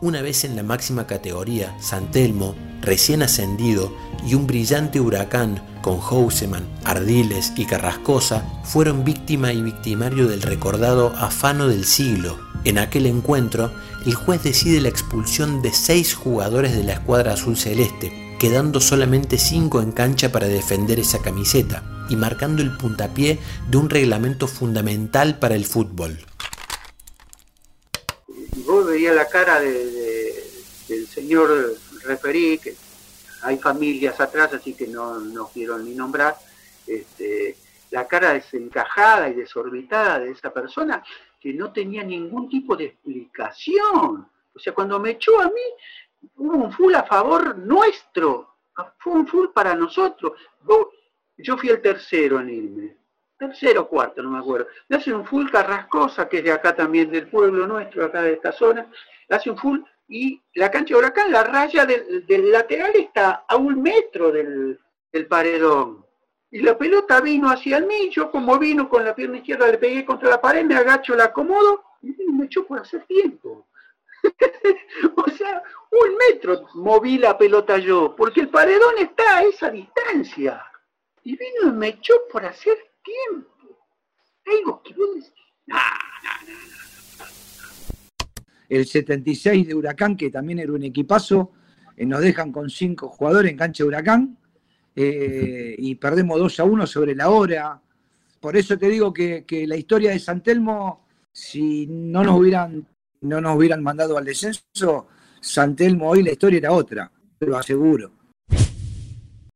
Una 0.00 0.22
vez 0.22 0.44
en 0.44 0.56
la 0.56 0.62
máxima 0.62 1.06
categoría, 1.06 1.76
San 1.80 2.10
Telmo, 2.10 2.54
recién 2.82 3.22
ascendido, 3.22 3.92
y 4.26 4.34
un 4.34 4.46
brillante 4.46 5.00
huracán 5.00 5.60
con 5.82 6.00
Houseman, 6.00 6.66
Ardiles 6.84 7.52
y 7.56 7.66
Carrascosa 7.66 8.44
fueron 8.64 9.04
víctima 9.04 9.52
y 9.52 9.62
victimario 9.62 10.26
del 10.26 10.42
recordado 10.42 11.12
afano 11.16 11.68
del 11.68 11.84
siglo. 11.84 12.36
En 12.64 12.78
aquel 12.78 13.06
encuentro, 13.06 13.72
el 14.06 14.14
juez 14.14 14.42
decide 14.42 14.80
la 14.80 14.88
expulsión 14.88 15.62
de 15.62 15.72
seis 15.72 16.14
jugadores 16.14 16.76
de 16.76 16.84
la 16.84 16.94
escuadra 16.94 17.34
azul 17.34 17.56
celeste, 17.56 18.36
quedando 18.40 18.80
solamente 18.80 19.38
cinco 19.38 19.80
en 19.80 19.92
cancha 19.92 20.32
para 20.32 20.48
defender 20.48 20.98
esa 20.98 21.20
camiseta 21.20 21.97
y 22.08 22.16
marcando 22.16 22.62
el 22.62 22.76
puntapié 22.76 23.38
de 23.68 23.76
un 23.76 23.90
reglamento 23.90 24.46
fundamental 24.46 25.38
para 25.38 25.54
el 25.54 25.64
fútbol. 25.64 26.18
Vos 28.66 28.86
veías 28.86 29.14
la 29.14 29.28
cara 29.28 29.60
del 29.60 31.06
señor 31.08 31.76
referí, 32.04 32.58
que 32.58 32.74
hay 33.42 33.58
familias 33.58 34.20
atrás, 34.20 34.52
así 34.54 34.74
que 34.74 34.86
no, 34.86 35.18
no 35.20 35.48
quiero 35.48 35.78
ni 35.78 35.94
nombrar, 35.94 36.36
este, 36.86 37.56
la 37.90 38.06
cara 38.06 38.32
desencajada 38.32 39.28
y 39.28 39.34
desorbitada 39.34 40.20
de 40.20 40.30
esa 40.30 40.52
persona 40.52 41.02
que 41.40 41.52
no 41.52 41.72
tenía 41.72 42.02
ningún 42.02 42.48
tipo 42.48 42.76
de 42.76 42.86
explicación. 42.86 44.28
O 44.54 44.58
sea, 44.58 44.74
cuando 44.74 44.98
me 44.98 45.10
echó 45.10 45.40
a 45.40 45.46
mí, 45.46 46.30
hubo 46.36 46.56
un 46.56 46.72
full 46.72 46.94
a 46.94 47.04
favor 47.04 47.56
nuestro, 47.58 48.56
fue 48.98 49.12
un 49.12 49.26
full 49.26 49.48
para 49.54 49.74
nosotros. 49.74 50.32
Yo 51.38 51.56
fui 51.56 51.70
el 51.70 51.80
tercero 51.80 52.40
en 52.40 52.50
irme, 52.50 52.96
tercero 53.38 53.82
o 53.82 53.88
cuarto, 53.88 54.22
no 54.22 54.30
me 54.30 54.38
acuerdo. 54.38 54.66
Le 54.88 54.96
hace 54.96 55.12
un 55.14 55.24
full 55.24 55.48
Carrascosa, 55.50 56.28
que 56.28 56.38
es 56.38 56.44
de 56.44 56.52
acá 56.52 56.74
también, 56.74 57.10
del 57.10 57.28
pueblo 57.28 57.66
nuestro, 57.66 58.04
acá 58.04 58.22
de 58.22 58.32
esta 58.34 58.52
zona, 58.52 58.90
hace 59.28 59.50
un 59.50 59.56
full 59.56 59.80
y 60.08 60.42
la 60.54 60.70
cancha 60.70 60.94
de 60.94 61.00
huracán, 61.00 61.30
la 61.30 61.44
raya 61.44 61.84
del, 61.84 62.50
lateral 62.50 62.92
está 62.94 63.44
a 63.46 63.56
un 63.56 63.82
metro 63.82 64.32
del, 64.32 64.78
paredón. 65.28 66.04
Y 66.50 66.60
la 66.60 66.78
pelota 66.78 67.20
vino 67.20 67.50
hacia 67.50 67.80
mí, 67.80 68.08
yo 68.10 68.30
como 68.30 68.58
vino 68.58 68.88
con 68.88 69.04
la 69.04 69.14
pierna 69.14 69.36
izquierda 69.36 69.70
le 69.70 69.78
pegué 69.78 70.04
contra 70.04 70.30
la 70.30 70.40
pared, 70.40 70.64
me 70.64 70.76
agacho, 70.76 71.14
la 71.14 71.24
acomodo 71.24 71.84
y 72.00 72.14
me 72.32 72.46
echó 72.46 72.66
por 72.66 72.80
hacer 72.80 73.04
tiempo. 73.04 73.68
o 75.16 75.30
sea, 75.30 75.62
un 75.90 76.16
metro 76.16 76.66
moví 76.74 77.18
la 77.18 77.36
pelota 77.36 77.76
yo, 77.76 78.16
porque 78.16 78.40
el 78.40 78.48
paredón 78.48 78.96
está 78.98 79.38
a 79.38 79.42
esa 79.42 79.70
distancia. 79.70 80.64
Y 81.28 81.32
vino 81.32 81.68
y 81.68 81.72
me 81.72 81.88
echó 81.88 82.14
por 82.32 82.42
hacer 82.46 82.74
tiempo. 83.04 83.50
Algo 84.46 84.82
que 84.82 84.94
no, 84.94 85.04
no, 85.66 85.76
no, 85.76 87.24
El 88.66 88.86
76 88.86 89.68
de 89.68 89.74
Huracán, 89.74 90.16
que 90.16 90.30
también 90.30 90.60
era 90.60 90.72
un 90.72 90.84
equipazo, 90.84 91.52
eh, 91.98 92.06
nos 92.06 92.22
dejan 92.22 92.50
con 92.50 92.70
cinco 92.70 93.10
jugadores 93.10 93.50
en 93.50 93.58
cancha 93.58 93.84
de 93.84 93.88
Huracán 93.88 94.38
eh, 94.96 95.74
y 95.76 95.96
perdemos 95.96 96.38
2 96.38 96.60
a 96.60 96.64
1 96.64 96.86
sobre 96.86 97.14
la 97.14 97.28
hora. 97.28 97.78
Por 98.40 98.56
eso 98.56 98.78
te 98.78 98.88
digo 98.88 99.12
que, 99.12 99.44
que 99.44 99.66
la 99.66 99.76
historia 99.76 100.12
de 100.12 100.20
San 100.20 100.42
Telmo, 100.42 101.08
si 101.30 101.86
no 101.88 102.24
nos 102.24 102.40
hubieran 102.40 102.88
no 103.20 103.38
nos 103.42 103.54
hubieran 103.54 103.82
mandado 103.82 104.16
al 104.16 104.24
descenso, 104.24 105.08
Santelmo 105.42 106.08
hoy 106.08 106.22
la 106.22 106.32
historia 106.32 106.56
era 106.56 106.72
otra, 106.72 107.12
te 107.38 107.44
lo 107.44 107.58
aseguro. 107.58 108.17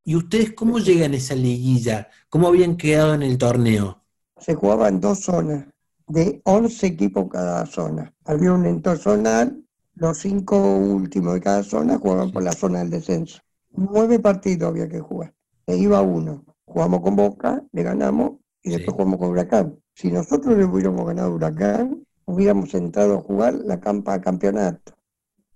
¿Y 0.04 0.16
ustedes 0.16 0.52
cómo 0.52 0.80
llegan 0.80 1.12
a 1.12 1.16
esa 1.16 1.34
liguilla? 1.36 2.08
¿Cómo 2.28 2.48
habían 2.48 2.76
quedado 2.76 3.14
en 3.14 3.22
el 3.22 3.38
torneo? 3.38 4.02
Se 4.38 4.54
jugaba 4.54 4.88
en 4.88 5.00
dos 5.00 5.20
zonas, 5.20 5.66
de 6.08 6.40
11 6.44 6.86
equipos 6.86 7.28
cada 7.30 7.64
zona. 7.66 8.12
Había 8.24 8.52
un 8.52 8.66
entozonal, 8.66 9.62
los 9.94 10.18
cinco 10.18 10.58
últimos 10.58 11.34
de 11.34 11.40
cada 11.40 11.62
zona 11.62 11.98
jugaban 11.98 12.32
por 12.32 12.42
la 12.42 12.52
zona 12.52 12.80
del 12.80 12.90
descenso. 12.90 13.40
Nueve 13.70 14.18
partidos 14.18 14.70
había 14.70 14.88
que 14.88 14.98
jugar. 14.98 15.34
Se 15.66 15.76
iba 15.76 16.02
uno. 16.02 16.44
Jugamos 16.64 17.00
con 17.00 17.14
Boca, 17.14 17.62
le 17.70 17.82
ganamos 17.84 18.32
y 18.62 18.70
después 18.70 18.94
jugamos 18.94 19.20
con 19.20 19.30
Huracán. 19.30 19.78
Si 19.94 20.10
nosotros 20.10 20.56
le 20.58 20.64
hubiéramos 20.64 21.06
ganado 21.06 21.32
Huracán, 21.32 22.04
hubiéramos 22.24 22.74
entrado 22.74 23.18
a 23.18 23.20
jugar 23.20 23.54
la 23.54 23.78
campa 23.78 24.20
campeonato. 24.20 24.94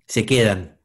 Se 0.07 0.25
quedan. 0.25 0.77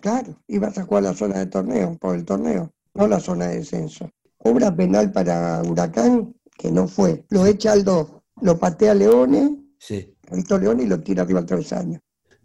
Claro, 0.00 0.42
ibas 0.46 0.76
a 0.78 0.84
jugar 0.84 1.04
la 1.04 1.14
zona 1.14 1.38
de 1.38 1.46
torneo, 1.46 1.96
por 1.98 2.14
el 2.14 2.24
torneo, 2.24 2.73
no 2.94 3.06
la 3.06 3.20
zona 3.20 3.48
de 3.48 3.58
descenso. 3.58 4.10
Obra 4.38 4.74
penal 4.74 5.12
para 5.12 5.62
Huracán, 5.62 6.34
que 6.56 6.70
no 6.70 6.86
fue. 6.88 7.24
Lo 7.30 7.46
echa 7.46 7.72
al 7.72 7.84
2, 7.84 8.08
lo 8.42 8.58
patea 8.58 8.94
Leones, 8.94 9.50
sí. 9.78 10.14
Leones 10.30 10.86
y 10.86 10.88
lo 10.88 11.00
tira 11.00 11.22
arriba 11.22 11.40
al 11.40 11.46
travesaño. 11.46 12.00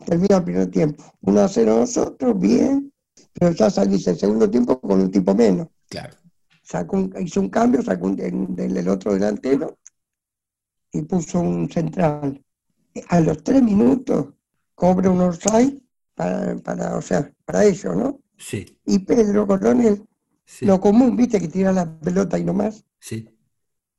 Termina 0.05 0.37
el 0.37 0.43
primer 0.43 0.71
tiempo. 0.71 1.03
1 1.21 1.41
a 1.41 1.47
0 1.47 1.79
nosotros, 1.79 2.39
bien, 2.39 2.91
pero 3.33 3.51
ya 3.51 3.69
salís 3.69 4.07
el 4.07 4.17
segundo 4.17 4.49
tiempo 4.49 4.79
con 4.79 5.01
un 5.01 5.11
tipo 5.11 5.35
menos. 5.35 5.67
Claro. 5.89 6.15
Sacó 6.63 7.09
hizo 7.19 7.41
un 7.41 7.49
cambio, 7.49 7.81
sacó 7.81 8.07
un, 8.07 8.55
del 8.55 8.87
otro 8.87 9.13
delantero 9.13 9.77
y 10.91 11.01
puso 11.01 11.39
un 11.39 11.69
central 11.69 12.43
a 13.07 13.19
los 13.19 13.43
tres 13.43 13.61
minutos 13.61 14.27
cobra 14.75 15.09
un 15.09 15.21
offside 15.21 15.81
para, 16.15 16.55
para, 16.57 16.97
o 16.97 17.01
sea, 17.01 17.31
para 17.45 17.65
eso, 17.65 17.93
¿no? 17.93 18.21
Sí. 18.37 18.79
Y 18.85 18.99
Pedro 18.99 19.45
Coronel, 19.45 20.05
lo 20.61 20.79
común, 20.79 21.15
viste, 21.15 21.39
que 21.39 21.47
tira 21.47 21.71
la 21.71 21.99
pelota 21.99 22.37
y 22.37 22.43
nomás. 22.43 22.85
Sí. 22.99 23.29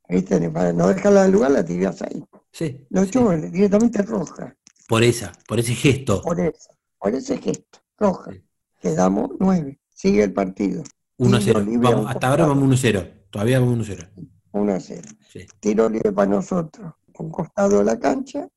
¿Viste? 0.09 0.51
Para 0.51 0.73
no 0.73 0.89
dejarla 0.89 1.27
en 1.27 1.33
lugar, 1.33 1.51
la 1.53 1.65
tiras 1.65 2.03
ahí. 2.03 2.25
Sí. 2.53 2.87
Lo 2.91 3.03
echó 3.03 3.31
directamente 3.31 4.03
roja. 4.03 4.57
Por 4.89 5.05
esa, 5.05 5.33
por 5.47 5.61
ese 5.61 5.75
gesto. 5.75 6.21
Por 6.23 6.41
eso, 6.41 6.71
por 6.99 7.15
ese 7.15 7.39
gesto, 7.39 7.79
roja. 7.97 8.33
Quedamos 8.81 9.31
nueve. 9.39 9.79
Sigue 9.91 10.25
el 10.25 10.33
partido. 10.33 10.83
1-0. 11.19 11.81
Vamos, 11.81 12.11
hasta 12.11 12.29
ahora 12.29 12.47
vamos 12.47 12.83
1-0. 12.83 13.27
Todavía 13.31 13.61
vamos 13.61 13.89
1-0. 13.89 14.09
1-0. 14.53 15.19
Sí. 15.29 15.47
Tiro 15.61 15.89
libre 15.89 16.11
para 16.13 16.31
nosotros. 16.31 16.95
Un 17.19 17.31
costado 17.31 17.79
de 17.79 17.85
la 17.85 17.99
cancha 17.99 18.49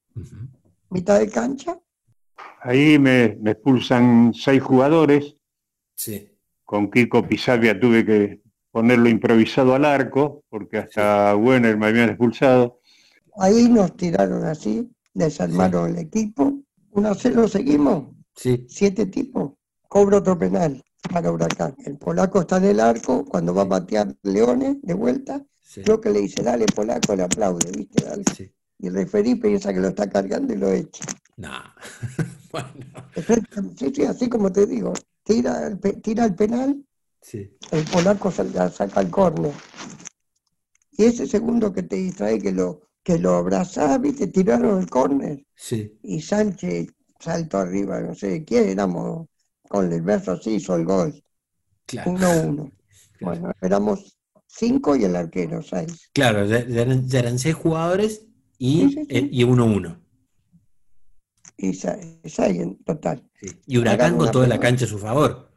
mitad 0.93 1.19
de 1.19 1.29
cancha. 1.29 1.79
Ahí 2.61 2.97
me, 2.97 3.37
expulsan 3.45 4.33
seis 4.33 4.61
jugadores. 4.61 5.35
Sí. 5.95 6.29
Con 6.73 6.89
Kiko 6.89 7.21
Pisavia 7.21 7.79
tuve 7.79 8.03
que 8.03 8.41
ponerlo 8.71 9.07
improvisado 9.07 9.75
al 9.75 9.85
arco, 9.85 10.43
porque 10.49 10.79
hasta 10.79 11.35
Werner 11.35 11.77
me 11.77 11.85
habían 11.85 12.09
expulsado. 12.09 12.79
Ahí 13.37 13.69
nos 13.69 13.95
tiraron 13.95 14.43
así, 14.43 14.89
desarmaron 15.13 15.91
el 15.91 15.99
equipo. 15.99 16.51
1 16.89 17.07
a 17.07 17.13
0 17.13 17.47
seguimos. 17.47 18.05
Sí. 18.35 18.65
Siete 18.67 19.05
tipos. 19.05 19.51
Cobro 19.87 20.17
otro 20.17 20.35
penal 20.35 20.83
para 21.11 21.31
Huracán. 21.31 21.75
El 21.85 21.99
polaco 21.99 22.41
está 22.41 22.57
en 22.57 22.63
el 22.63 22.79
arco, 22.79 23.23
cuando 23.23 23.53
va 23.53 23.61
a 23.61 23.69
patear 23.69 24.15
Leones 24.23 24.81
de 24.81 24.95
vuelta, 24.95 25.45
creo 25.75 26.01
que 26.01 26.09
le 26.09 26.21
dice, 26.21 26.41
dale 26.41 26.65
polaco, 26.65 27.15
le 27.15 27.21
aplaude, 27.21 27.69
¿viste? 27.71 28.03
Dale. 28.03 28.23
Sí 28.35 28.51
y 28.83 28.87
el 28.87 28.95
referí 28.95 29.35
piensa 29.35 29.73
que 29.73 29.79
lo 29.79 29.87
está 29.87 30.09
cargando 30.09 30.53
y 30.53 30.57
lo 30.57 30.69
echa. 30.69 31.05
No. 31.37 31.51
bueno. 32.51 32.85
Sí, 33.77 33.93
sí, 33.95 34.03
así 34.03 34.27
como 34.27 34.51
te 34.51 34.65
digo, 34.65 34.91
tira 35.23 35.67
el, 35.67 35.79
tira 36.01 36.25
el 36.25 36.35
penal, 36.35 36.83
sí. 37.21 37.57
el 37.71 37.83
polaco 37.85 38.31
saca 38.31 39.01
el 39.01 39.09
córner. 39.09 39.53
Y 40.91 41.05
ese 41.05 41.25
segundo 41.25 41.73
que 41.73 41.83
te 41.83 41.95
distrae, 41.95 42.39
que 42.39 42.51
lo, 42.51 42.81
que 43.01 43.17
lo 43.17 43.35
abrazás, 43.35 43.99
viste, 43.99 44.27
tiraron 44.27 44.79
el 44.79 44.89
córner. 44.89 45.45
Sí. 45.55 45.97
Y 46.03 46.21
Sánchez 46.21 46.87
saltó 47.19 47.59
arriba, 47.59 47.99
no 48.01 48.13
sé 48.13 48.43
quién 48.43 48.69
éramos, 48.69 49.27
con 49.67 49.91
el 49.91 50.01
verso 50.01 50.33
así 50.33 50.55
hizo 50.55 50.75
el 50.75 50.85
gol. 50.85 51.23
Claro. 51.85 52.11
1-1. 52.11 52.71
Bueno, 53.21 53.53
éramos 53.61 54.17
cinco 54.47 54.97
y 54.97 55.05
el 55.05 55.15
arquero 55.15 55.61
seis. 55.61 56.09
Claro, 56.11 56.45
ya, 56.45 56.67
ya 56.67 56.81
eran 56.81 57.39
seis 57.39 57.55
jugadores 57.55 58.25
y 58.57 58.95
1-1. 58.95 59.29
Y 59.31 60.02
6 61.57 62.59
en 62.59 62.77
total. 62.83 63.23
Y 63.67 63.77
Huracán 63.77 64.17
con 64.17 64.31
toda 64.31 64.47
la 64.47 64.59
cancha 64.59 64.85
a 64.85 64.87
su 64.87 64.97
favor. 64.97 65.49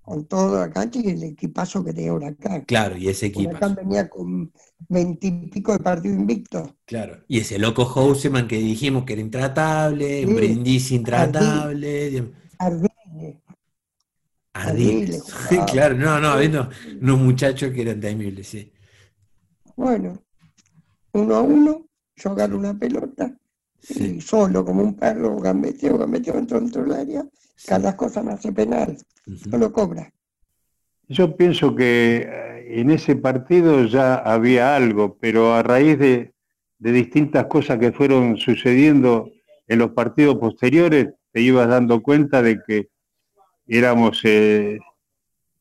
Con 0.00 0.26
toda 0.26 0.66
la 0.66 0.72
cancha 0.72 1.00
y 1.02 1.10
el 1.10 1.22
equipazo 1.22 1.84
que 1.84 1.92
tenía 1.92 2.12
Huracán. 2.12 2.62
Claro, 2.62 2.96
y 2.96 3.08
ese 3.08 3.26
equipo. 3.26 3.50
Huracán 3.50 3.74
venía 3.74 4.08
con 4.08 4.52
veintipico 4.88 5.72
de 5.72 5.78
partido 5.78 6.14
invicto. 6.14 6.76
Claro. 6.84 7.22
Y 7.28 7.38
ese 7.38 7.58
loco 7.58 7.84
Houseman 7.84 8.48
que 8.48 8.58
dijimos 8.58 9.04
que 9.04 9.12
era 9.12 9.22
intratable, 9.22 10.26
un 10.26 10.34
Brindisi 10.34 10.96
intratable. 10.96 12.32
Ardiles. 12.58 13.36
Ardiles. 14.52 15.24
claro, 15.70 15.96
no, 15.96 16.20
no, 16.20 16.28
habiendo 16.28 16.68
unos 17.00 17.20
muchachos 17.20 17.72
que 17.72 17.82
eran 17.82 18.00
temibles, 18.00 18.48
sí. 18.48 18.72
Bueno, 19.76 20.22
uno 21.12 21.34
a 21.34 21.42
uno, 21.42 21.86
yo 22.16 22.30
agarro 22.30 22.58
una 22.58 22.78
pelota 22.78 23.34
y 23.88 24.20
solo 24.20 24.64
como 24.64 24.82
un 24.82 24.94
perro 24.94 25.36
gambeteo, 25.38 25.98
gambeteo 25.98 26.34
dentro, 26.34 26.60
dentro 26.60 26.82
del 26.82 26.92
área, 26.92 27.24
cada 27.66 27.96
cosa 27.96 28.22
me 28.22 28.32
hace 28.32 28.52
penal, 28.52 28.96
no 29.46 29.58
lo 29.58 29.72
cobra. 29.72 30.12
Yo 31.08 31.36
pienso 31.36 31.74
que 31.74 32.28
eh, 32.28 32.80
en 32.80 32.90
ese 32.90 33.16
partido 33.16 33.84
ya 33.84 34.14
había 34.14 34.74
algo, 34.76 35.16
pero 35.20 35.54
a 35.54 35.62
raíz 35.62 35.98
de, 35.98 36.32
distintas 36.78 37.46
cosas 37.46 37.78
que 37.78 37.92
fueron 37.92 38.36
sucediendo 38.38 39.30
en 39.68 39.78
los 39.78 39.92
partidos 39.92 40.36
posteriores, 40.38 41.10
te 41.30 41.40
ibas 41.40 41.68
dando 41.68 42.02
cuenta 42.02 42.42
de 42.42 42.60
que 42.66 42.88
éramos, 43.68 44.20
eh, 44.24 44.80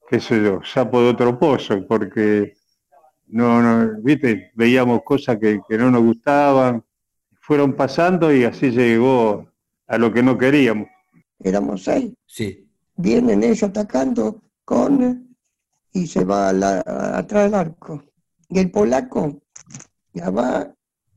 qué 0.10 0.20
sé 0.20 0.44
yo, 0.44 0.62
sapo 0.64 1.02
de 1.02 1.10
otro 1.10 1.38
pozo, 1.38 1.86
porque 1.88 2.56
no, 3.28 3.62
no, 3.62 4.02
viste, 4.02 4.52
veíamos 4.56 5.02
cosas 5.04 5.38
que, 5.38 5.60
no 5.70 5.92
nos 5.92 6.02
gustaban, 6.02 6.84
fueron 7.42 7.74
pasando 7.74 8.34
y 8.34 8.46
así 8.46 8.72
llegó 8.72 9.48
a 9.88 9.98
lo 9.98 10.14
que 10.14 10.24
no 10.24 10.38
queríamos. 10.38 10.88
Éramos 11.40 11.84
seis. 11.84 12.14
Sí. 12.26 12.68
Vienen 12.96 13.44
ellos 13.44 13.64
atacando 13.64 14.42
con 14.64 15.36
y 15.92 16.08
se 16.08 16.24
va 16.24 16.50
atrás 16.50 17.44
del 17.46 17.56
arco. 17.56 18.04
Y 18.48 18.60
el 18.60 18.72
polaco 18.72 19.42
ya 20.14 20.30
va, 20.30 20.74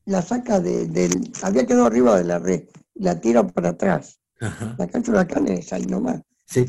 la 0.06 0.22
saca 0.22 0.58
de, 0.60 0.86
del, 0.86 1.32
había 1.42 1.66
quedado 1.66 1.86
arriba 1.86 2.18
de 2.18 2.24
la 2.24 2.38
red, 2.38 2.64
la 2.94 3.20
tira 3.20 3.46
para 3.46 3.70
atrás. 3.70 4.18
La 4.40 4.86
cancha 4.88 5.12
de 5.12 5.44
la 5.44 5.52
es 5.52 5.72
ahí 5.72 5.86
nomás. 5.86 6.20
Sí. 6.44 6.66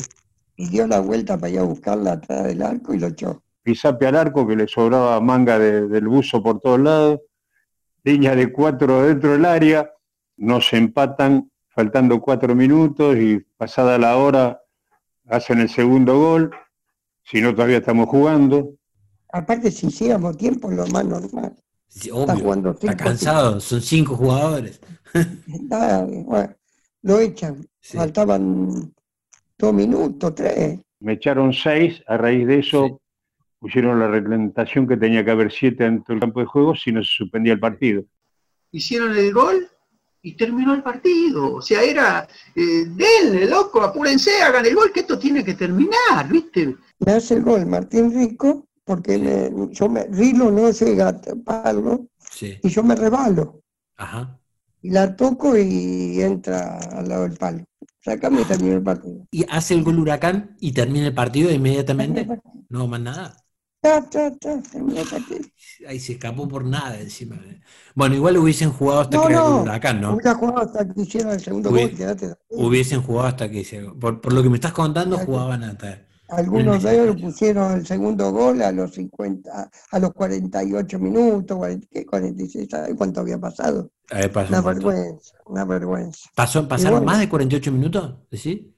Y 0.55 0.69
dio 0.69 0.87
la 0.87 0.99
vuelta 0.99 1.37
para 1.37 1.51
ir 1.51 1.59
a 1.59 1.63
buscarla 1.63 2.13
atrás 2.13 2.43
del 2.43 2.61
arco 2.61 2.93
y 2.93 2.99
lo 2.99 3.07
echó 3.07 3.41
pisape 3.65 4.05
al 4.05 4.15
arco 4.15 4.47
que 4.47 4.55
le 4.55 4.67
sobraba 4.67 5.19
manga 5.19 5.57
del 5.57 6.07
buzo 6.07 6.41
por 6.41 6.59
todos 6.59 6.79
lados, 6.79 7.19
línea 8.05 8.35
de 8.35 8.51
cuatro 8.51 9.01
dentro 9.01 9.31
del 9.31 9.45
área, 9.45 9.91
nos 10.37 10.71
empatan 10.73 11.51
faltando 11.69 12.21
cuatro 12.21 12.55
minutos 12.55 13.17
y 13.17 13.39
pasada 13.57 13.97
la 13.97 14.15
hora 14.15 14.61
hacen 15.27 15.59
el 15.59 15.69
segundo 15.69 16.17
gol, 16.19 16.51
si 17.23 17.41
no 17.41 17.53
todavía 17.53 17.77
estamos 17.77 18.07
jugando. 18.07 18.75
Aparte 19.33 19.71
si 19.71 19.87
hiciéramos 19.87 20.37
tiempo 20.37 20.69
lo 20.69 20.85
más 20.87 21.03
normal. 21.03 21.55
está, 21.89 22.95
cansado, 22.95 23.59
son 23.59 23.81
cinco 23.81 24.15
jugadores. 24.15 24.79
lo 27.01 27.19
echan, 27.19 27.67
faltaban 27.81 28.93
dos 29.57 29.73
minutos, 29.73 30.35
tres. 30.35 30.79
Me 30.99 31.13
echaron 31.13 31.51
seis, 31.53 32.03
a 32.05 32.17
raíz 32.17 32.45
de 32.45 32.59
eso 32.59 33.01
pusieron 33.65 33.99
la 33.99 34.07
reglamentación 34.07 34.87
que 34.87 34.95
tenía 34.95 35.25
que 35.25 35.31
haber 35.31 35.51
siete 35.51 35.85
dentro 35.85 36.13
del 36.13 36.19
campo 36.21 36.39
de 36.39 36.45
juego 36.45 36.75
si 36.75 36.91
no 36.91 37.01
se 37.01 37.09
suspendía 37.17 37.53
el 37.53 37.59
partido. 37.59 38.03
Hicieron 38.71 39.17
el 39.17 39.33
gol 39.33 39.67
y 40.21 40.33
terminó 40.37 40.75
el 40.75 40.83
partido. 40.83 41.55
O 41.55 41.61
sea, 41.63 41.81
era, 41.81 42.27
eh, 42.55 42.85
denle, 42.85 43.47
loco, 43.47 43.81
apúrense, 43.81 44.39
hagan 44.43 44.67
el 44.67 44.75
gol, 44.75 44.91
que 44.93 44.99
esto 44.99 45.17
tiene 45.17 45.43
que 45.43 45.55
terminar, 45.55 46.29
¿viste? 46.29 46.75
Me 46.99 47.13
hace 47.13 47.33
el 47.33 47.41
gol 47.41 47.65
Martín 47.65 48.13
Rico, 48.13 48.67
porque 48.83 49.17
me, 49.17 49.73
yo 49.73 49.89
me, 49.89 50.03
Rilo 50.11 50.51
no 50.51 50.69
llega 50.69 51.07
a 51.07 51.19
taparlo, 51.19 52.05
Sí. 52.19 52.59
y 52.61 52.69
yo 52.69 52.83
me 52.83 52.95
rebalo. 52.95 53.63
Ajá. 53.97 54.39
Y 54.83 54.91
la 54.91 55.15
toco 55.15 55.57
y 55.57 56.21
entra 56.21 56.77
al 56.77 57.09
lado 57.09 57.23
del 57.23 57.35
palo. 57.39 57.63
Sacame 57.99 58.41
y 58.41 58.45
terminó 58.45 58.75
el 58.75 58.83
partido. 58.83 59.25
Y 59.31 59.43
hace 59.49 59.73
el 59.73 59.83
gol 59.83 59.97
Huracán 59.97 60.55
y 60.59 60.71
termina 60.71 61.07
el 61.07 61.15
partido 61.15 61.49
inmediatamente. 61.49 62.27
No, 62.67 62.87
más 62.87 62.99
nada. 62.99 63.44
Ta, 63.85 64.01
ta, 64.09 64.35
ta. 64.39 64.63
Ahí 65.87 65.99
se 65.99 66.13
escapó 66.13 66.47
por 66.47 66.65
nada 66.65 66.99
encima. 66.99 67.39
Bueno, 67.93 68.15
igual 68.15 68.37
hubiesen 68.37 68.71
jugado 68.71 69.01
hasta 69.01 69.17
No, 69.17 69.27
que 69.27 69.33
no, 69.33 69.61
Huracán, 69.61 70.01
¿no? 70.01 70.13
hubiera 70.15 70.33
jugado 70.33 70.59
hasta 70.61 70.91
que 70.91 71.01
hiciera 71.03 71.33
el 71.33 71.39
segundo 71.39 71.69
Hubi- 71.69 71.81
gol, 71.89 71.95
tranquilo. 71.95 72.37
Hubiesen 72.49 73.01
jugado 73.03 73.27
hasta 73.27 73.49
que 73.51 73.63
se... 73.63 73.81
Por, 73.81 74.21
por 74.21 74.33
lo 74.33 74.41
que 74.41 74.49
me 74.49 74.55
estás 74.55 74.71
contando, 74.73 75.19
jugaban 75.19 75.63
hasta... 75.63 76.01
Algunos 76.29 76.81
de 76.81 77.03
ellos 77.03 77.21
pusieron 77.21 77.73
el 77.73 77.85
segundo 77.85 78.31
gol 78.31 78.59
a 78.63 78.71
los 78.71 78.95
50, 78.95 79.69
a 79.91 79.99
los 79.99 80.11
48 80.13 80.97
minutos, 80.97 81.55
40, 81.55 81.87
¿qué? 81.91 82.03
46, 82.07 82.67
¿sabes 82.71 82.95
cuánto 82.97 83.19
había 83.21 83.37
pasado? 83.37 83.91
Ver, 84.09 84.31
Una 84.49 84.59
un 84.59 84.65
vergüenza, 84.65 85.35
una 85.45 85.65
vergüenza. 85.65 86.27
¿Pasó- 86.33 86.67
¿Pasaron 86.67 87.01
bueno. 87.01 87.05
más 87.11 87.19
de 87.19 87.29
48 87.29 87.71
minutos? 87.71 88.15
¿Sí? 88.31 88.73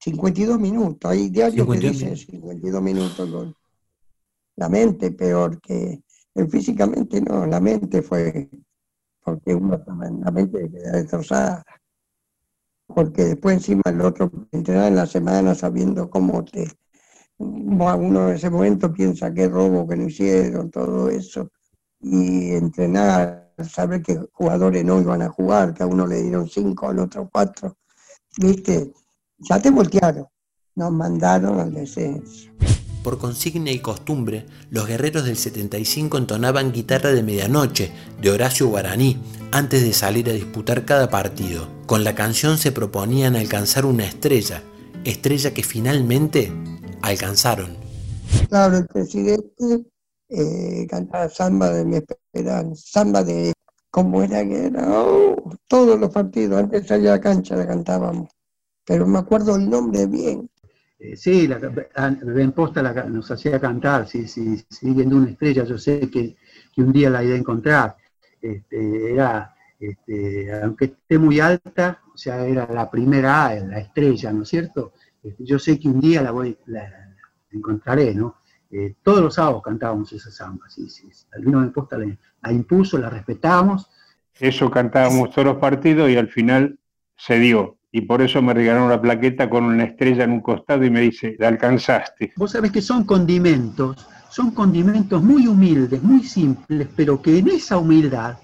52 0.00 0.58
minutos, 0.58 1.10
hay 1.10 1.28
diarios 1.28 1.66
que 1.66 1.72
52 1.72 1.92
dicen 1.92 2.16
52 2.16 2.82
minutos 2.82 3.18
el 3.18 3.30
gol. 3.32 3.56
La 4.58 4.68
mente 4.68 5.12
peor 5.12 5.60
que 5.60 6.02
el 6.34 6.50
físicamente 6.50 7.20
no, 7.20 7.46
la 7.46 7.60
mente 7.60 8.02
fue 8.02 8.50
porque 9.24 9.54
uno 9.54 9.80
la 9.86 10.30
mente 10.30 10.68
queda 10.70 10.92
destrozada. 10.92 11.64
Porque 12.86 13.24
después 13.24 13.56
encima 13.56 13.82
el 13.86 14.00
otro 14.00 14.30
entrenar 14.50 14.88
en 14.88 14.96
la 14.96 15.06
semana 15.06 15.54
sabiendo 15.54 16.10
cómo 16.10 16.44
te 16.44 16.68
uno 17.38 18.28
en 18.28 18.34
ese 18.34 18.50
momento 18.50 18.92
piensa 18.92 19.32
que 19.32 19.48
robo 19.48 19.86
que 19.86 19.96
no 19.96 20.08
hicieron, 20.08 20.70
todo 20.70 21.08
eso, 21.08 21.50
y 22.00 22.50
entrenar, 22.50 23.52
saber 23.58 24.02
que 24.02 24.18
jugadores 24.32 24.84
no 24.84 25.00
iban 25.00 25.22
a 25.22 25.28
jugar, 25.28 25.72
que 25.72 25.84
a 25.84 25.86
uno 25.86 26.04
le 26.04 26.22
dieron 26.22 26.48
cinco, 26.48 26.88
al 26.88 26.98
otro 26.98 27.28
cuatro, 27.30 27.76
viste, 28.38 28.92
ya 29.38 29.62
te 29.62 29.70
voltearon, 29.70 30.26
nos 30.74 30.90
mandaron 30.90 31.60
al 31.60 31.72
descenso. 31.72 32.50
Por 33.08 33.16
consigna 33.16 33.70
y 33.70 33.78
costumbre, 33.78 34.44
los 34.68 34.86
guerreros 34.86 35.24
del 35.24 35.38
75 35.38 36.18
entonaban 36.18 36.72
guitarra 36.72 37.10
de 37.10 37.22
medianoche 37.22 37.90
de 38.20 38.30
Horacio 38.30 38.68
Guaraní 38.68 39.16
antes 39.50 39.82
de 39.82 39.94
salir 39.94 40.28
a 40.28 40.34
disputar 40.34 40.84
cada 40.84 41.08
partido. 41.08 41.70
Con 41.86 42.04
la 42.04 42.14
canción 42.14 42.58
se 42.58 42.70
proponían 42.70 43.34
alcanzar 43.34 43.86
una 43.86 44.04
estrella, 44.04 44.62
estrella 45.04 45.54
que 45.54 45.62
finalmente 45.62 46.52
alcanzaron. 47.00 47.78
Claro, 48.50 48.76
el 48.76 48.86
presidente 48.86 49.86
eh, 50.28 50.86
cantaba 50.86 51.30
samba 51.30 51.70
de 51.70 51.86
mi 51.86 51.96
esperanza, 51.96 52.82
samba 52.84 53.24
de 53.24 53.54
cómo 53.90 54.22
era 54.22 54.46
que 54.46 54.66
era, 54.66 54.86
oh, 54.86 55.34
todos 55.66 55.98
los 55.98 56.10
partidos, 56.10 56.58
antes 56.58 56.86
salir 56.86 57.08
a 57.08 57.12
la 57.12 57.20
cancha 57.22 57.56
la 57.56 57.66
cantábamos, 57.66 58.28
pero 58.84 59.06
me 59.06 59.18
acuerdo 59.18 59.56
el 59.56 59.70
nombre 59.70 60.04
bien. 60.04 60.50
Eh, 60.98 61.16
sí, 61.16 61.46
la, 61.46 61.58
Ben 61.58 62.52
Posta 62.52 62.82
la 62.82 62.92
nos 63.04 63.30
hacía 63.30 63.60
cantar, 63.60 64.08
sí, 64.08 64.26
sí, 64.26 64.56
siguiendo 64.68 65.16
una 65.16 65.30
estrella, 65.30 65.64
yo 65.64 65.78
sé 65.78 66.10
que, 66.10 66.36
que 66.74 66.82
un 66.82 66.92
día 66.92 67.08
la 67.08 67.22
iré 67.22 67.34
a 67.34 67.38
encontrar. 67.38 67.96
Este, 68.40 69.12
era, 69.12 69.54
este, 69.78 70.52
aunque 70.62 70.86
esté 70.86 71.18
muy 71.18 71.38
alta, 71.40 72.02
o 72.12 72.16
sea, 72.16 72.44
era 72.46 72.66
la 72.66 72.90
primera 72.90 73.46
A, 73.46 73.54
la 73.54 73.78
estrella, 73.78 74.32
¿no 74.32 74.42
es 74.42 74.48
cierto? 74.48 74.92
Este, 75.22 75.44
yo 75.44 75.58
sé 75.58 75.78
que 75.78 75.88
un 75.88 76.00
día 76.00 76.22
la 76.22 76.32
voy, 76.32 76.58
la, 76.66 76.82
la 76.82 77.16
encontraré, 77.50 78.14
¿no? 78.14 78.38
Eh, 78.70 78.96
todos 79.02 79.22
los 79.22 79.34
sábados 79.34 79.62
cantábamos 79.62 80.12
esa 80.12 80.30
samba, 80.30 80.68
sí, 80.68 80.90
sí. 80.90 81.08
sí. 81.10 81.26
Albino 81.32 81.60
Ben 81.60 81.72
Posta 81.72 81.96
la, 81.96 82.06
la 82.42 82.52
impuso, 82.52 82.98
la 82.98 83.08
respetamos, 83.08 83.88
Eso 84.34 84.70
cantábamos 84.70 85.30
todos 85.30 85.46
los 85.46 85.56
partidos 85.56 86.10
y 86.10 86.16
al 86.16 86.28
final 86.28 86.78
se 87.16 87.38
dio. 87.38 87.77
Y 87.90 88.02
por 88.02 88.20
eso 88.20 88.42
me 88.42 88.52
regalaron 88.52 88.90
la 88.90 89.00
plaqueta 89.00 89.48
con 89.48 89.64
una 89.64 89.84
estrella 89.84 90.24
en 90.24 90.32
un 90.32 90.40
costado 90.40 90.84
y 90.84 90.90
me 90.90 91.00
dice, 91.00 91.36
la 91.38 91.48
alcanzaste. 91.48 92.32
Vos 92.36 92.52
sabés 92.52 92.70
que 92.70 92.82
son 92.82 93.04
condimentos, 93.04 94.06
son 94.30 94.50
condimentos 94.50 95.22
muy 95.22 95.46
humildes, 95.46 96.02
muy 96.02 96.22
simples, 96.22 96.88
pero 96.94 97.22
que 97.22 97.38
en 97.38 97.48
esa 97.48 97.78
humildad 97.78 98.36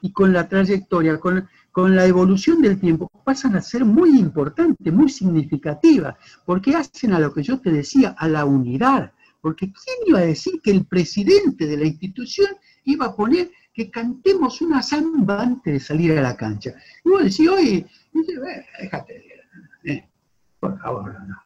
y 0.00 0.12
con 0.12 0.32
la 0.32 0.48
trayectoria, 0.48 1.18
con, 1.18 1.48
con 1.72 1.96
la 1.96 2.06
evolución 2.06 2.60
del 2.60 2.78
tiempo, 2.78 3.10
pasan 3.24 3.56
a 3.56 3.62
ser 3.62 3.84
muy 3.84 4.18
importantes, 4.18 4.92
muy 4.92 5.08
significativas, 5.08 6.14
porque 6.44 6.76
hacen 6.76 7.14
a 7.14 7.18
lo 7.18 7.32
que 7.32 7.42
yo 7.42 7.58
te 7.58 7.72
decía, 7.72 8.14
a 8.16 8.28
la 8.28 8.44
unidad. 8.44 9.12
Porque 9.40 9.72
¿quién 9.72 9.96
iba 10.06 10.20
a 10.20 10.26
decir 10.26 10.60
que 10.62 10.70
el 10.70 10.84
presidente 10.84 11.66
de 11.66 11.76
la 11.76 11.86
institución 11.86 12.48
iba 12.84 13.06
a 13.06 13.16
poner 13.16 13.50
que 13.72 13.90
cantemos 13.90 14.60
una 14.60 14.82
samba 14.82 15.42
antes 15.42 15.72
de 15.72 15.80
salir 15.80 16.12
a 16.16 16.22
la 16.22 16.36
cancha? 16.36 16.74
Y 17.04 17.08
vos 17.08 17.24
decís, 17.24 17.48
oye, 17.48 17.86
dice, 18.14 18.32
"Eh, 18.32 18.66
déjate, 18.80 19.24
eh, 19.84 20.08
por 20.60 20.78
favor, 20.80 21.12
no. 21.28 21.36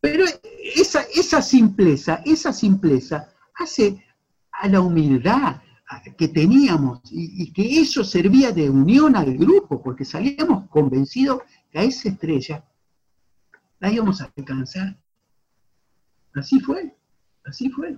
Pero 0.00 0.24
esa, 0.76 1.02
esa 1.14 1.40
simpleza, 1.40 2.22
esa 2.24 2.52
simpleza 2.52 3.32
hace 3.54 4.04
a 4.52 4.68
la 4.68 4.80
humildad 4.80 5.60
que 6.18 6.28
teníamos 6.28 7.00
y, 7.10 7.42
y 7.44 7.52
que 7.52 7.80
eso 7.80 8.02
servía 8.04 8.52
de 8.52 8.68
unión 8.68 9.16
al 9.16 9.36
grupo, 9.36 9.82
porque 9.82 10.04
salíamos 10.04 10.68
convencidos 10.68 11.42
que 11.70 11.78
a 11.78 11.82
esa 11.82 12.08
estrella 12.08 12.64
la 13.80 13.92
íbamos 13.92 14.20
a 14.20 14.32
alcanzar. 14.36 14.96
Así 16.34 16.60
fue, 16.60 16.94
así 17.44 17.70
fue. 17.70 17.96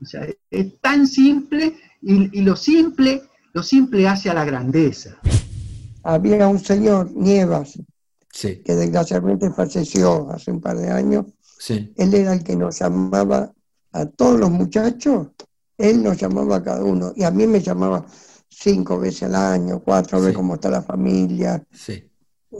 O 0.00 0.04
sea, 0.04 0.26
es 0.50 0.80
tan 0.80 1.06
simple 1.06 1.76
y, 2.00 2.38
y 2.38 2.42
lo 2.42 2.56
simple, 2.56 3.22
lo 3.52 3.62
simple 3.62 4.08
hace 4.08 4.30
a 4.30 4.34
la 4.34 4.44
grandeza. 4.44 5.18
Había 6.08 6.46
un 6.46 6.58
señor, 6.60 7.10
Nievas, 7.14 7.78
Sí, 8.32 8.62
que 8.62 8.74
desgraciadamente 8.74 9.50
falleció 9.50 10.30
hace 10.30 10.50
un 10.52 10.60
par 10.60 10.76
de 10.76 10.90
años, 10.90 11.24
sí. 11.58 11.92
él 11.96 12.14
era 12.14 12.34
el 12.34 12.44
que 12.44 12.54
nos 12.54 12.78
llamaba 12.78 13.50
a 13.92 14.06
todos 14.06 14.38
los 14.38 14.50
muchachos, 14.50 15.28
él 15.78 16.02
nos 16.02 16.18
llamaba 16.18 16.56
a 16.56 16.62
cada 16.62 16.84
uno, 16.84 17.12
y 17.16 17.24
a 17.24 17.30
mí 17.30 17.46
me 17.46 17.60
llamaba 17.60 18.04
cinco 18.48 18.98
veces 19.00 19.24
al 19.24 19.34
año, 19.36 19.80
cuatro, 19.82 20.18
a 20.18 20.20
ver 20.20 20.30
Sí. 20.30 20.36
cómo 20.36 20.54
está 20.54 20.68
la 20.70 20.82
familia, 20.82 21.64
Sí. 21.72 22.04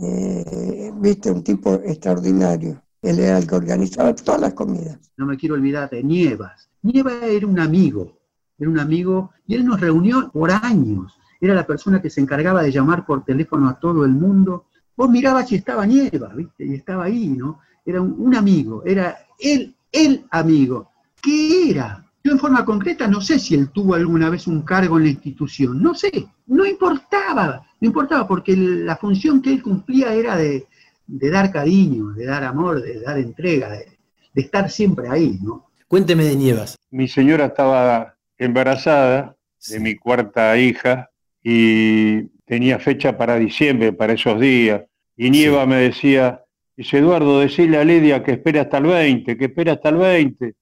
eh, 0.02 0.90
viste, 0.96 1.30
un 1.30 1.42
tipo 1.44 1.74
extraordinario. 1.74 2.82
Él 3.02 3.20
era 3.20 3.38
el 3.38 3.46
que 3.46 3.54
organizaba 3.54 4.14
todas 4.14 4.40
las 4.40 4.54
comidas. 4.54 4.98
no 5.16 5.26
me 5.26 5.36
quiero 5.36 5.54
olvidar 5.54 5.88
de 5.90 6.02
Nievas. 6.02 6.68
Nievas 6.82 7.22
era 7.22 7.46
un 7.46 7.60
amigo, 7.60 8.18
era 8.58 8.68
un 8.70 8.78
amigo, 8.78 9.30
y 9.46 9.54
él 9.54 9.64
nos 9.64 9.80
reunió 9.80 10.30
por 10.32 10.50
años. 10.50 11.15
Era 11.40 11.54
la 11.54 11.66
persona 11.66 12.00
que 12.00 12.10
se 12.10 12.20
encargaba 12.20 12.62
de 12.62 12.72
llamar 12.72 13.04
por 13.04 13.24
teléfono 13.24 13.68
a 13.68 13.78
todo 13.78 14.04
el 14.04 14.12
mundo. 14.12 14.66
Vos 14.96 15.10
mirabas 15.10 15.50
y 15.52 15.56
estaba 15.56 15.86
Nievas, 15.86 16.34
¿viste? 16.34 16.64
Y 16.64 16.74
estaba 16.74 17.04
ahí, 17.04 17.28
¿no? 17.28 17.60
Era 17.84 18.00
un, 18.00 18.14
un 18.18 18.34
amigo, 18.34 18.82
era 18.84 19.16
él, 19.38 19.74
el 19.92 20.24
amigo. 20.30 20.90
¿Qué 21.22 21.70
era? 21.70 22.04
Yo 22.26 22.32
en 22.32 22.38
forma 22.40 22.64
concreta 22.64 23.06
no 23.06 23.20
sé 23.20 23.38
si 23.38 23.54
él 23.54 23.70
tuvo 23.70 23.94
alguna 23.94 24.28
vez 24.30 24.48
un 24.48 24.62
cargo 24.62 24.98
en 24.98 25.04
la 25.04 25.10
institución, 25.10 25.80
no 25.80 25.94
sé, 25.94 26.10
no 26.46 26.66
importaba, 26.66 27.64
no 27.80 27.86
importaba 27.86 28.26
porque 28.26 28.56
la 28.56 28.96
función 28.96 29.40
que 29.40 29.52
él 29.52 29.62
cumplía 29.62 30.12
era 30.12 30.36
de, 30.36 30.66
de 31.06 31.30
dar 31.30 31.52
cariño, 31.52 32.10
de 32.10 32.26
dar 32.26 32.42
amor, 32.42 32.82
de 32.82 33.00
dar 33.00 33.18
entrega, 33.18 33.70
de, 33.70 33.96
de 34.34 34.42
estar 34.42 34.68
siempre 34.68 35.08
ahí, 35.08 35.38
¿no? 35.40 35.66
Cuénteme 35.86 36.24
de 36.24 36.34
Nievas. 36.34 36.76
Mi 36.90 37.06
señora 37.06 37.46
estaba 37.46 38.16
embarazada 38.38 39.36
de 39.68 39.78
mi 39.78 39.94
cuarta 39.94 40.58
hija 40.58 41.10
y 41.48 42.22
tenía 42.44 42.80
fecha 42.80 43.16
para 43.16 43.38
diciembre, 43.38 43.92
para 43.92 44.14
esos 44.14 44.40
días. 44.40 44.82
Y 45.16 45.30
Nieva 45.30 45.64
me 45.64 45.76
decía, 45.76 46.44
dice 46.76 46.98
Eduardo, 46.98 47.38
decirle 47.38 47.78
a 47.78 47.84
Lidia 47.84 48.24
que 48.24 48.32
espera 48.32 48.62
hasta 48.62 48.78
el 48.78 48.86
20, 48.86 49.38
que 49.38 49.44
espera 49.44 49.74
hasta 49.74 49.90
el 49.90 49.96
20. 49.98 50.54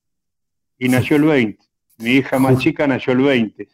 Y 0.81 0.89
nació 0.91 1.17
el 1.17 1.23
20. 1.23 1.65
Mi 2.01 2.11
hija 2.11 2.39
más 2.39 2.59
chica 2.59 2.87
nació 2.87 3.15
el 3.15 3.21
20. 3.21 3.67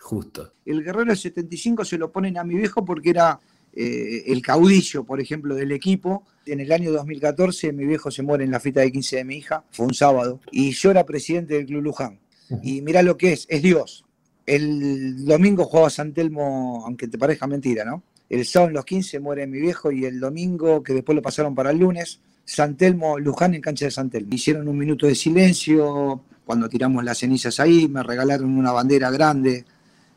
Justo. 0.00 0.54
El 0.66 0.82
Guerrero 0.82 1.04
del 1.04 1.16
75 1.16 1.84
se 1.84 1.96
lo 1.96 2.10
ponen 2.10 2.36
a 2.36 2.42
mi 2.42 2.56
viejo 2.56 2.84
porque 2.84 3.10
era 3.10 3.38
eh, 3.72 4.24
el 4.26 4.42
caudillo, 4.42 5.04
por 5.04 5.20
ejemplo, 5.20 5.54
del 5.54 5.70
equipo. 5.70 6.24
En 6.44 6.58
el 6.58 6.72
año 6.72 6.90
2014 6.90 7.72
mi 7.72 7.86
viejo 7.86 8.10
se 8.10 8.24
muere 8.24 8.42
en 8.42 8.50
la 8.50 8.58
fiesta 8.58 8.80
de 8.80 8.90
15 8.90 9.18
de 9.18 9.24
mi 9.24 9.36
hija, 9.36 9.62
fue 9.70 9.86
un 9.86 9.94
sábado, 9.94 10.40
y 10.50 10.72
yo 10.72 10.90
era 10.90 11.06
presidente 11.06 11.54
del 11.54 11.66
Club 11.66 11.82
Luján. 11.82 12.18
Y 12.64 12.82
mirá 12.82 13.04
lo 13.04 13.16
que 13.16 13.32
es, 13.32 13.46
es 13.48 13.62
Dios. 13.62 14.04
El 14.52 15.24
domingo 15.24 15.64
jugaba 15.64 15.88
San 15.88 16.12
Telmo, 16.12 16.82
aunque 16.84 17.08
te 17.08 17.16
parezca 17.16 17.46
mentira, 17.46 17.86
¿no? 17.86 18.02
El 18.28 18.44
sábado 18.44 18.68
en 18.68 18.74
los 18.74 18.84
15 18.84 19.18
muere 19.18 19.46
mi 19.46 19.58
viejo 19.58 19.90
y 19.90 20.04
el 20.04 20.20
domingo, 20.20 20.82
que 20.82 20.92
después 20.92 21.16
lo 21.16 21.22
pasaron 21.22 21.54
para 21.54 21.70
el 21.70 21.78
lunes, 21.78 22.20
San 22.44 22.76
Telmo, 22.76 23.18
Luján 23.18 23.54
en 23.54 23.62
cancha 23.62 23.86
de 23.86 23.90
San 23.90 24.10
Telmo. 24.10 24.34
Hicieron 24.34 24.68
un 24.68 24.76
minuto 24.76 25.06
de 25.06 25.14
silencio 25.14 26.22
cuando 26.44 26.68
tiramos 26.68 27.02
las 27.02 27.16
cenizas 27.16 27.60
ahí, 27.60 27.88
me 27.88 28.02
regalaron 28.02 28.50
una 28.58 28.72
bandera 28.72 29.10
grande 29.10 29.64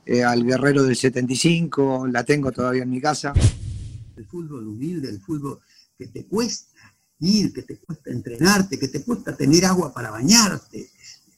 eh, 0.05 0.21
al 0.21 0.43
guerrero 0.43 0.83
del 0.83 0.97
75, 0.97 2.07
la 2.07 2.25
tengo 2.25 2.51
todavía 2.51 2.83
en 2.83 2.89
mi 2.89 2.99
casa. 2.99 3.31
El 4.17 4.25
fútbol 4.25 4.67
humilde, 4.67 5.09
el 5.09 5.21
fútbol 5.21 5.61
que 5.97 6.07
te 6.07 6.25
cuesta 6.25 6.93
ir, 7.19 7.53
que 7.53 7.61
te 7.61 7.77
cuesta 7.77 8.11
entrenarte, 8.11 8.77
que 8.77 8.89
te 8.89 9.01
cuesta 9.01 9.33
tener 9.33 9.63
agua 9.63 9.93
para 9.93 10.11
bañarte. 10.11 10.89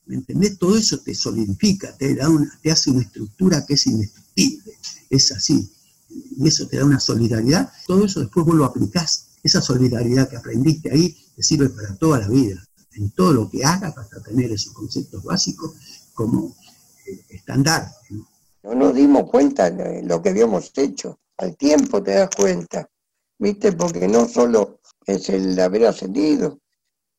¿Me 0.07 0.15
entendés? 0.15 0.57
Todo 0.57 0.77
eso 0.77 0.99
te 0.99 1.13
solidifica, 1.13 1.95
te, 1.97 2.15
da 2.15 2.29
una, 2.29 2.49
te 2.61 2.71
hace 2.71 2.89
una 2.91 3.01
estructura 3.01 3.65
que 3.65 3.73
es 3.73 3.85
indestructible. 3.87 4.73
Es 5.09 5.31
así. 5.31 5.69
Y 6.09 6.47
eso 6.47 6.67
te 6.67 6.77
da 6.77 6.85
una 6.85 6.99
solidaridad. 6.99 7.71
Todo 7.85 8.05
eso 8.05 8.21
después 8.21 8.45
vos 8.45 8.55
lo 8.55 8.65
aplicás. 8.65 9.27
Esa 9.43 9.61
solidaridad 9.61 10.29
que 10.29 10.37
aprendiste 10.37 10.91
ahí 10.91 11.15
te 11.35 11.43
sirve 11.43 11.69
para 11.69 11.95
toda 11.97 12.19
la 12.19 12.27
vida. 12.27 12.63
En 12.93 13.11
todo 13.11 13.33
lo 13.33 13.49
que 13.49 13.63
hagas 13.63 13.95
hasta 13.97 14.21
tener 14.23 14.51
esos 14.51 14.73
conceptos 14.73 15.23
básicos 15.23 15.73
como 16.13 16.55
eh, 17.05 17.25
estandarte. 17.29 17.95
¿no? 18.09 18.27
nos 18.75 18.93
dimos 18.93 19.29
cuenta 19.29 19.69
de 19.69 20.03
lo 20.03 20.21
que 20.21 20.29
habíamos 20.29 20.71
hecho. 20.75 21.19
Al 21.37 21.55
tiempo 21.55 22.01
te 22.01 22.11
das 22.11 22.29
cuenta, 22.35 22.89
¿viste? 23.37 23.71
Porque 23.73 24.07
no 24.07 24.27
solo 24.27 24.79
es 25.05 25.29
el 25.29 25.59
haber 25.59 25.85
ascendido, 25.85 26.59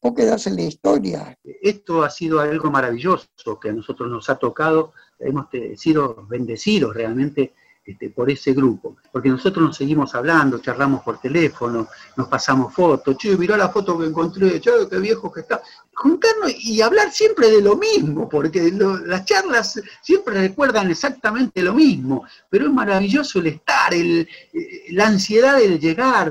vos 0.00 0.14
quedás 0.14 0.46
en 0.46 0.56
la 0.56 0.62
historia. 0.62 1.38
Esto 1.62 2.02
ha 2.02 2.10
sido 2.10 2.40
algo 2.40 2.70
maravilloso 2.70 3.28
que 3.60 3.70
a 3.70 3.72
nosotros 3.72 4.10
nos 4.10 4.28
ha 4.30 4.36
tocado, 4.36 4.92
hemos 5.18 5.46
sido 5.76 6.26
bendecidos 6.28 6.94
realmente 6.94 7.54
este, 7.88 8.10
por 8.10 8.30
ese 8.30 8.52
grupo. 8.52 8.98
Porque 9.10 9.30
nosotros 9.30 9.64
nos 9.64 9.76
seguimos 9.76 10.14
hablando, 10.14 10.58
charlamos 10.58 11.02
por 11.02 11.18
teléfono, 11.18 11.88
nos 12.16 12.28
pasamos 12.28 12.74
fotos, 12.74 13.16
che, 13.16 13.34
mirá 13.34 13.56
la 13.56 13.70
foto 13.70 13.98
que 13.98 14.04
encontré, 14.04 14.60
che, 14.60 14.70
qué 14.90 14.98
viejo 14.98 15.32
que 15.32 15.40
está. 15.40 15.62
Juntarnos 15.94 16.52
y 16.54 16.82
hablar 16.82 17.10
siempre 17.10 17.50
de 17.50 17.62
lo 17.62 17.76
mismo, 17.76 18.28
porque 18.28 18.70
las 19.06 19.24
charlas 19.24 19.80
siempre 20.02 20.34
recuerdan 20.34 20.90
exactamente 20.90 21.62
lo 21.62 21.72
mismo, 21.72 22.26
pero 22.50 22.66
es 22.66 22.72
maravilloso 22.72 23.38
el 23.38 23.46
estar, 23.46 23.94
el, 23.94 24.28
eh, 24.52 24.84
la 24.90 25.06
ansiedad 25.06 25.56
del 25.56 25.80
llegar. 25.80 26.30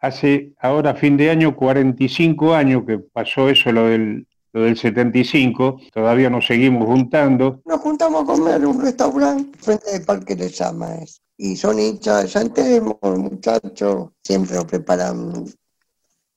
Hace 0.00 0.54
ahora 0.58 0.94
fin 0.94 1.16
de 1.16 1.30
año 1.30 1.54
45 1.54 2.54
años 2.54 2.84
que 2.86 2.98
pasó 2.98 3.48
eso, 3.48 3.70
lo 3.70 3.86
del 3.86 4.26
lo 4.52 4.62
del 4.62 4.76
75, 4.76 5.80
todavía 5.92 6.28
nos 6.28 6.46
seguimos 6.46 6.86
juntando. 6.86 7.62
Nos 7.64 7.80
juntamos 7.80 8.24
a 8.24 8.26
comer 8.26 8.56
en 8.56 8.66
un 8.66 8.82
restaurante 8.82 9.56
frente 9.58 9.94
al 9.94 10.02
Parque 10.02 10.34
de 10.34 10.48
Samas. 10.48 11.22
Y 11.36 11.56
son 11.56 11.78
hinchas 11.78 12.22
de 12.22 12.28
Santemo, 12.28 12.98
muchachos, 13.02 14.10
siempre 14.22 14.56
nos 14.56 14.64
preparan 14.64 15.18
un 15.18 15.54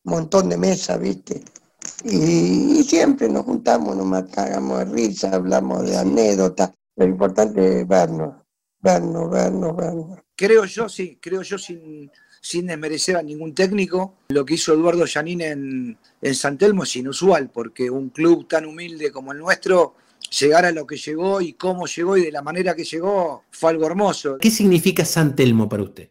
montón 0.03 0.49
de 0.49 0.57
mesas, 0.57 0.99
¿viste? 0.99 1.41
Y, 2.05 2.84
siempre 2.84 3.28
nos 3.30 3.43
juntamos, 3.43 3.95
nos 3.95 4.30
cagamos 4.30 4.80
de 4.80 4.86
risa, 4.86 5.32
hablamos 5.34 5.84
de 5.84 5.97
anécdotas. 5.97 6.72
Lo 6.95 7.05
importante 7.05 7.82
es 7.82 7.88
vernos, 7.88 8.36
vernos, 8.80 9.30
vernos, 9.30 9.76
vernos. 9.76 10.20
Creo 10.36 10.66
yo, 10.66 10.88
sí, 10.88 11.18
creo 11.22 11.41
yo 11.41 11.57
sin 11.57 12.09
sin 12.44 12.68
desmerecer 12.68 13.16
a 13.16 13.24
ningún 13.24 13.56
técnico. 13.56 14.16
Lo 14.28 14.46
que 14.46 14.56
hizo 14.56 14.74
Eduardo 14.74 15.06
Yanín 15.06 15.41
en, 15.41 15.98
en 16.22 16.36
San 16.36 16.58
Telmo 16.58 16.84
es 16.84 16.94
inusual, 16.98 17.50
porque 17.50 17.89
un 17.89 18.10
club 18.10 18.50
tan 18.50 18.66
humilde 18.66 19.14
como 19.14 19.32
el 19.32 19.39
nuestro, 19.39 19.96
llegar 20.30 20.66
a 20.66 20.72
lo 20.74 20.86
que 20.86 20.98
llegó 20.98 21.39
y 21.39 21.54
cómo 21.54 21.88
llegó 21.88 22.18
y 22.18 22.26
de 22.26 22.32
la 22.34 22.41
manera 22.41 22.76
que 22.76 22.84
llegó, 22.84 23.46
fue 23.50 23.72
algo 23.72 23.88
hermoso. 23.88 24.38
¿Qué 24.41 24.52
significa 24.52 25.06
San 25.06 25.38
Telmo 25.38 25.70
para 25.70 25.84
usted? 25.84 26.10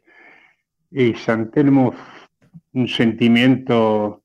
Y 0.90 1.12
San 1.14 1.50
Telmo, 1.50 1.94
un 2.72 2.88
sentimiento 2.88 4.22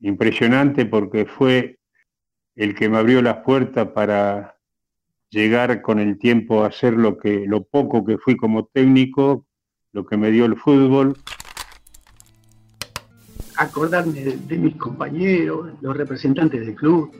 impresionante 0.00 0.84
porque 0.84 1.24
fue 1.24 1.78
el 2.54 2.74
que 2.74 2.90
me 2.90 2.98
abrió 2.98 3.22
las 3.22 3.38
puertas 3.38 3.88
para 3.88 4.58
llegar 5.30 5.80
con 5.80 6.00
el 6.00 6.18
tiempo 6.18 6.64
a 6.64 6.66
hacer 6.66 6.92
lo 6.92 7.16
que 7.16 7.44
lo 7.46 7.64
poco 7.64 8.04
que 8.04 8.18
fui 8.18 8.36
como 8.36 8.66
técnico 8.66 9.46
lo 9.92 10.06
que 10.06 10.16
me 10.16 10.30
dio 10.30 10.44
el 10.44 10.56
fútbol. 10.56 11.16
Acordarme 13.56 14.20
de, 14.20 14.58
mis 14.58 14.76
compañeros, 14.76 15.70
los 15.80 15.96
representantes 15.96 16.64
del 16.64 16.74
club, 16.74 17.10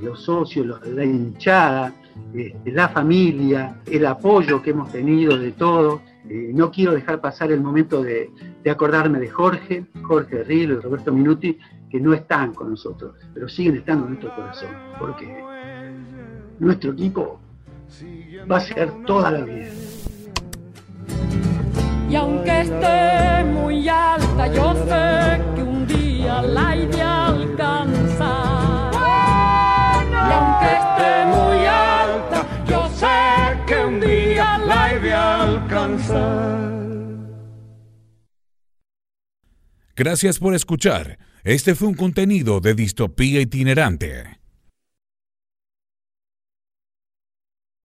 los 0.00 0.22
socios, 0.22 0.66
la 0.86 1.04
hinchada, 1.04 1.94
este, 2.34 2.72
la 2.72 2.88
familia, 2.88 3.80
el 3.86 4.04
apoyo 4.04 4.60
que 4.60 4.70
hemos 4.70 4.90
tenido 4.92 5.38
de 5.38 5.52
todos. 5.52 6.02
Eh, 6.28 6.50
no 6.52 6.70
quiero 6.70 6.92
dejar 6.92 7.20
pasar 7.20 7.52
el 7.52 7.60
momento 7.60 8.02
de, 8.02 8.30
acordarme 8.68 9.20
de 9.20 9.30
Jorge, 9.30 9.86
Jorge 10.02 10.42
Río 10.42 10.74
y 10.74 10.80
Roberto 10.80 11.12
Minuti, 11.12 11.56
que 11.88 12.00
no 12.00 12.12
están 12.12 12.52
con 12.52 12.70
nosotros, 12.70 13.14
pero 13.32 13.48
siguen 13.48 13.76
estando 13.76 14.04
en 14.04 14.10
nuestro 14.10 14.34
corazón, 14.34 14.70
porque 14.98 15.44
nuestro 16.58 16.92
equipo 16.92 17.40
va 18.50 18.56
a 18.56 18.60
ser 18.60 18.90
toda 19.06 19.30
la 19.30 19.44
vida 19.44 19.70
y 22.08 22.14
aunque 22.14 22.60
esté 22.60 23.44
muy 23.44 23.88
alta, 23.88 24.46
yo 24.52 24.74
sé 24.86 25.42
que 25.54 25.62
un 25.62 25.86
día 25.86 26.42
la 26.42 26.76
iré 26.76 27.02
a 27.02 27.26
alcanzar. 27.28 28.92
Y 30.12 30.32
aunque 30.32 30.70
esté 30.82 31.26
muy 31.34 31.66
alta, 31.66 32.46
yo 32.68 32.88
sé 32.90 33.58
que 33.66 33.84
un 33.84 34.00
día 34.00 34.58
la 34.58 34.94
iré 34.94 35.12
a 35.12 35.42
alcanzar. 35.42 36.66
Gracias 39.96 40.38
por 40.38 40.54
escuchar. 40.54 41.18
Este 41.42 41.74
fue 41.74 41.88
un 41.88 41.94
contenido 41.94 42.60
de 42.60 42.74
Distopía 42.74 43.40
Itinerante. 43.40 44.35